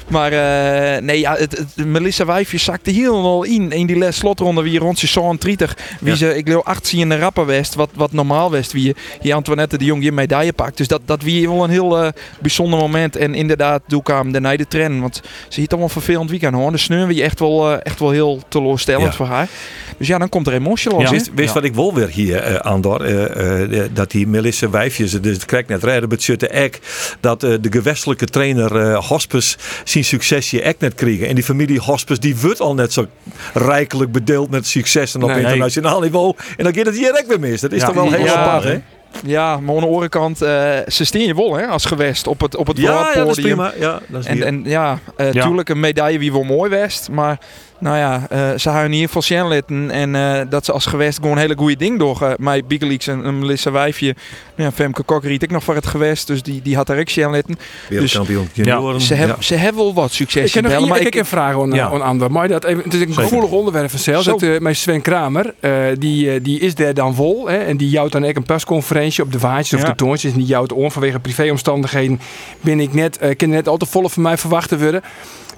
Maar 0.08 0.32
eh, 0.32 1.02
nee, 1.02 1.18
ja, 1.20 1.34
het, 1.36 1.58
het- 1.58 1.86
Melissa 1.86 2.24
Wijfje 2.24 2.58
zakte 2.58 2.90
helemaal 2.90 3.42
in. 3.44 3.72
In 3.72 3.86
die 3.86 3.96
les 3.98 4.16
slotronde 4.16 4.62
wie 4.62 4.78
rond 4.78 4.98
zo'n 4.98 5.36
30. 5.36 5.76
Wie 6.00 6.10
Ja. 6.10 6.16
ze, 6.16 6.36
ik 6.36 6.46
geloof, 6.48 6.64
18 6.64 6.98
in 7.00 7.08
de 7.08 7.18
rapper 7.18 7.46
west. 7.46 7.74
Wat, 7.74 7.90
wat 7.94 8.12
normaal 8.12 8.50
west. 8.50 8.72
Wie 8.72 8.94
je 9.20 9.34
Antoinette 9.34 9.78
de 9.78 9.84
Jong 9.84 10.02
je 10.02 10.12
medaille 10.12 10.52
pakt. 10.52 10.76
Dus 10.76 10.88
dat, 10.88 11.00
dat 11.04 11.22
wie 11.22 11.48
wel 11.48 11.64
een 11.64 11.70
heel 11.70 12.12
bijzonder 12.40 12.78
moment. 12.78 13.16
En 13.16 13.34
inderdaad, 13.34 13.82
doe 13.86 14.00
ik 14.00 14.06
hem 14.06 14.32
de 14.32 14.56
de 14.56 14.68
tren. 14.68 15.00
Want 15.00 15.20
ze 15.48 15.60
hiet 15.60 15.70
allemaal 15.70 15.88
vervelend 15.88 16.19
weekend 16.28 16.54
hoor. 16.54 16.72
De 16.72 16.78
sneur 16.78 17.06
wie 17.06 17.22
echt 17.22 17.38
wel, 17.38 17.70
eh, 17.72 17.78
echt 17.82 17.98
wel 17.98 18.10
heel 18.10 18.42
teleurstellend 18.48 19.04
Ja. 19.10 19.12
voor 19.12 19.26
haar. 19.26 19.48
Dus 19.96 20.06
ja, 20.08 20.18
dan 20.18 20.28
komt 20.28 20.46
er 20.46 20.52
emotie 20.52 20.90
los. 20.90 21.00
Ja. 21.00 21.06
hè? 21.06 21.12
Wist, 21.12 21.30
wist 21.34 21.48
Ja. 21.48 21.54
wat 21.54 21.64
ik 21.64 21.74
wel 21.74 21.94
weer 21.94 22.08
hier, 22.08 22.36
eh 22.36 22.54
Andor, 22.60 23.04
eh, 23.04 23.62
eh, 23.84 23.90
dat 23.92 24.10
die 24.10 24.26
Melissa 24.26 24.70
Wijfjes, 24.70 25.12
dus 25.20 25.32
het 25.34 25.44
krijg 25.44 25.66
net 25.66 25.84
redden, 25.84 26.10
het 26.10 26.22
zutte 26.22 26.48
ek, 26.48 26.78
dat 27.20 27.40
de 27.40 27.58
gewestelijke 27.70 28.26
trainer 28.26 28.94
Hospes 28.96 29.56
zijn 29.84 30.04
succesje 30.04 30.62
echt 30.62 30.78
net 30.80 30.94
krijgen. 30.94 31.28
En 31.28 31.34
die 31.34 31.44
familie 31.44 31.78
Hospes 31.80 32.20
die 32.20 32.36
wordt 32.36 32.60
al 32.60 32.74
net 32.74 32.92
zo 32.92 33.06
rijkelijk 33.54 34.12
bedeeld 34.12 34.50
met 34.50 34.66
successen 34.66 35.22
op 35.22 35.28
Nee. 35.28 35.42
internationaal 35.42 36.00
niveau. 36.00 36.34
En 36.56 36.64
dan 36.64 36.74
gaat 36.74 36.86
het 36.86 36.96
hier 36.96 37.14
echt 37.14 37.26
weer 37.26 37.40
mis. 37.40 37.60
Dat 37.60 37.72
is 37.72 37.80
toch 37.84 37.94
wel 37.94 38.12
heel 38.12 38.28
apart, 38.28 38.64
hè? 38.64 38.78
Ja, 39.24 39.60
maar 39.60 39.74
aan 39.74 39.80
de 39.80 39.86
andere 39.86 40.08
kant, 40.08 40.42
eh, 40.42 40.78
ze 40.86 41.04
steen 41.04 41.26
je 41.26 41.34
wel 41.34 41.54
hè, 41.54 41.66
als 41.66 41.84
gewest 41.84 42.26
op 42.26 42.40
het, 42.40 42.56
op 42.56 42.66
het 42.66 42.78
Ja, 42.78 43.10
ja, 43.14 43.24
dat 43.24 43.36
is 43.36 43.44
prima. 43.44 43.72
Ja, 43.78 44.00
dat 44.08 44.20
is 44.20 44.26
En, 44.26 44.42
en 44.42 44.62
ja, 44.64 44.98
eh 45.16 45.32
Ja. 45.32 45.42
tuurlijk 45.44 45.68
een 45.68 45.80
medaille 45.80 46.18
wie 46.18 46.32
wel 46.32 46.42
mooi 46.42 46.70
west. 46.70 47.10
Maar 47.10 47.38
nou 47.80 47.96
ja, 47.96 48.26
eh, 48.30 48.58
ze 48.58 48.70
hebben 48.70 48.92
hier 48.92 49.08
voor 49.08 49.22
Sjen 49.22 49.48
litten. 49.48 49.90
En 49.90 50.14
eh, 50.14 50.40
dat 50.50 50.64
ze 50.64 50.72
als 50.72 50.86
gewest 50.86 51.16
gewoon 51.18 51.32
een 51.32 51.38
hele 51.38 51.56
goede 51.56 51.76
ding 51.76 51.98
door. 51.98 52.22
eh 52.22 52.32
mij 52.38 52.64
Biggelix 52.64 53.06
en, 53.06 53.24
en 53.24 53.38
Melissa 53.38 53.70
Wijfje. 53.70 54.14
Nou 54.54 54.68
ja, 54.70 54.72
Femke 54.76 55.02
Kok 55.02 55.24
riet 55.24 55.42
ik 55.42 55.50
nog 55.50 55.64
voor 55.64 55.74
het 55.74 55.86
gewest. 55.86 56.26
Dus 56.26 56.42
die, 56.42 56.62
die 56.62 56.76
had 56.76 56.86
daar 56.86 56.98
ook 56.98 57.08
Sjen 57.08 57.30
litten. 57.30 57.58
wereldkampioen 57.88 58.48
junioren. 58.52 59.00
Ze, 59.00 59.14
hebben 59.14 59.44
ze 59.44 59.54
hebben 59.54 59.82
wel 59.82 59.94
wat 59.94 60.12
succes. 60.12 60.48
Ik 60.48 60.54
heb 60.54 60.62
nog 60.62 60.72
bellen, 60.72 60.84
een, 60.86 60.90
maar 60.92 61.00
ik, 61.00 61.06
ik 61.06 61.14
heb 61.14 61.22
een 61.22 61.28
vraag 61.28 61.54
aan, 61.60 61.70
Ja. 61.72 61.90
aan 61.90 62.02
Ander. 62.02 62.30
Maar 62.32 62.48
dat 62.48 62.64
even, 62.64 62.82
het 62.84 62.94
is 62.94 63.00
een 63.00 63.06
Zeker. 63.08 63.22
gevoelig 63.22 63.50
onderwerp 63.50 63.90
vanzelf. 63.90 64.24
Dat, 64.24 64.42
eh, 64.42 64.58
mijn 64.58 64.76
Sven 64.76 65.00
Kramer, 65.00 65.54
eh, 65.60 65.72
die, 65.98 66.40
die 66.40 66.60
is 66.60 66.74
daar 66.74 66.94
dan 66.94 67.14
vol. 67.14 67.48
Hè, 67.48 67.56
en 67.58 67.76
die 67.76 67.88
jouwt 67.90 68.12
dan 68.12 68.24
ook 68.24 68.36
een 68.36 68.42
persconferentie 68.42 69.22
op 69.24 69.32
de 69.32 69.38
vaatjes 69.38 69.72
of 69.72 69.80
Ja. 69.80 69.90
de 69.90 69.94
toontjes. 69.96 70.32
En 70.32 70.38
die 70.38 70.46
jouwt 70.46 70.72
on 70.72 70.90
vanwege 70.92 71.18
privéomstandigheden. 71.18 72.20
Ben 72.60 72.80
ik 72.80 72.92
net, 72.94 73.18
eh 73.18 73.36
kan 73.36 73.48
net 73.48 73.68
al 73.68 73.76
te 73.76 73.86
volle 73.86 74.10
van 74.10 74.22
mij 74.22 74.36
verwachten 74.38 74.78
worden. 74.80 75.02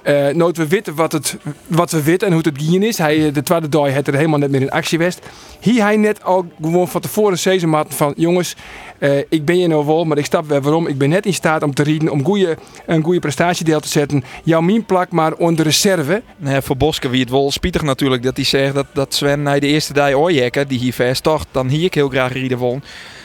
Eh 0.03 0.29
nooit 0.29 0.57
we 0.57 0.69
weten 0.69 0.95
wat, 0.95 1.13
het, 1.13 1.37
wat 1.67 1.91
we 1.91 2.03
weten 2.03 2.27
en 2.27 2.33
hoe 2.33 2.43
het 2.43 2.63
gien 2.63 2.83
is. 2.83 2.99
Hij, 2.99 3.27
eh, 3.27 3.35
de 3.35 3.43
tweede 3.43 3.69
dag 3.69 3.95
had 3.95 4.07
er 4.07 4.15
helemaal 4.15 4.39
net 4.39 4.51
meer 4.51 4.61
in 4.61 4.71
actie 4.71 4.99
west. 4.99 5.21
Hier 5.61 5.83
hij 5.83 5.97
net 5.97 6.25
al 6.25 6.47
gewoon 6.61 6.89
van 6.89 7.01
tevoren 7.01 7.39
zezen 7.39 7.85
van 7.89 8.15
jongens, 8.17 8.57
eh, 8.99 9.19
ik 9.29 9.45
ben 9.45 9.59
je 9.59 9.67
nou 9.67 9.87
wel, 9.87 10.05
maar 10.05 10.19
ik 10.19 10.25
stap 10.25 10.49
weer 10.49 10.61
waarom. 10.61 10.87
Ik 10.87 10.99
ben 10.99 11.09
net 11.09 11.27
in 11.27 11.35
staat 11.35 11.63
om 11.63 11.75
te 11.75 11.83
rieden, 11.83 12.11
om 12.11 12.25
goeie, 12.25 12.55
een 12.87 13.03
goede 13.03 13.19
prestatiedeel 13.19 13.81
te 13.81 13.89
zetten. 13.89 14.25
Jouw 14.45 14.61
mien 14.61 14.85
plak 14.85 15.11
maar 15.11 15.35
onder 15.35 15.65
reserve. 15.65 16.23
Voor 16.43 16.77
Boske 16.77 17.09
wie 17.09 17.21
het 17.21 17.31
wel 17.31 17.51
spietig 17.51 17.83
natuurlijk 17.83 18.23
dat 18.23 18.37
hij 18.37 18.45
zegt 18.45 18.75
dat, 18.75 18.87
dat 18.93 19.15
Sven 19.15 19.43
naar 19.43 19.61
de 19.61 19.67
eerste 19.67 19.93
dag 19.93 20.13
ooit 20.13 20.69
die 20.69 20.79
hier 20.79 20.93
vast 20.93 21.23
toch, 21.23 21.45
dan 21.51 21.69
hier 21.69 21.85
ik 21.85 21.95
heel 21.95 22.09
graag 22.09 22.33
rieden 22.33 22.59
won. 22.59 22.83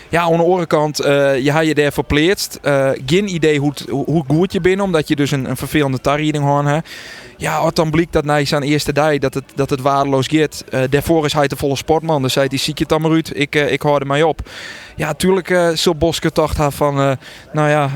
Ja, 0.10 0.22
aan 0.22 0.38
de 0.38 0.44
andere 0.44 0.66
kant, 0.66 1.00
eh, 1.00 1.40
je 1.40 1.52
had 1.52 1.66
je 1.66 1.76
daar 1.76 1.92
verpleegd. 1.92 2.60
Eh, 2.62 2.90
geen 3.06 3.34
idee 3.34 3.60
hoe, 3.60 3.74
hoe 3.90 4.24
goed 4.28 4.54
je 4.54 4.62
bent, 4.62 4.82
omdat 4.82 5.08
je 5.08 5.16
dus 5.16 5.32
een, 5.32 5.50
een 5.50 5.58
vervelende 5.58 6.02
tarrieding 6.02 6.44
had. 6.44 6.84
Ja, 7.38 7.62
wat 7.64 7.76
dan 7.76 7.92
blijkt 7.92 8.14
dat 8.14 8.26
na 8.26 8.46
zijn 8.46 8.64
eerste 8.64 8.94
dag 8.94 9.18
dat 9.18 9.34
het, 9.34 9.44
dat 9.56 9.70
het 9.70 9.82
waardeloos 9.82 10.28
gaat. 10.28 10.64
Eh, 10.70 10.82
daarvoor 10.90 11.26
is 11.26 11.34
hij 11.34 11.48
de 11.48 11.56
volle 11.56 11.76
sportman. 11.76 12.22
Dus 12.22 12.34
zei 12.34 12.48
hij, 12.50 12.58
zie 12.58 12.74
je 12.74 12.80
het 12.80 12.90
dan 12.90 13.02
maar 13.02 13.22
ik, 13.34 13.56
eh, 13.56 13.72
ik 13.72 13.84
er 13.84 14.08
mij 14.08 14.24
op. 14.24 14.50
Ja, 14.96 15.14
tuurlijk 15.14 15.50
uh, 15.50 15.70
zal 15.70 15.96
Boske 15.96 16.32
toch 16.32 16.54
hebben 16.56 16.72
van, 16.72 17.18
nou 17.54 17.70
ja, 17.70 17.90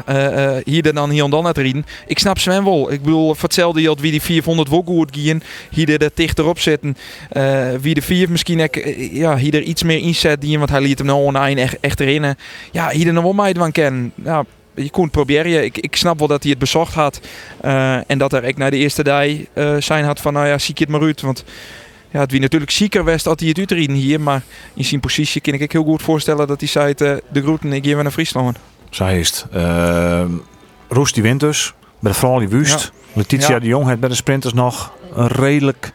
hier 0.66 0.94
dan 0.94 1.10
hier 1.10 1.24
en 1.24 1.30
dan 1.30 1.46
het 1.46 1.58
rieden. 1.58 1.86
Ik 2.08 2.20
snap 2.20 2.38
Sven 2.38 2.64
wel. 2.64 2.92
Ik 2.92 3.02
bedoel, 3.02 3.34
voor 3.34 3.44
hetzelfde 3.44 3.82
wie 4.00 4.12
die 4.12 4.22
400 4.22 4.70
wel 4.70 4.84
goed 4.86 5.18
gaan, 5.18 5.42
hier 5.70 6.02
er 6.02 6.10
dichter 6.14 6.46
op 6.46 6.60
zitten. 6.60 6.98
Wie 7.82 7.94
de 7.94 8.02
vier 8.02 8.32
misschien 8.32 8.62
ook, 8.62 8.76
ja, 9.12 9.38
hier 9.38 9.54
er 9.54 9.62
iets 9.62 9.84
meer 9.84 9.98
inzet, 9.98 10.42
die, 10.42 10.58
want 10.58 10.70
hij 10.70 10.82
liet 10.82 10.98
hem 10.98 11.08
nou 11.08 11.24
online 11.24 11.62
echt, 11.62 11.80
echt 11.80 12.00
erin. 12.00 12.36
Ja, 12.72 12.90
hier 12.90 13.08
er 13.08 13.14
nog 13.14 13.24
wel 13.24 13.34
mij 13.34 13.54
van 13.54 13.72
kennen. 13.72 14.12
Ja, 14.24 14.46
je 14.76 14.90
kon 14.90 15.10
proberen. 15.10 15.64
Ik, 15.64 15.78
ik 15.78 15.96
snap 15.96 16.20
wel 16.20 16.28
dat 16.28 16.42
hij 16.42 16.52
het 16.52 16.60
bezocht 16.60 16.94
had. 16.94 17.22
eh, 17.62 18.10
en 18.10 18.18
dat 18.18 18.34
er 18.34 18.44
ik 18.44 18.58
naar 18.58 18.72
de 18.72 18.78
eerste 18.78 19.04
dag 19.04 19.26
eh, 19.54 19.76
zijn 19.80 20.06
had 20.06 20.20
van, 20.22 20.34
nou 20.34 20.48
ja, 20.48 20.58
zie 20.58 20.72
ik 20.72 20.80
het 20.80 20.90
maar 20.90 21.02
uit. 21.02 21.22
Want 21.22 21.44
ja, 22.12 22.20
het 22.20 22.32
wie 22.32 22.40
natuurlijk 22.40 22.72
zieker 22.72 23.04
was 23.04 23.24
dat 23.24 23.40
hij 23.40 23.50
het 23.50 23.58
uitrieden 23.58 23.96
hier. 23.96 24.22
Maar 24.22 24.42
in 24.74 24.86
zijn 24.86 25.02
positie 25.02 25.42
kan 25.42 25.54
ik 25.54 25.72
heel 25.72 25.84
goed 25.84 26.02
voorstellen 26.02 26.48
dat 26.48 26.60
hij 26.60 26.70
zei, 26.70 26.94
eh, 26.94 27.14
de 27.32 27.42
groeten, 27.42 27.74
ik 27.74 27.86
geef 27.86 27.96
naar 28.02 28.12
Friesland. 28.12 28.58
Zij 28.90 29.20
is 29.20 29.28
het. 29.28 29.46
Uh, 29.56 30.24
Roes 30.90 31.14
die 31.14 31.24
wint 31.24 31.40
dus. 31.40 31.74
Bij 32.00 32.12
de 32.12 32.18
vrouw 32.18 32.40
die 32.40 32.48
wust. 32.48 32.92
Letitia 33.14 33.50
Ja. 33.50 33.60
de 33.60 33.68
Jong 33.68 33.88
heeft 33.88 34.00
bij 34.00 34.10
de 34.10 34.16
sprinters 34.16 34.54
nog 34.54 34.94
een 35.14 35.28
redelijk 35.28 35.92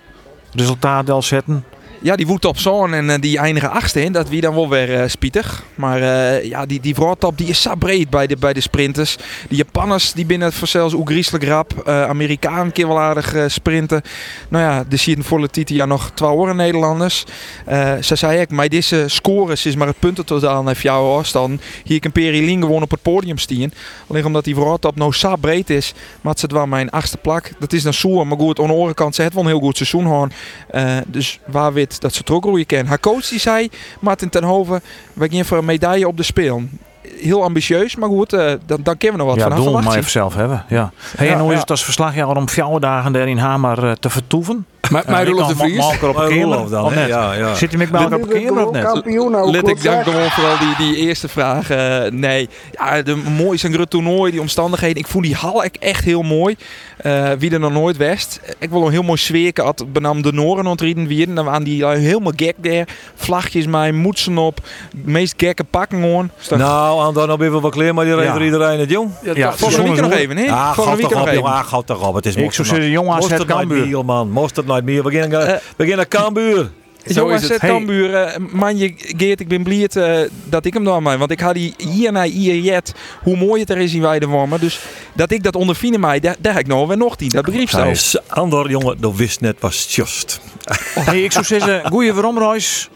resultaat 0.53 1.25
zetten. 1.25 1.65
Ja, 2.07 2.17
die 2.17 2.27
woedt 2.27 2.45
op 2.45 2.59
zo'n 2.59 2.95
en 2.95 3.11
eh, 3.11 3.21
die 3.21 3.39
eindigen 3.39 3.71
achtste 3.71 4.03
in. 4.03 4.13
Dat 4.13 4.29
wie 4.29 4.41
dan 4.41 4.55
wel 4.55 4.69
weer 4.69 4.95
eh, 5.01 5.09
spietig. 5.09 5.65
Maar 5.75 6.03
eh, 6.03 6.45
ja, 6.45 6.67
die, 6.67 6.81
die 6.81 6.95
voortop 6.95 7.39
die 7.39 7.47
is 7.47 7.63
zo 7.63 7.75
breed 7.75 8.11
bij 8.11 8.27
de, 8.27 8.37
bij 8.37 8.53
de 8.53 8.61
sprinters. 8.61 9.17
Die 9.49 9.57
Japanners 9.57 10.13
die 10.13 10.27
binnen 10.27 10.53
het 10.55 10.69
zelfs 10.69 10.95
ook 10.95 11.09
griezelig 11.09 11.45
rap. 11.49 11.89
Amerikaan 11.89 12.73
keer 12.73 12.89
wel 12.89 13.01
aardig 13.01 13.35
sprinten. 13.47 14.03
Nou 14.49 14.65
ja, 14.65 14.85
er 14.91 14.99
zitten 14.99 15.25
voor 15.25 15.41
Letitia 15.41 15.85
nog 15.85 16.11
twee 16.15 16.31
oren 16.31 16.57
Nederlanders. 16.57 17.25
Ze 18.01 18.17
zei 18.17 18.41
ik, 18.41 18.51
maar 18.51 18.69
deze 18.69 19.05
scores 19.07 19.67
is 19.67 19.77
maar 19.77 19.87
het 19.87 19.99
puntentotaal 19.99 20.63
naar 20.63 20.79
jouw 20.83 21.19
afstand. 21.19 21.63
Hier 21.85 22.01
kan 22.01 22.11
Lien 22.15 22.61
gewoon 22.61 22.83
op 22.83 22.91
het 22.91 23.03
podium 23.03 23.39
staan. 23.39 23.73
Alleen 24.07 24.27
omdat 24.27 24.45
die 24.45 24.55
voortop 24.55 24.97
nou 24.97 25.13
zo 25.13 25.37
breed 25.37 25.71
is. 25.71 25.93
Maar 26.21 26.33
het 26.33 26.41
zit 26.41 26.53
wel 26.53 26.67
mijn 26.67 26.91
achtste 26.91 27.17
plak. 27.17 27.51
Dat 27.59 27.73
is 27.73 27.83
dan 27.83 27.95
zoer. 27.95 28.27
Maar 28.27 28.39
goed, 28.39 28.61
aan 28.61 28.87
de 28.87 28.95
kant, 28.95 29.15
ze 29.15 29.23
heeft 29.23 29.35
wel 29.35 29.43
een 29.43 29.49
heel 29.49 29.61
goed 29.61 29.77
seizoen. 29.77 30.33
Eh, 30.71 30.97
dus 31.07 31.39
waar 31.47 31.73
wit 31.73 31.96
dat 32.01 32.13
ze 32.13 32.19
het 32.19 32.31
ook 32.31 32.45
roeien 32.45 32.67
kennen. 32.67 32.87
Haar 32.89 33.01
coach 33.01 33.29
die 33.29 33.41
zei, 33.41 33.69
Martin 34.01 34.29
Tenhoven, 34.29 34.83
wij 35.13 35.29
gaan 35.29 35.45
voor 35.45 35.59
een 35.59 35.65
medaille 35.65 36.09
op 36.09 36.17
de 36.17 36.23
spelen. 36.23 36.81
Heel 37.21 37.43
ambitieus, 37.43 37.97
maar 37.97 38.09
goed, 38.09 38.33
eh, 38.33 38.53
dan, 38.67 38.83
dan 38.83 38.97
kunnen 38.97 39.19
we 39.19 39.25
nog 39.25 39.35
wat 39.35 39.37
ja, 39.37 39.43
vanaf 39.43 39.65
doel 39.65 39.83
maar 39.83 39.97
even 39.97 40.11
zelf 40.11 40.35
hebben. 40.35 40.65
Ja. 40.69 40.93
Hey, 41.17 41.29
en 41.29 41.33
Ja, 41.33 41.41
hoe 41.41 41.49
is 41.49 41.55
ja. 41.55 41.61
het 41.61 41.71
als 41.71 41.85
verslaggever 41.85 42.37
om 42.37 42.49
vier 42.49 42.81
dagen 42.81 43.13
daar 43.13 43.29
in 43.29 43.39
Hamer 43.39 43.85
eh, 43.85 43.93
te 43.93 44.11
vertoeven? 44.11 44.67
Maar, 44.91 45.05
maar 45.09 45.27
Roelof 45.27 45.47
de 45.49 45.55
kan 45.55 45.67
Vries. 45.67 45.79
Malker 45.79 46.09
op 46.09 46.17
een 46.17 46.29
Roelof 46.43 46.69
dan, 46.69 46.93
hè? 46.93 47.07
Ja, 47.07 47.33
ja. 47.33 47.55
Zit 47.55 47.69
hij 47.71 47.79
met 47.79 47.91
Malker 47.91 48.17
op 48.23 48.31
een 48.35 48.45
kamer 48.47 48.67
of 48.67 48.73
net? 48.73 48.85
kampioen 48.85 49.51
Let 49.51 49.69
ik 49.69 49.83
dank 49.83 50.05
gewoon 50.05 50.31
vooral 50.31 50.55
die, 50.59 50.87
die 50.93 50.97
eerste 50.97 51.29
vraag. 51.29 51.71
eh, 51.71 52.11
nee, 52.11 52.49
ja, 52.73 53.03
de 53.03 53.17
mooi 53.17 53.59
zijn 53.59 53.73
groot 53.73 53.91
toernooi, 53.91 54.31
die 54.31 54.41
omstandigheden. 54.41 54.97
Ik 54.97 55.07
vond 55.07 55.25
die 55.25 55.35
hal 55.35 55.65
echt- 55.65 55.79
echt 55.79 56.05
heel 56.05 56.23
mooi. 56.23 56.57
Eh, 56.97 57.31
wie 57.39 57.51
er 57.51 57.61
nog 57.61 57.73
nooit 57.73 57.97
west. 57.97 58.41
Ik 58.59 58.71
wil 58.71 58.85
een 58.87 58.91
heel 58.93 59.03
mooi 59.03 59.19
sfeerke. 59.19 59.63
Had 59.63 59.85
benam 59.93 60.23
de 60.23 60.33
Noren 60.33 60.67
ontrieden 60.67 61.07
weer. 61.07 61.35
Dan 61.35 61.45
waren 61.45 61.65
die 61.65 61.85
eh, 61.87 61.99
helemaal 61.99 62.33
gek 62.37 62.55
daar. 62.57 62.89
Vlagjes 63.15 63.67
mij, 63.67 63.93
moetsen 63.93 64.39
op. 64.39 64.59
Meest 65.05 65.35
gekke 65.37 65.65
pakken 65.65 66.01
gewoon. 66.01 66.31
Nou, 66.57 67.09
en 67.09 67.15
dan 67.15 67.29
nog 67.29 67.41
even 67.41 67.61
wat 67.61 67.71
kleer, 67.73 67.95
maar 67.95 68.05
die 68.05 68.15
Ja. 68.15 68.21
reed 68.21 68.35
er 68.35 68.45
iedereen 68.45 68.79
het 68.81 68.91
jong. 68.91 69.11
Ja, 69.23 69.33
Ja. 69.35 69.53
Volgende 69.53 69.83
week 69.83 69.91
nog 70.01 70.01
jongens, 70.01 70.21
even, 70.21 70.37
hè? 70.37 70.51
Ah, 70.51 70.65
Volgende 70.73 70.89
gaat 70.89 70.97
week 70.97 71.01
toch 71.03 71.11
nog 71.13 71.21
op, 71.21 71.27
even. 71.27 71.39
jongen. 71.41 71.53
Ah, 71.53 71.65
gaat 71.67 71.87
toch 71.87 72.09
op. 72.09 72.15
Het 72.15 72.27
is 72.27 72.37
Ik 72.37 72.53
zou 72.53 72.69
zeggen, 72.69 72.91
jongen, 72.91 73.13
AZ 73.13 73.19
Mosterd 73.21 73.49
nooit 73.49 73.61
Cambuur. 73.61 73.79
meer, 73.79 73.89
meer. 74.85 75.03
We 75.05 75.11
gaan 75.19 75.29
naar- 75.31 75.41
Eh, 75.43 75.57
we 75.77 75.87
gaan 75.87 75.97
naar 75.97 76.09
Cambuur. 76.09 76.71
Zo 77.07 77.13
Jongens, 77.21 77.43
is 77.43 77.49
het. 77.49 77.61
het 77.61 77.71
Cambuur, 77.71 78.15
eh, 78.15 78.37
man, 78.53 78.77
je 78.79 78.93
Geert, 78.97 79.41
ik 79.41 79.49
ben 79.49 79.63
blij 79.63 79.87
eh, 79.89 80.29
dat 80.45 80.65
ik 80.65 80.75
hem 80.75 80.85
dan 80.85 81.03
mij. 81.03 81.19
Want 81.19 81.31
ik 81.31 81.41
had 81.41 81.55
die 81.55 81.75
hier 81.77 82.13
naar 82.13 82.25
hier 82.25 82.57
jet, 82.59 82.95
hoe 83.23 83.37
mooi 83.37 83.61
het 83.61 83.71
er 83.71 83.79
is 83.79 83.95
in 83.95 84.01
Weidewormen. 84.01 84.61
Dus 84.61 84.81
dat 85.13 85.31
ik 85.31 85.43
dat 85.43 85.57
ondervinden 85.57 86.01
mij, 86.01 86.21
daar, 86.21 86.37
daar 86.39 86.53
heb 86.53 86.63
ik 86.63 86.69
nou 86.69 86.87
weer 86.87 86.97
nog 86.97 87.17
die. 87.17 87.31
Dat 87.31 87.45
begreep 87.45 87.69
je 87.69 87.83
Dus, 87.83 88.17
Andor, 88.27 88.71
jongen, 88.71 89.01
dat 89.01 89.15
wist 89.17 89.41
net 89.41 89.57
was 89.61 89.87
just. 89.95 90.41
Hey, 90.95 91.23
ik 91.23 91.33
zou 91.33 91.45
zeggen, 91.45 91.83
goeie 91.93 92.13
veromreis. 92.15 92.89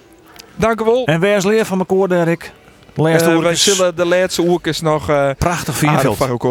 Dank 0.56 0.80
u 0.80 0.84
wel. 0.84 1.04
En 1.04 1.20
waar 1.20 1.36
is 1.36 1.44
leer 1.44 1.64
van 1.64 1.76
mijn 1.76 1.88
koor, 1.88 2.08
Dirk? 2.08 2.52
Laatste 2.94 3.24
Eh, 3.28 3.32
woord 3.32 3.44
wij 3.44 3.52
is 3.52 3.62
zullen 3.64 3.96
de 3.96 4.04
laatste 4.06 4.42
oerkes 4.42 4.80
nog... 4.80 5.08
eh, 5.08 5.30
prachtig 5.38 5.74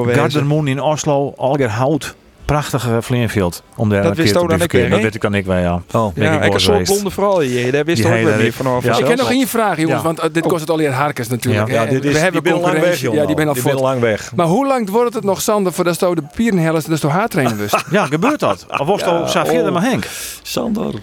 wezen. 0.05 0.21
Gardermoen 0.21 0.67
in 0.67 0.81
Oslo, 0.81 1.33
Alger 1.37 1.69
Hout. 1.69 2.15
Prachtige 2.49 3.01
Vleenveld. 3.01 3.63
Om 3.75 3.89
daar 3.89 4.01
Dat 4.01 4.11
een 4.11 4.17
wist 4.17 4.37
ook 4.37 4.49
dan 4.49 4.61
ik 4.61 4.71
weer, 4.71 4.89
Dat 4.89 5.01
weet 5.01 5.13
ik 5.13 5.19
kan 5.19 5.33
ik 5.33 5.45
wel, 5.45 5.57
ja. 5.57 5.81
Oh. 5.91 6.15
Ja, 6.15 6.31
ik 6.31 6.45
ik 6.45 6.53
een 6.53 6.59
soort 6.59 6.83
blonde 6.83 7.09
vrouw 7.09 7.39
hier. 7.39 7.71
Daar 7.71 7.85
wist 7.85 7.97
Die 7.97 8.05
ook 8.07 8.13
hele- 8.13 8.37
meer 8.37 8.53
vanaf. 8.53 8.83
Ja. 8.83 8.97
Ik 8.97 9.07
heb 9.07 9.17
nog 9.17 9.31
één 9.31 9.47
vraag, 9.47 9.77
jongens, 9.77 9.97
Ja. 9.97 10.03
want 10.03 10.19
eh, 10.19 10.29
dit 10.31 10.47
kost 10.47 10.61
het 10.61 10.69
alweer 10.69 10.91
harkes 10.91 11.27
natuurlijk. 11.27 11.67
Ja. 11.67 11.85
dit 11.85 12.05
is, 12.05 12.13
we 12.13 12.17
hebben 12.19 12.43
die 12.43 12.51
ben 12.51 12.61
al 12.61 12.67
lang 12.67 12.73
weg, 12.73 12.81
concurrentie. 12.81 13.19
Ja, 13.19 13.25
die 13.25 13.35
ben 13.35 13.47
al 13.47 13.53
die 13.53 13.73
lang 13.73 13.99
weg. 14.01 14.31
Maar 14.35 14.45
hoe 14.45 14.67
lang 14.67 14.89
wordt 14.89 15.13
het 15.13 15.23
nog, 15.23 15.41
Sander, 15.41 15.73
voordat 15.73 15.99
je 15.99 16.15
de 16.15 16.23
pierenhellers 16.35 16.85
dus 16.85 16.99
door 16.99 17.11
haar 17.11 17.27
trainen 17.27 17.57
dus? 17.57 17.73
Ja, 17.91 18.05
gebeurt 18.05 18.39
dat? 18.39 18.65
Of 18.77 18.87
was 18.87 19.01
het 19.01 19.09
al 19.09 19.23
Xavier 19.23 19.65
oh. 19.65 19.71
maar 19.71 19.83
Henk? 19.83 20.07
Sander. 20.41 20.93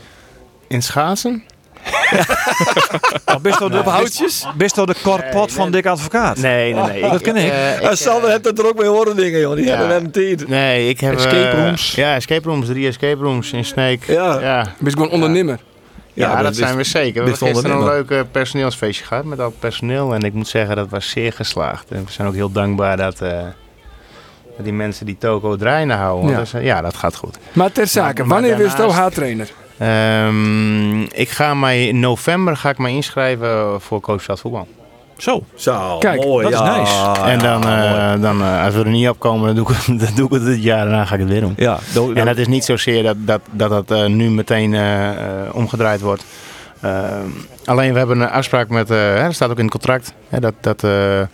In 0.69 0.83
schaatsen? 0.83 1.43
of 3.35 3.41
best 3.41 3.59
wel 3.59 3.71
de, 3.71 3.77
houtjes? 3.77 4.47
Best 4.57 4.77
wel 4.77 4.87
de 4.87 4.95
korpot 5.03 5.53
van 5.53 5.71
Dick 5.71 5.87
Advocaat? 5.87 6.37
Nee, 6.39 6.75
nee, 6.75 6.83
nee. 6.85 7.11
Dat 7.11 7.21
ken 7.21 7.37
ik. 7.37 7.53
eh, 7.53 7.91
Sander 7.93 8.31
heeft 8.31 8.45
het 8.45 8.59
er 8.59 8.67
ook 8.67 8.79
mee 8.79 8.89
horen 8.89 9.17
dingen, 9.17 9.41
joh. 9.41 9.55
Die 9.57 9.65
Ja. 9.65 9.71
hebben 9.71 9.89
net 9.89 10.01
een 10.05 10.11
tijd. 10.11 10.49
nee, 10.49 10.89
ik 10.89 11.01
heb... 11.01 11.15
Escape 11.15 11.37
eh, 11.49 11.65
rooms. 11.65 11.95
ja, 11.95 12.15
escape 12.15 12.49
rooms. 12.49 12.67
Drie 12.67 12.87
escape 12.87 13.23
rooms 13.23 13.53
in 13.53 13.65
Snake. 13.65 14.13
Ja. 14.13 14.41
Ja, 14.41 14.63
Ben 14.63 14.73
je 14.79 14.91
gewoon 14.91 15.11
ondernemer? 15.11 15.59
ja, 16.13 16.43
dat 16.43 16.57
zijn 16.57 16.77
we 16.77 16.85
zeker. 16.85 17.25
We 17.25 17.31
hebben 17.31 17.49
gisteren 17.49 17.77
een 17.77 17.85
leuk 17.85 18.11
eh, 18.11 18.21
personeelsfeestje 18.31 19.05
gehad 19.05 19.25
met 19.25 19.39
al 19.41 19.47
het 19.47 19.59
personeel. 19.59 20.15
En 20.15 20.23
ik 20.23 20.33
moet 20.33 20.49
zeggen, 20.49 20.77
dat 20.77 20.89
was 20.91 21.09
zeer 21.11 21.33
geslaagd. 21.33 21.91
En 21.91 22.05
we 22.05 22.13
zijn 22.13 22.29
ook 22.29 22.35
heel 22.35 22.53
dankbaar 22.53 22.97
dat, 22.97 23.21
eh, 23.21 23.31
dat 24.57 24.65
die 24.65 24.73
mensen 24.73 25.07
die 25.07 25.17
toko 25.19 25.57
draaiende 25.57 25.95
houden. 25.95 26.35
Want 26.35 26.51
Ja. 26.51 26.59
eh, 26.59 26.65
ja, 26.65 26.81
dat 26.81 26.97
gaat 26.97 27.17
goed. 27.17 27.39
Maar 27.53 27.73
ter 27.73 27.87
zake, 27.87 28.07
Maar- 28.19 28.27
maar 28.27 28.41
wanneer 28.41 28.57
wist 28.57 28.71
je 28.71 28.77
daarnaast- 28.77 28.99
haar 28.99 29.11
trainer? 29.11 29.49
Ehm, 29.79 31.01
ik 31.03 31.29
ga 31.29 31.55
mij 31.55 31.87
in 31.89 32.01
november 32.01 32.57
ga 32.57 32.69
ik 32.71 32.79
mij 32.79 32.93
inschrijven 32.93 33.81
voor 33.81 34.01
Coach 34.01 34.23
Stad 34.23 34.41
Voetbal. 34.41 34.67
Zo. 35.17 35.43
Zo, 35.55 35.99
Kijk, 35.99 36.25
mooi. 36.25 36.51
dat 36.51 36.53
is 36.53 36.77
nice. 36.77 37.21
en 37.23 37.39
dan, 37.39 37.61
ja, 37.63 38.15
eh, 38.15 38.21
dan 38.21 38.41
eh, 38.43 38.65
als 38.65 38.75
we 38.75 38.81
er 38.81 38.89
niet 38.91 39.09
op 39.09 39.19
komen, 39.19 39.47
dan 39.55 39.65
doe 39.65 39.71
ik, 39.71 39.77
het- 39.87 40.01
dan 40.01 40.15
doe 40.15 40.27
ik 40.27 40.33
het 40.33 40.45
dit 40.45 40.63
jaar. 40.63 40.85
Daarna 40.87 41.05
ga 41.05 41.15
ik 41.15 41.21
het 41.21 41.29
weer 41.29 41.41
doen. 41.41 41.55
Ja, 41.57 41.79
do- 41.95 42.13
En 42.13 42.25
dat 42.27 42.37
is 42.37 42.47
niet 42.47 42.65
zozeer 42.65 43.03
dat 43.03 43.17
dat, 43.19 43.41
dat, 43.51 43.71
dat 43.71 43.91
eh, 43.91 44.07
nu 44.07 44.31
meteen 44.31 44.77
omgedraaid 45.53 46.01
wordt. 46.01 46.25
Ehm, 46.81 47.27
alleen 47.65 47.93
we 47.93 47.99
hebben 47.99 48.21
een 48.21 48.31
afspraak 48.31 48.69
met, 48.69 48.91
eh, 48.91 48.97
hè, 48.99 49.23
dat 49.23 49.35
staat 49.35 49.51
ook 49.51 49.57
in 49.59 49.63
het 49.65 49.73
contract, 49.73 50.13
hè, 50.29 50.41
dat, 50.41 50.55
dat, 50.61 50.85
eh 50.85 51.21
eh 51.21 51.29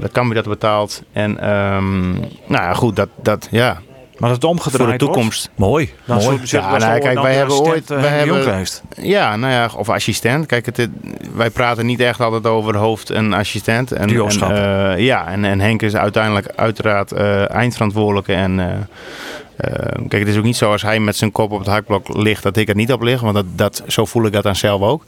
dat 0.00 0.12
Cambuur 0.12 0.34
dat 0.34 0.44
betaalt. 0.44 1.02
En 1.12 1.38
ehm, 1.40 2.10
nou 2.12 2.28
ja, 2.62 2.72
goed, 2.74 2.96
dat, 2.96 3.08
dat, 3.22 3.48
ja, 3.50 3.78
Maar 4.20 4.30
dat 4.30 4.42
het 4.42 4.50
voor 4.50 4.56
de 4.56 4.62
omgedraaid 4.62 4.98
toekomst. 4.98 5.50
Mooi. 5.54 5.92
Dan 6.04 6.16
mooi. 6.16 6.38
Ja, 6.44 6.76
nou, 6.78 6.98
kijk, 7.00 7.14
dan 7.14 7.22
wij 7.22 7.34
hebben 7.34 7.60
ooit- 7.60 7.90
eh, 7.90 8.00
wij 8.00 8.10
hebben- 8.18 8.42
geweest. 8.42 8.82
Ja, 8.96 9.36
nou 9.36 9.52
ja, 9.52 9.70
of 9.76 9.88
assistent. 9.88 10.46
Kijk, 10.46 10.66
het, 10.66 10.88
wij 11.34 11.50
praten 11.50 11.86
niet 11.86 12.00
echt 12.00 12.20
altijd 12.20 12.46
over 12.46 12.76
hoofd 12.76 13.10
en 13.10 13.32
assistent. 13.32 13.92
En, 13.92 14.08
eh, 14.08 14.98
ja, 14.98 15.26
en, 15.26 15.44
en 15.44 15.60
Henk 15.60 15.82
is 15.82 15.96
uiteindelijk 15.96 16.46
uiteraard 16.56 17.12
eh, 17.12 17.50
eindverantwoordelijke. 17.50 18.32
En 18.32 18.60
eh, 18.60 18.66
eh, 19.56 19.88
kijk, 20.08 20.22
het 20.22 20.28
is 20.32 20.36
ook 20.36 20.44
niet 20.44 20.56
zo 20.56 20.70
als 20.72 20.82
hij 20.82 21.00
met 21.00 21.16
zijn 21.16 21.32
kop 21.32 21.50
op 21.52 21.58
het 21.58 21.68
hakblok 21.68 22.08
ligt 22.16 22.42
dat 22.42 22.56
ik 22.56 22.68
er 22.68 22.74
niet 22.74 22.92
op 22.92 23.02
lig. 23.02 23.20
Want 23.20 23.34
dat, 23.34 23.44
dat, 23.54 23.82
zo 23.86 24.04
voel 24.04 24.24
ik 24.26 24.32
dat 24.32 24.46
aan 24.46 24.56
zelf 24.56 24.80
ook. 24.82 25.04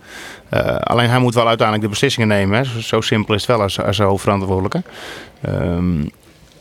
Eh, 0.49 0.77
alleen 0.77 1.09
hij 1.11 1.19
moet 1.19 1.35
wel 1.35 1.49
uiteindelijk 1.49 1.87
de 1.87 1.93
beslissingen 1.93 2.29
nemen. 2.29 2.59
Hè. 2.59 2.65
Zo, 2.65 2.81
zo 2.81 3.01
simpel 3.01 3.35
is 3.35 3.41
het 3.47 3.51
wel 3.57 3.61
als, 3.63 3.81
als 3.81 3.99
hoofdverantwoordelijke. 3.99 4.83
Ehm, 5.41 6.01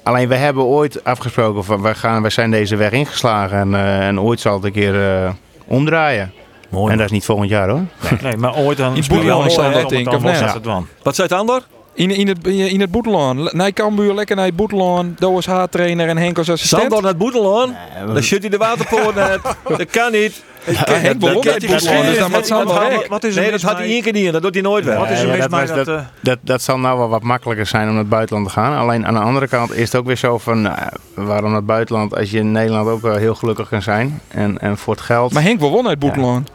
alleen 0.04 0.28
we 0.28 0.36
hebben 0.36 0.64
ooit 0.64 1.04
afgesproken 1.04 1.64
van 1.64 1.82
wij, 1.82 1.95
gaan, 1.95 2.22
wij 2.22 2.32
zijn 2.32 2.52
deze 2.52 2.76
weg 2.76 2.91
ingeslagen. 2.91 3.58
En, 3.58 3.76
eh, 3.76 4.08
en 4.08 4.20
ooit 4.20 4.39
zal 4.39 4.54
het 4.54 4.64
een 4.64 4.72
keer 4.72 5.24
eh, 5.24 5.32
omdraaien. 5.66 6.34
Mooi. 6.70 6.91
En 6.91 6.97
dat 6.97 7.06
is 7.06 7.12
niet 7.12 7.26
volgend 7.26 7.49
jaar 7.49 7.70
hoor. 7.70 7.82
Nee, 8.22 8.38
maar 8.38 8.56
ooit 8.56 8.78
dan 8.78 8.95
In 8.95 9.04
Boedeland 9.08 9.52
staat 9.52 9.64
mooi 9.64 9.82
dat, 9.82 9.89
denk 9.89 10.12
het 10.12 10.66
ik. 10.66 10.86
Wat 11.04 11.16
zei 11.16 11.28
het 11.28 11.38
ander? 11.38 11.64
In, 11.93 12.12
in 12.12 12.28
het, 12.28 12.47
in 12.47 12.80
het 12.80 12.91
Boetelaan. 12.91 13.49
Naar 13.52 13.72
Cambuur, 13.72 14.14
lekker 14.14 14.36
naar 14.36 14.45
het 14.45 14.56
Boetelaan. 14.56 15.16
Doos 15.20 15.45
haartrainer 15.45 16.08
en 16.08 16.18
Henk 16.18 16.38
als 16.38 16.49
assistent. 16.49 16.82
Sander 16.82 17.02
naar 17.02 17.10
het 17.10 17.20
Boedelaan. 17.20 17.78
Dan 18.06 18.22
shut 18.22 18.41
hij 18.41 18.49
de 18.49 18.58
waterpoort 18.58 19.16
net. 19.16 19.39
Dat 19.78 19.89
kan 19.89 20.12
niet. 20.12 20.43
Henk 20.64 21.20
begon 21.20 21.41
dat- 21.43 22.47
dan. 22.47 23.03
Wat 23.09 23.24
is 23.24 23.36
Nee, 23.36 23.51
dat 23.51 23.62
had 23.62 23.78
hij 23.78 23.86
één 23.88 24.01
keer 24.01 24.14
niet 24.14 24.26
en 24.26 24.32
dat 24.32 24.41
doet 24.41 24.53
hij 24.53 24.64
nooit 24.64 24.86
Wat 24.86 24.93
wel. 24.93 25.05
is 25.05 25.22
Ja, 25.22 25.47
dat 25.47 25.68
dat... 25.68 25.68
dat- 25.68 25.88
eh, 25.88 25.99
Dat, 26.22 26.38
dat 26.41 26.62
zal 26.62 26.80
nou 26.80 26.97
wel 26.97 27.09
wat 27.09 27.24
makkelijker 27.24 27.66
zijn 27.66 27.84
om 27.88 27.89
naar 27.89 27.99
het 27.99 28.09
buitenland 28.09 28.47
te 28.47 28.53
gaan. 28.53 28.78
Alleen 28.78 29.05
aan 29.07 29.14
de 29.14 29.20
andere 29.20 29.47
kant 29.47 29.76
is 29.76 29.91
het 29.91 29.95
ook 29.95 30.05
weer 30.05 30.18
zo 30.18 30.38
van... 30.38 30.62
nou, 30.62 30.78
waarom 31.14 31.45
naar 31.49 31.55
het 31.57 31.66
buitenland 31.66 32.16
als 32.16 32.32
je 32.32 32.38
in 32.38 32.51
Nederland 32.51 32.88
ook 32.89 33.01
wel 33.01 33.16
heel 33.16 33.36
gelukkig 33.36 33.70
kan 33.70 33.82
zijn. 33.82 34.22
En, 34.28 34.59
en 34.59 34.78
voor 34.78 34.93
het 34.93 35.03
geld... 35.03 35.34
Maar 35.34 35.43
Henk 35.43 35.59
wil 35.59 35.72
wel 35.72 35.82
naar 35.82 35.91
het 35.91 35.99
Boetelaan. 35.99 36.45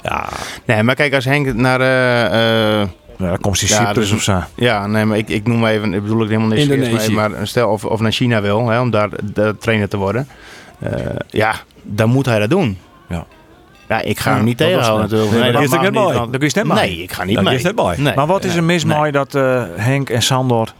Nee, 0.64 0.82
maar 0.82 0.94
kijk, 0.94 1.14
als 1.14 1.24
Henk 1.24 1.54
naar... 1.54 1.80
eh, 1.80 2.80
eh, 2.80 2.88
Ja, 3.18 3.28
dan 3.28 3.38
komt 3.40 3.60
hij 3.60 3.68
Ja, 3.68 3.76
Cyprus 3.86 4.08
dus- 4.08 4.12
of 4.18 4.22
zo. 4.22 4.38
ja, 4.54 4.86
nee, 4.86 5.04
maar 5.04 5.18
ik, 5.18 5.28
ik 5.28 5.46
noem 5.46 5.66
even... 5.66 5.94
Ik 5.94 6.02
bedoel 6.02 6.22
ik 6.22 6.28
helemaal 6.28 6.48
niks 6.48 6.64
verkeerds 6.64 6.88
Indonesië. 6.88 7.14
Maar 7.14 7.46
stel 7.46 7.68
of, 7.70 7.84
of 7.84 8.00
naar 8.00 8.12
China 8.12 8.40
wil, 8.40 8.68
hè, 8.68 8.80
om 8.80 8.90
daar, 8.90 9.08
daar 9.22 9.56
trainer 9.56 9.88
te 9.88 9.96
worden. 9.96 10.28
eh, 10.78 10.90
ja, 11.28 11.54
dan 11.82 12.08
moet 12.10 12.26
hij 12.26 12.38
dat 12.38 12.50
doen. 12.50 12.78
Ja. 13.08 13.24
Ja, 13.88 14.00
ik 14.02 14.18
ga 14.20 14.30
Ja, 14.30 14.36
hem 14.36 14.44
niet 14.44 14.58
dat 14.58 14.66
was 14.66 14.76
tegenhouden 14.76 15.10
net. 15.10 15.18
natuurlijk. 15.20 15.42
Nee, 15.44 15.52
dat 15.52 15.70
dat 15.70 15.80
is 15.80 15.84
net 15.90 15.94
mooi. 15.94 16.14
want- 16.18 16.30
Dan 16.30 16.40
kun 16.40 16.48
je 16.48 16.58
het 16.58 16.66
net 16.68 16.76
Nee, 16.76 17.02
ik 17.02 17.12
ga 17.12 17.24
niet 17.24 17.34
Dat 17.34 17.44
mee. 17.44 17.54
is 17.54 17.62
net 17.62 17.76
mooi. 17.76 18.00
Nee. 18.02 18.14
Maar 18.14 18.26
wat 18.26 18.44
is 18.44 18.54
er 18.56 18.64
mis 18.64 18.84
Nee. 18.84 19.00
mee 19.00 19.12
dat 19.12 19.34
eh, 19.34 19.62
Henk 19.76 20.10
en 20.10 20.22
Sandor 20.22 20.72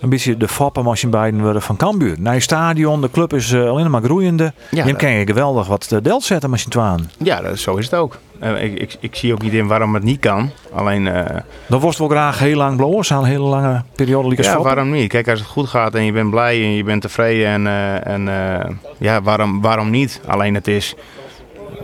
een 0.00 0.08
beetje 0.08 0.36
de 0.36 0.48
foppen 0.48 0.86
als 0.86 1.00
je 1.00 1.06
beiden 1.08 1.40
worden 1.40 1.62
van 1.62 1.76
Cambuur? 1.76 2.16
Naar 2.18 2.34
je 2.34 2.40
stadion, 2.40 3.00
de 3.00 3.10
club 3.10 3.32
is 3.34 3.52
eh, 3.52 3.68
alleen 3.68 3.90
maar 3.90 4.02
groeiende. 4.02 4.52
Ja, 4.70 4.84
je 4.84 4.90
dat- 4.92 5.00
kan 5.00 5.10
je 5.10 5.26
geweldig 5.26 5.66
wat 5.66 5.92
eh, 5.92 5.98
delt 6.02 6.22
zetten 6.22 6.50
als 6.52 6.62
je 6.62 6.68
twaan. 6.68 7.10
Ja, 7.18 7.40
dat, 7.40 7.58
zo 7.58 7.76
is 7.76 7.84
het 7.84 7.94
ook. 7.94 8.18
Ik, 8.60 8.78
ik, 8.80 8.96
ik 9.00 9.14
zie 9.16 9.32
ook 9.32 9.42
niet 9.42 9.52
in 9.52 9.66
waarom 9.66 9.94
het 9.94 10.02
niet 10.02 10.20
kan. 10.20 10.50
Alleen, 10.74 11.06
eh, 11.08 11.36
Dan 11.66 11.82
het 11.86 11.98
wel 11.98 12.08
graag 12.08 12.38
heel 12.38 12.56
lang 12.56 12.76
bloos 12.76 13.12
aan 13.12 13.18
een 13.22 13.28
hele 13.28 13.44
lange 13.44 13.82
periode. 13.94 14.42
Ja, 14.42 14.60
waarom 14.62 14.90
niet? 14.90 15.08
Kijk, 15.08 15.28
als 15.28 15.38
het 15.38 15.48
goed 15.48 15.68
gaat 15.68 15.94
en 15.94 16.04
je 16.04 16.12
bent 16.12 16.30
blij 16.30 16.62
en 16.62 16.70
je 16.74 16.84
bent 16.84 17.02
tevreden. 17.02 17.46
En, 17.46 17.66
eh, 17.66 18.06
en 18.14 18.28
eh, 18.28 18.70
ja, 18.98 19.22
waarom, 19.22 19.60
waarom 19.60 19.90
niet? 19.90 20.20
Alleen 20.26 20.54
het 20.54 20.68
is, 20.68 20.94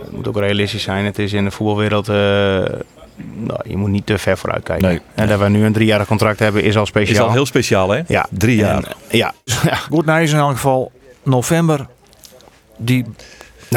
het 0.01 0.11
moet 0.11 0.27
ook 0.27 0.37
realistisch 0.37 0.83
zijn. 0.83 1.05
Het 1.05 1.19
is 1.19 1.33
in 1.33 1.43
de 1.43 1.51
voetbalwereld, 1.51 2.09
eh, 2.09 2.15
nou, 3.35 3.59
je 3.63 3.77
moet 3.77 3.89
niet 3.89 4.05
te 4.05 4.17
ver 4.17 4.37
vooruit 4.37 4.63
kijken. 4.63 4.87
Nee. 4.87 5.01
En 5.15 5.27
dat 5.27 5.39
we 5.39 5.49
nu 5.49 5.65
een 5.65 5.73
driejarig 5.73 6.07
contract 6.07 6.39
hebben 6.39 6.63
is 6.63 6.75
al 6.75 6.81
Is 6.81 6.87
speciaal. 6.87 7.27
al 7.27 7.31
heel 7.33 7.45
speciaal, 7.45 7.89
hè? 7.89 8.01
ja. 8.07 8.25
Drie 8.29 8.55
jaar. 8.55 8.75
En, 8.75 9.17
ja. 9.17 9.33
ja. 9.63 9.75
Goed, 9.75 10.05
nou 10.05 10.21
is 10.21 10.31
in 10.31 10.37
elk 10.37 10.53
geval 10.53 10.91
november. 11.23 11.87
Die 12.77 13.05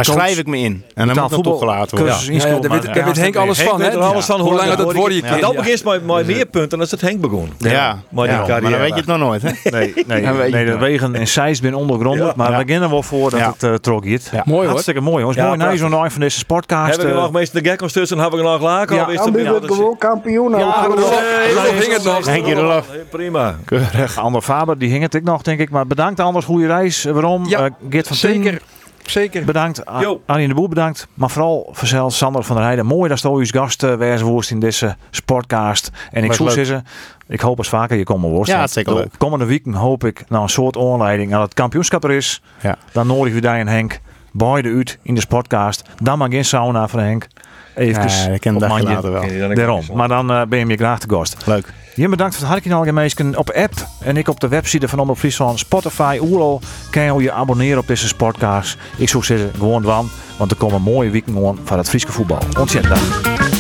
Daar 0.05 0.15
schrijf 0.15 0.39
ik 0.39 0.47
me 0.47 0.57
in. 0.59 0.85
En 0.95 1.07
dan 1.07 1.15
moet 1.17 1.17
het 1.25 1.35
voetbal- 1.35 1.53
toegelaten 1.53 1.97
worden. 1.99 2.15
Ja, 2.17 2.21
ja, 2.25 2.31
inschrijven, 2.33 2.63
daar 2.63 2.71
weet, 2.71 2.85
maar- 2.85 2.95
daar 2.95 3.05
weet 3.05 3.17
Henk 3.17 3.37
alles 3.37 3.61
van, 3.63 3.81
hè? 3.81 3.87
weet 3.87 3.95
er 3.97 4.03
alles 4.03 4.25
van. 4.25 4.41
Hoe 4.41 4.55
lang 4.55 4.75
dat 4.75 4.93
wordt 4.93 5.15
je 5.15 5.23
En 5.23 5.41
dan 5.41 5.55
begint 5.57 5.85
met, 5.85 6.27
meer 6.27 6.47
punten 6.47 6.81
als 6.81 6.91
het 6.91 7.01
Henk 7.01 7.21
begon. 7.21 7.53
Ja, 7.59 7.99
Maar 8.11 8.25
die 8.27 8.33
ja, 8.35 8.39
maar 8.39 8.49
carrière. 8.49 8.71
dan 8.71 8.81
weet 8.81 8.89
je 8.89 8.95
het 8.95 9.07
nog 9.07 9.19
nooit. 9.19 9.43
Hè? 9.43 9.51
Nee, 9.71 9.93
nee, 10.07 10.67
Dan 10.67 10.79
wegen 10.79 11.15
en 11.15 11.29
Zeist 11.29 11.63
ben 11.63 11.75
ondergrondig. 11.75 12.27
Ja. 12.27 12.33
maar 12.37 12.51
Ja. 12.51 12.59
we 12.59 12.65
beginnen 12.65 12.91
wel 12.91 13.03
voor 13.03 13.31
dat 13.31 13.41
Ja. 13.41 13.53
het 13.53 13.63
uh, 13.63 13.75
trok 13.75 14.05
hier. 14.05 14.21
Ja. 14.33 14.43
Mooi 14.45 14.59
hoor. 14.61 14.69
Hartstikke 14.69 15.01
mooi 15.01 15.19
jongens. 15.19 15.37
Ja, 15.37 15.45
mooi 15.47 15.57
nou 15.59 15.77
zo'n 15.77 16.11
van 16.11 16.21
deze 16.21 16.39
sportcast. 16.39 16.91
Heb 16.91 17.01
ik 17.01 17.07
er 17.11 17.15
eh, 17.17 17.23
nog 17.23 17.33
meestal 17.33 17.63
de 17.63 17.69
gekkels 17.69 17.93
tussen? 17.93 18.19
Heb 18.19 18.33
ik 18.33 18.39
er 18.39 18.45
nog 18.45 18.61
laken? 18.63 18.97
Ja, 18.97 19.09
is 19.09 19.15
ja, 19.25 19.53
dat 19.53 19.63
is- 19.71 19.77
gewoon 19.77 19.99
kampioen. 19.99 20.51
Ja, 20.51 20.59
dat 20.89 20.99
is- 20.99 21.05
dat 21.05 21.65
is- 21.75 21.85
hing 21.87 21.93
het 21.93 22.05
nog. 22.05 22.27
Henk 22.27 22.47
je 22.47 22.55
eraf. 22.57 22.87
Prima. 23.11 23.57
Ander 24.17 24.43
Faber, 24.43 24.79
die 24.79 24.91
hing 24.91 25.03
het 25.03 25.15
ik 25.15 25.23
nog, 25.25 25.43
denk 25.43 25.61
ik. 25.61 25.71
Maar 25.71 25.87
bedankt 25.87 26.21
anders, 26.21 26.45
goede 26.45 26.67
reis. 26.67 27.05
Waarom? 27.05 27.47
Ja, 27.49 27.65
Eh, 27.65 27.71
Geert 27.91 28.07
van 28.07 28.17
Zeker. 28.17 28.61
Zeker. 29.07 29.45
bedankt. 29.45 29.83
Jo. 30.01 30.23
Arjen 30.27 30.49
de 30.49 30.55
Boer 30.55 30.69
bedankt. 30.69 31.09
Maar 31.15 31.31
vooral 31.31 31.69
verzeld 31.73 32.13
Sander 32.13 32.43
van 32.45 32.57
der 32.57 32.65
Heijden. 32.65 32.87
Mooi 32.87 33.09
dat 33.09 33.21
je 33.21 33.29
als 33.29 33.51
gast 33.51 33.83
uh, 33.83 34.51
in 34.51 34.61
deze 34.61 34.97
sportcast. 35.11 35.91
En 36.11 36.25
ik 36.25 36.39
leuk. 36.39 36.51
zeggen, 36.51 36.85
ik 37.27 37.41
hoop 37.41 37.59
eens 37.59 37.69
vaker 37.69 37.97
je 37.97 38.05
komen 38.05 38.31
worst. 38.31 38.51
Ja, 38.51 38.67
de 38.67 38.95
leuk. 38.95 39.15
Komende 39.19 39.45
weken 39.45 39.75
hoop 39.75 40.05
ik 40.05 40.25
naar 40.29 40.43
een 40.43 40.49
soort 40.49 40.77
aanleiding 40.77 41.35
aan 41.35 41.41
het 41.41 41.55
kampioenschap 41.55 42.05
er 42.05 42.11
is. 42.11 42.43
Ja. 42.61 42.77
Dan 42.93 43.07
nodig 43.07 43.33
we 43.33 43.41
daar 43.41 43.59
en 43.59 43.69
Henk 43.69 44.01
beide 44.33 44.75
uit 44.75 44.99
in 45.03 45.15
de 45.15 45.21
sportcast. 45.21 45.83
Dan 46.03 46.19
maar 46.19 46.31
geen 46.31 46.45
sauna 46.45 46.89
van 46.89 47.01
Henk. 47.01 47.27
Even 47.79 48.03
Ja, 48.03 48.29
ik 48.33 48.41
ken 48.41 48.55
mandje. 48.55 48.83
later 48.83 49.13
wel. 49.13 49.55
Daarom. 49.55 49.83
Maar 49.95 50.09
dan 50.09 50.31
eh, 50.31 50.43
ben 50.49 50.59
je 50.59 50.67
me 50.67 50.77
graag 50.77 50.99
te 50.99 51.09
gast. 51.11 51.37
Leuk. 51.47 51.73
Je 51.95 52.09
bedankt 52.09 52.35
voor 52.35 52.45
het 52.45 52.53
hartje 52.53 52.75
algemeen 52.75 53.37
op 53.37 53.51
app 53.51 53.73
en 54.01 54.17
ik 54.17 54.29
op 54.29 54.41
de 54.41 54.49
website 54.49 54.89
van 54.89 54.99
Omroep 54.99 55.19
Friesland, 55.19 55.59
Spotify, 55.59 56.19
Oerol. 56.23 56.61
Kan 56.91 57.03
je 57.03 57.23
je 57.23 57.33
abonneren 57.33 57.79
op 57.79 57.87
deze 57.87 58.17
podcast. 58.17 58.77
Ik 58.97 59.09
zou 59.09 59.25
zeggen, 59.25 59.51
gewoon 59.59 59.83
wan, 59.83 60.11
want 60.39 60.51
er 60.51 60.57
komen 60.57 60.83
mooie 60.83 61.11
weken 61.11 61.33
gewoon 61.33 61.59
van 61.65 61.79
het 61.79 61.89
Friese 61.89 62.13
voetbal. 62.13 62.39
Ontzettend 62.59 62.95
dank. 62.95 63.58